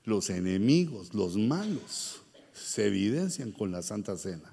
[0.05, 2.23] los enemigos, los malos,
[2.53, 4.53] se evidencian con la Santa Cena.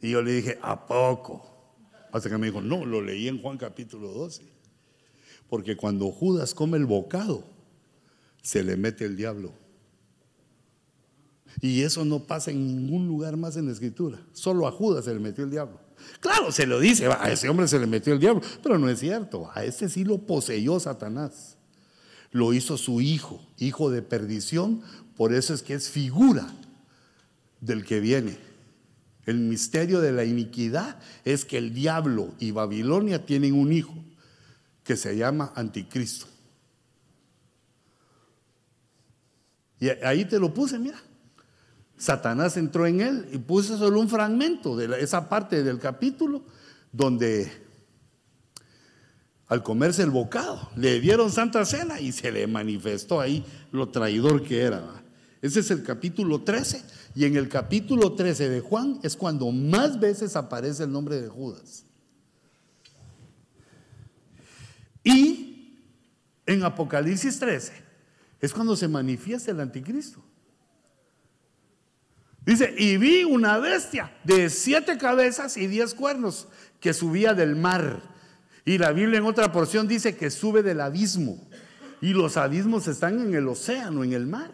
[0.00, 1.44] Y yo le dije, ¿a poco?
[2.12, 4.42] Hasta que me dijo, no, lo leí en Juan capítulo 12.
[5.48, 7.44] Porque cuando Judas come el bocado,
[8.42, 9.52] se le mete el diablo.
[11.60, 14.24] Y eso no pasa en ningún lugar más en la escritura.
[14.32, 15.80] Solo a Judas se le metió el diablo.
[16.20, 19.00] Claro, se lo dice, a ese hombre se le metió el diablo, pero no es
[19.00, 19.50] cierto.
[19.54, 21.56] A ese sí lo poseyó Satanás.
[22.30, 24.82] Lo hizo su hijo, hijo de perdición,
[25.16, 26.46] por eso es que es figura
[27.60, 28.38] del que viene.
[29.26, 33.94] El misterio de la iniquidad es que el diablo y Babilonia tienen un hijo
[34.84, 36.26] que se llama Anticristo.
[39.78, 41.00] Y ahí te lo puse, mira.
[42.00, 46.42] Satanás entró en él y puse solo un fragmento de esa parte del capítulo
[46.90, 47.52] donde
[49.48, 50.70] al comerse el bocado.
[50.76, 54.82] Le dieron santa cena y se le manifestó ahí lo traidor que era.
[55.42, 56.82] Ese es el capítulo 13.
[57.16, 61.28] Y en el capítulo 13 de Juan es cuando más veces aparece el nombre de
[61.28, 61.84] Judas.
[65.04, 65.84] Y
[66.46, 67.72] en Apocalipsis 13
[68.40, 70.29] es cuando se manifiesta el anticristo.
[72.44, 76.48] Dice, y vi una bestia de siete cabezas y diez cuernos
[76.80, 78.02] que subía del mar.
[78.64, 81.46] Y la Biblia en otra porción dice que sube del abismo.
[82.00, 84.50] Y los abismos están en el océano, en el mar.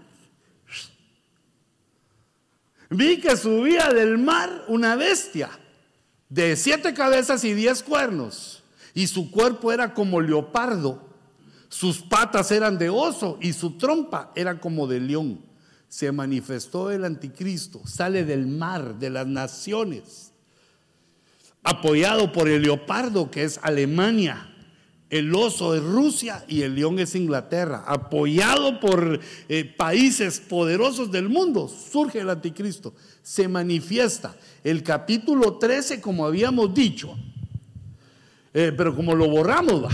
[2.91, 5.51] Vi que subía del mar una bestia
[6.29, 8.65] de siete cabezas y diez cuernos.
[8.95, 11.09] Y su cuerpo era como leopardo.
[11.69, 15.47] Sus patas eran de oso y su trompa era como de león
[15.89, 20.33] se manifestó el anticristo, sale del mar, de las naciones,
[21.63, 24.53] apoyado por el leopardo que es Alemania,
[25.09, 31.29] el oso es Rusia y el león es Inglaterra, apoyado por eh, países poderosos del
[31.29, 32.93] mundo, surge el anticristo,
[33.23, 34.35] se manifiesta.
[34.65, 37.17] El capítulo 13, como habíamos dicho,
[38.53, 39.91] eh, pero como lo borramos, va.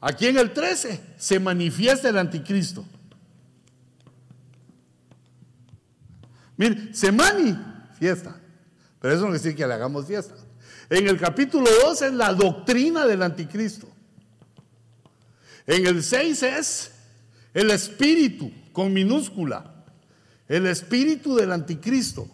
[0.00, 2.84] Aquí en el 13 se manifiesta el anticristo.
[6.56, 7.56] Mire, semani,
[7.98, 8.40] fiesta.
[9.00, 10.34] Pero eso no quiere decir que le hagamos fiesta.
[10.88, 13.88] En el capítulo 2 es la doctrina del anticristo.
[15.66, 16.92] En el 6 es
[17.52, 19.84] el espíritu con minúscula.
[20.48, 22.28] El espíritu del anticristo.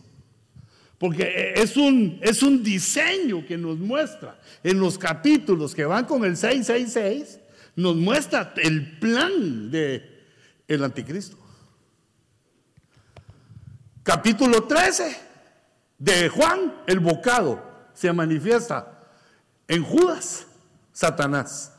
[0.98, 6.24] Porque es un, es un diseño que nos muestra en los capítulos que van con
[6.24, 7.38] el 666,
[7.76, 10.20] nos muestra el plan de
[10.68, 11.39] el anticristo
[14.02, 15.16] capítulo 13
[15.98, 17.62] de Juan, el bocado,
[17.94, 19.00] se manifiesta
[19.68, 20.46] en Judas,
[20.92, 21.72] Satanás.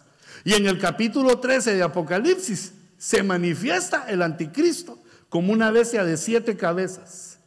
[0.44, 5.00] Y en el capítulo 13 de Apocalipsis se manifiesta el anticristo
[5.30, 7.40] como una bestia de siete cabezas.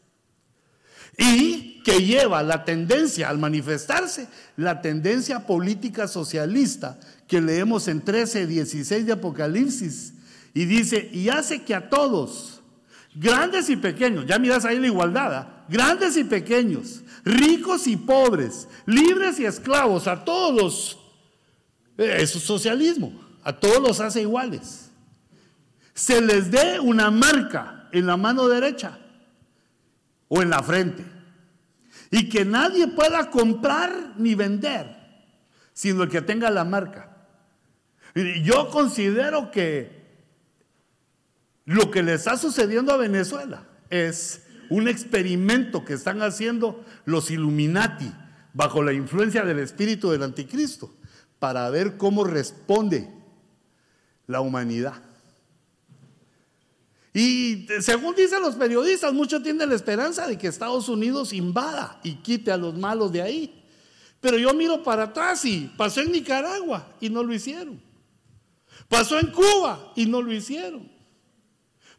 [1.17, 4.27] Y que lleva la tendencia al manifestarse,
[4.57, 6.99] la tendencia política socialista
[7.29, 10.15] que leemos en 13, 16 de Apocalipsis.
[10.55, 12.54] Y dice, y hace que a todos,
[13.15, 15.65] Grandes y pequeños, ya miras ahí la igualdad, ¿ah?
[15.69, 20.99] grandes y pequeños, ricos y pobres, libres y esclavos, a todos.
[21.97, 23.13] Eh, eso es socialismo,
[23.45, 24.91] a todos los hace iguales.
[25.95, 28.99] Se les dé una marca en la mano derecha
[30.27, 31.05] o en la frente.
[32.11, 34.97] Y que nadie pueda comprar ni vender,
[35.73, 37.17] sino el que tenga la marca.
[38.43, 39.94] Yo considero que
[41.67, 48.13] lo que le está sucediendo a Venezuela es un experimento que están haciendo los Illuminati
[48.53, 50.95] bajo la influencia del espíritu del anticristo
[51.39, 53.11] para ver cómo responde
[54.27, 55.03] la humanidad.
[57.13, 62.17] Y según dicen los periodistas, muchos tienen la esperanza de que Estados Unidos invada y
[62.17, 63.63] quite a los malos de ahí.
[64.21, 67.81] Pero yo miro para atrás y pasó en Nicaragua y no lo hicieron.
[68.89, 70.94] Pasó en Cuba y no lo hicieron.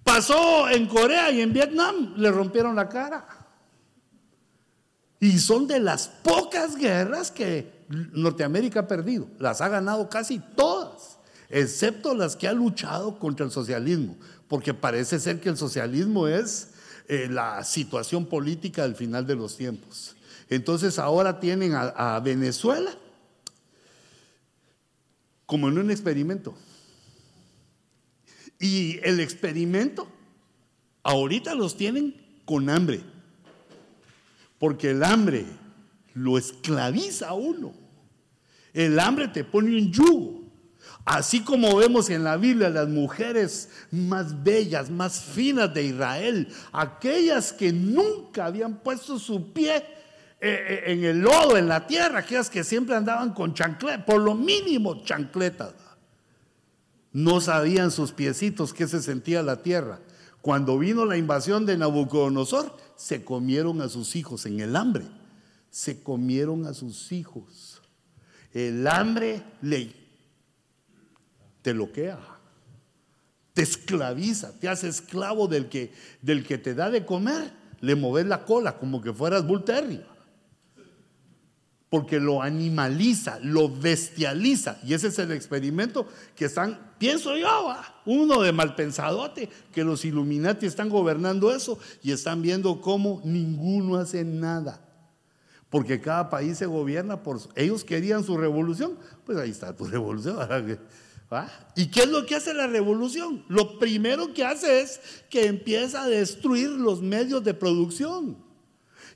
[0.06, 3.27] Pasó en Corea y en Vietnam, le rompieron la cara.
[5.19, 9.27] Y son de las pocas guerras que Norteamérica ha perdido.
[9.40, 11.18] Las ha ganado casi todas,
[11.49, 14.15] excepto las que ha luchado contra el socialismo,
[14.48, 16.69] porque parece ser que el socialismo es
[17.07, 20.15] eh, la situación política del final de los tiempos.
[20.52, 22.91] Entonces ahora tienen a Venezuela
[25.48, 26.56] como en un experimento.
[28.66, 30.08] Y el experimento,
[31.04, 32.16] ahorita los tienen
[32.46, 33.02] con hambre.
[34.58, 35.46] Porque el hambre
[36.16, 37.74] lo esclaviza a uno.
[38.74, 40.42] El hambre te pone un yugo.
[41.06, 47.54] Así como vemos en la Biblia las mujeres más bellas, más finas de Israel, aquellas
[47.54, 49.84] que nunca habían puesto su pie eh,
[50.42, 54.34] eh, en el lodo, en la tierra, aquellas que siempre andaban con chancletas, por lo
[54.34, 55.76] mínimo chancletas.
[57.16, 60.02] No sabían sus piecitos qué se sentía la tierra.
[60.42, 65.06] Cuando vino la invasión de Nabucodonosor, se comieron a sus hijos en el hambre.
[65.70, 67.82] Se comieron a sus hijos.
[68.52, 69.96] El hambre le
[71.62, 72.20] te loquea,
[73.54, 77.50] te esclaviza, te hace esclavo del que, del que te da de comer.
[77.80, 79.64] Le moves la cola como que fueras Bull
[81.90, 84.80] porque lo animaliza, lo bestializa.
[84.84, 87.76] Y ese es el experimento que están, pienso yo,
[88.06, 94.24] uno de malpensadote, que los Illuminati están gobernando eso y están viendo cómo ninguno hace
[94.24, 94.82] nada.
[95.70, 97.40] porque cada país se gobierna por...
[97.56, 100.38] Ellos querían su revolución, pues ahí está tu revolución.
[101.76, 103.44] ¿Y qué es lo que hace la revolución?
[103.49, 108.44] Lo primero que hace es que empieza a destruir los medios de producción.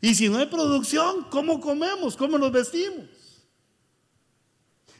[0.01, 2.15] Y si no hay producción, ¿cómo comemos?
[2.15, 3.05] ¿Cómo nos vestimos?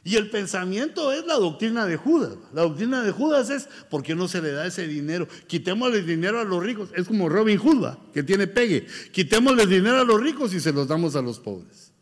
[0.02, 2.36] Y el pensamiento es la doctrina de Judas.
[2.54, 5.28] La doctrina de Judas es, ¿por qué no se le da ese dinero?
[5.46, 6.90] Quitémosle dinero a los ricos.
[6.96, 8.86] Es como Robin Hood, que tiene pegue.
[9.12, 11.92] Quitémosle dinero a los ricos y se los damos a los pobres.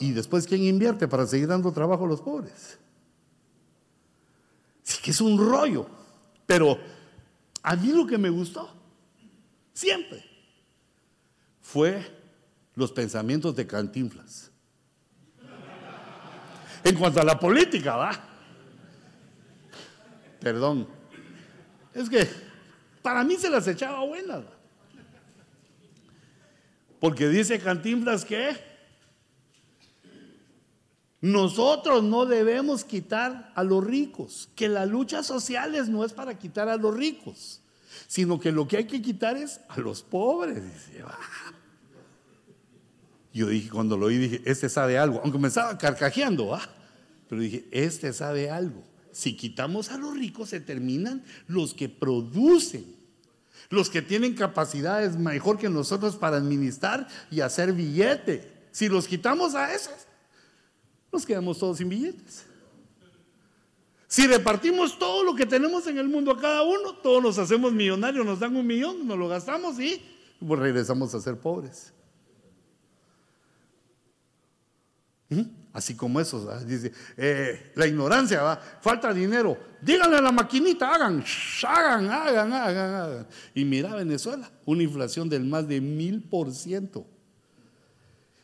[0.00, 2.78] Y después, ¿quién invierte para seguir dando trabajo a los pobres?
[4.82, 5.86] Sí que es un rollo.
[6.44, 6.78] Pero
[7.62, 8.68] a mí lo que me gustó,
[9.72, 10.24] siempre,
[11.74, 12.06] fue
[12.76, 14.52] los pensamientos de Cantinflas.
[16.84, 18.12] En cuanto a la política, ¿va?
[20.38, 20.86] Perdón.
[21.92, 22.28] Es que
[23.02, 24.44] para mí se las echaba buenas.
[27.00, 28.56] Porque dice Cantinflas que
[31.20, 36.68] nosotros no debemos quitar a los ricos, que las luchas sociales no es para quitar
[36.68, 37.62] a los ricos,
[38.06, 40.62] sino que lo que hay que quitar es a los pobres.
[40.62, 41.04] Dice,
[43.34, 46.56] Yo dije, cuando lo oí, dije, este sabe algo, aunque me estaba carcajeando,
[47.28, 48.84] pero dije, este sabe algo.
[49.10, 52.94] Si quitamos a los ricos, se terminan los que producen,
[53.70, 58.68] los que tienen capacidades mejor que nosotros para administrar y hacer billete.
[58.70, 60.06] Si los quitamos a esos,
[61.12, 62.44] nos quedamos todos sin billetes.
[64.06, 67.72] Si repartimos todo lo que tenemos en el mundo a cada uno, todos nos hacemos
[67.72, 70.00] millonarios, nos dan un millón, nos lo gastamos y
[70.40, 71.92] regresamos a ser pobres.
[71.92, 71.94] ¿Mm?
[75.72, 78.56] Así como eso, dice, eh, la ignorancia, ¿va?
[78.56, 81.24] falta dinero, díganle a la maquinita, hagan,
[81.66, 83.26] hagan, hagan, hagan, hagan.
[83.54, 87.04] Y mira Venezuela, una inflación del más de mil por ciento.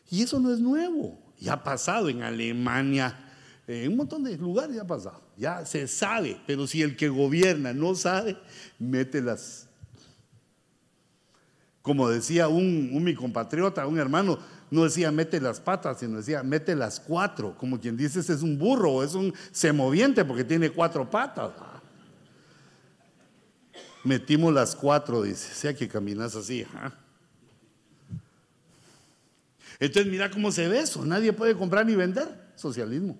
[0.09, 1.17] Y eso no es nuevo.
[1.39, 3.17] Ya ha pasado en Alemania,
[3.65, 5.21] en un montón de lugares ya ha pasado.
[5.37, 8.37] Ya se sabe, pero si el que gobierna no sabe,
[8.77, 9.67] mete las.
[11.81, 14.37] Como decía un, un mi compatriota, un hermano,
[14.71, 17.55] no decía mete las patas, sino decía mete las cuatro.
[17.57, 21.51] Como quien dice, es un burro, es un semoviente porque tiene cuatro patas.
[24.05, 26.65] Metimos las cuatro, dice, sea que caminas así.
[29.77, 31.05] Entonces mira cómo se ve eso.
[31.05, 33.17] Nadie puede comprar ni vender socialismo.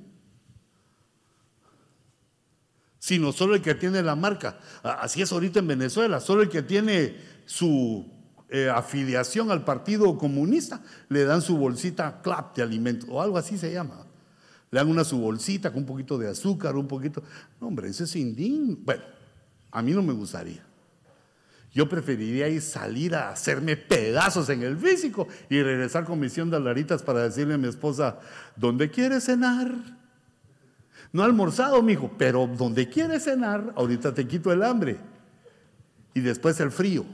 [2.98, 4.57] Sino solo el que tiene la marca.
[4.84, 6.22] Así es ahorita en Venezuela.
[6.22, 8.20] Solo el que tiene su
[8.53, 13.57] eh, afiliación al Partido Comunista le dan su bolsita clap de alimento o algo así
[13.57, 14.06] se llama.
[14.69, 17.23] Le dan una su bolsita con un poquito de azúcar, un poquito.
[17.61, 18.78] No, hombre, eso es indigno.
[18.84, 19.03] Bueno,
[19.72, 20.65] a mí no me gustaría.
[21.73, 26.57] Yo preferiría ir salir a hacerme pedazos en el físico y regresar con misión de
[26.57, 28.19] alaritas para decirle a mi esposa,
[28.57, 29.73] ¿dónde quieres cenar?
[31.14, 34.98] No almorzado, mijo, pero donde quieres cenar, ahorita te quito el hambre.
[36.14, 37.06] Y después el frío.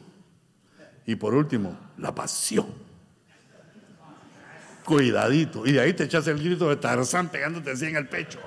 [1.08, 2.68] Y por último, la pasión.
[4.84, 5.66] Cuidadito.
[5.66, 8.40] Y de ahí te echas el grito de Tarzán pegándote así en el pecho.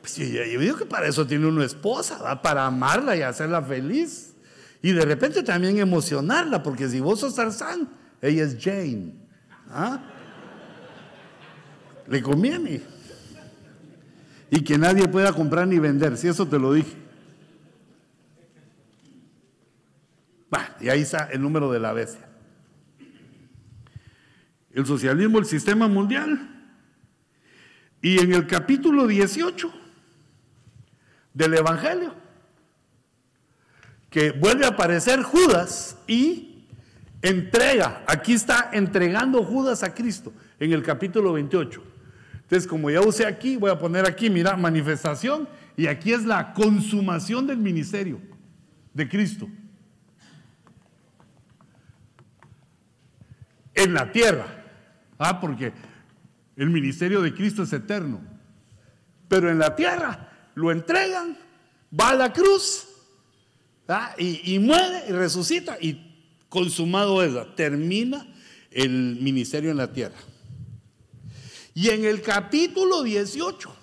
[0.00, 4.34] Pues yo, digo que para eso tiene una esposa, para amarla y hacerla feliz.
[4.80, 7.90] Y de repente también emocionarla, porque si vos sos Tarzán,
[8.22, 9.12] ella es Jane.
[9.68, 10.02] ¿Ah?
[12.06, 12.80] Le conviene.
[14.50, 17.03] Y que nadie pueda comprar ni vender, si eso te lo dije.
[20.80, 22.28] Y ahí está el número de la bestia.
[24.72, 26.50] El socialismo, el sistema mundial.
[28.02, 29.72] Y en el capítulo 18
[31.32, 32.14] del Evangelio,
[34.10, 36.66] que vuelve a aparecer Judas y
[37.22, 41.82] entrega, aquí está entregando Judas a Cristo en el capítulo 28.
[42.42, 46.52] Entonces, como ya usé aquí, voy a poner aquí, mira, manifestación, y aquí es la
[46.52, 48.20] consumación del ministerio
[48.92, 49.48] de Cristo.
[53.74, 54.46] En la tierra,
[55.18, 55.72] ah, porque
[56.56, 58.20] el ministerio de Cristo es eterno,
[59.28, 61.36] pero en la tierra lo entregan,
[61.98, 62.88] va a la cruz
[64.18, 68.26] y, muere y resucita y consumado es, termina
[68.70, 70.16] el ministerio en la tierra.
[71.74, 73.74] Y en el capítulo 18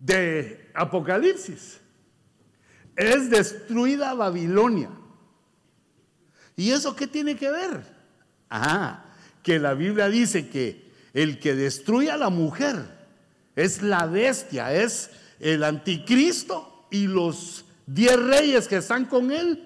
[0.00, 1.80] de Apocalipsis
[2.96, 4.90] es destruida Babilonia.
[6.58, 7.82] ¿Y eso qué tiene que ver?
[8.50, 9.06] Ah,
[9.42, 12.76] que la Biblia dice que el que destruye a la mujer
[13.56, 15.08] es la bestia, es
[15.40, 19.64] el anticristo y los Diez reyes que están con él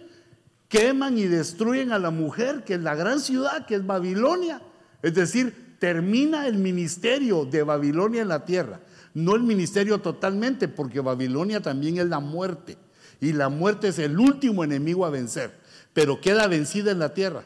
[0.68, 4.62] queman y destruyen a la mujer, que es la gran ciudad, que es Babilonia.
[5.02, 8.80] Es decir, termina el ministerio de Babilonia en la tierra.
[9.12, 12.78] No el ministerio totalmente, porque Babilonia también es la muerte.
[13.20, 15.52] Y la muerte es el último enemigo a vencer,
[15.92, 17.44] pero queda vencida en la tierra.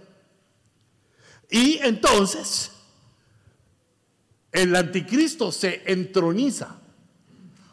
[1.50, 2.72] Y entonces,
[4.52, 6.76] el anticristo se entroniza.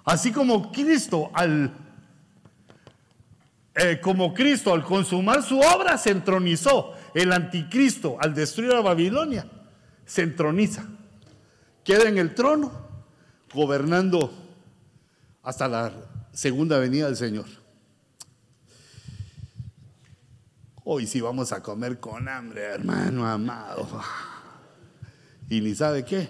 [0.05, 1.71] Así como Cristo al
[3.75, 9.47] eh, como Cristo al consumar su obra se entronizó, el anticristo al destruir a Babilonia
[10.05, 10.85] se entroniza,
[11.83, 12.71] queda en el trono
[13.51, 14.31] gobernando
[15.41, 15.91] hasta la
[16.31, 17.45] segunda venida del Señor.
[20.85, 23.87] Hoy sí vamos a comer con hambre, hermano amado.
[25.49, 26.29] Y ni sabe qué.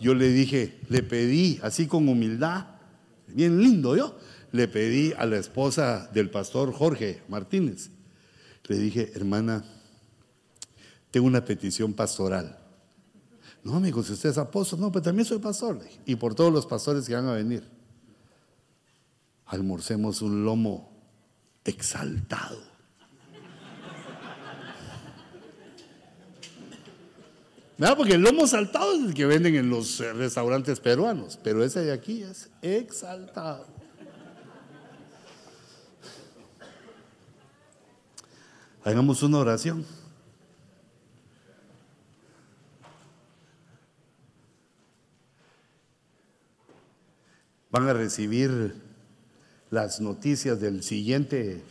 [0.00, 2.66] Yo le dije, le pedí así con humildad,
[3.26, 4.16] bien lindo yo,
[4.52, 7.90] le pedí a la esposa del pastor Jorge Martínez,
[8.64, 9.64] le dije, hermana,
[11.10, 12.58] tengo una petición pastoral.
[13.64, 15.80] No, amigo, si usted es apóstol, no, pero también soy pastor.
[16.04, 17.68] Y por todos los pastores que van a venir,
[19.46, 20.92] almorcemos un lomo
[21.64, 22.71] exaltado.
[27.82, 27.96] ¿Verdad?
[27.96, 31.80] Porque el lomo saltado es el que venden en los eh, restaurantes peruanos, pero ese
[31.80, 33.66] de aquí es exaltado.
[38.84, 39.84] Hagamos una oración.
[47.72, 48.76] Van a recibir
[49.70, 51.64] las noticias del siguiente,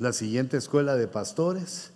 [0.00, 1.92] la siguiente escuela de pastores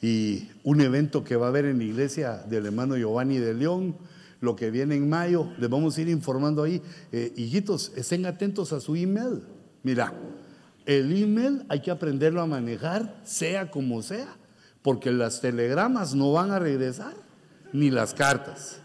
[0.00, 3.96] y un evento que va a haber en la iglesia del hermano Giovanni de León,
[4.40, 6.80] lo que viene en mayo, les vamos a ir informando ahí.
[7.10, 9.42] Eh, hijitos, estén atentos a su email.
[9.82, 10.12] Mira,
[10.86, 14.36] el email hay que aprenderlo a manejar, sea como sea,
[14.82, 17.14] porque las telegramas no van a regresar,
[17.72, 18.80] ni las cartas.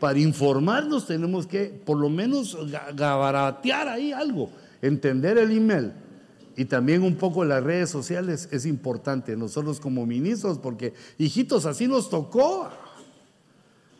[0.00, 2.58] Para informarnos tenemos que por lo menos
[2.94, 4.50] gabaratear ahí algo,
[4.82, 5.92] entender el email.
[6.56, 11.88] Y también un poco las redes sociales es importante, nosotros como ministros, porque hijitos, así
[11.88, 12.70] nos tocó.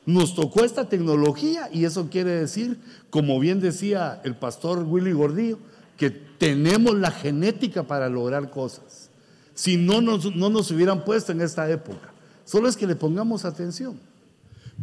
[0.07, 2.79] Nos tocó esta tecnología y eso quiere decir,
[3.09, 5.59] como bien decía el pastor Willy Gordillo,
[5.97, 9.09] que tenemos la genética para lograr cosas.
[9.55, 12.13] Si no nos, no nos hubieran puesto en esta época.
[12.45, 13.99] Solo es que le pongamos atención.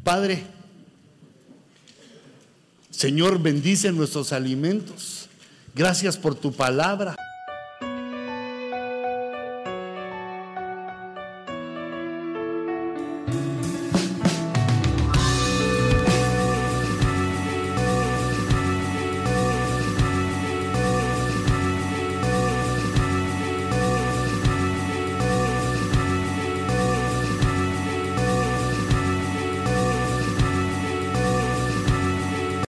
[0.03, 0.43] Padre,
[2.89, 5.29] Señor, bendice nuestros alimentos.
[5.75, 7.15] Gracias por tu palabra.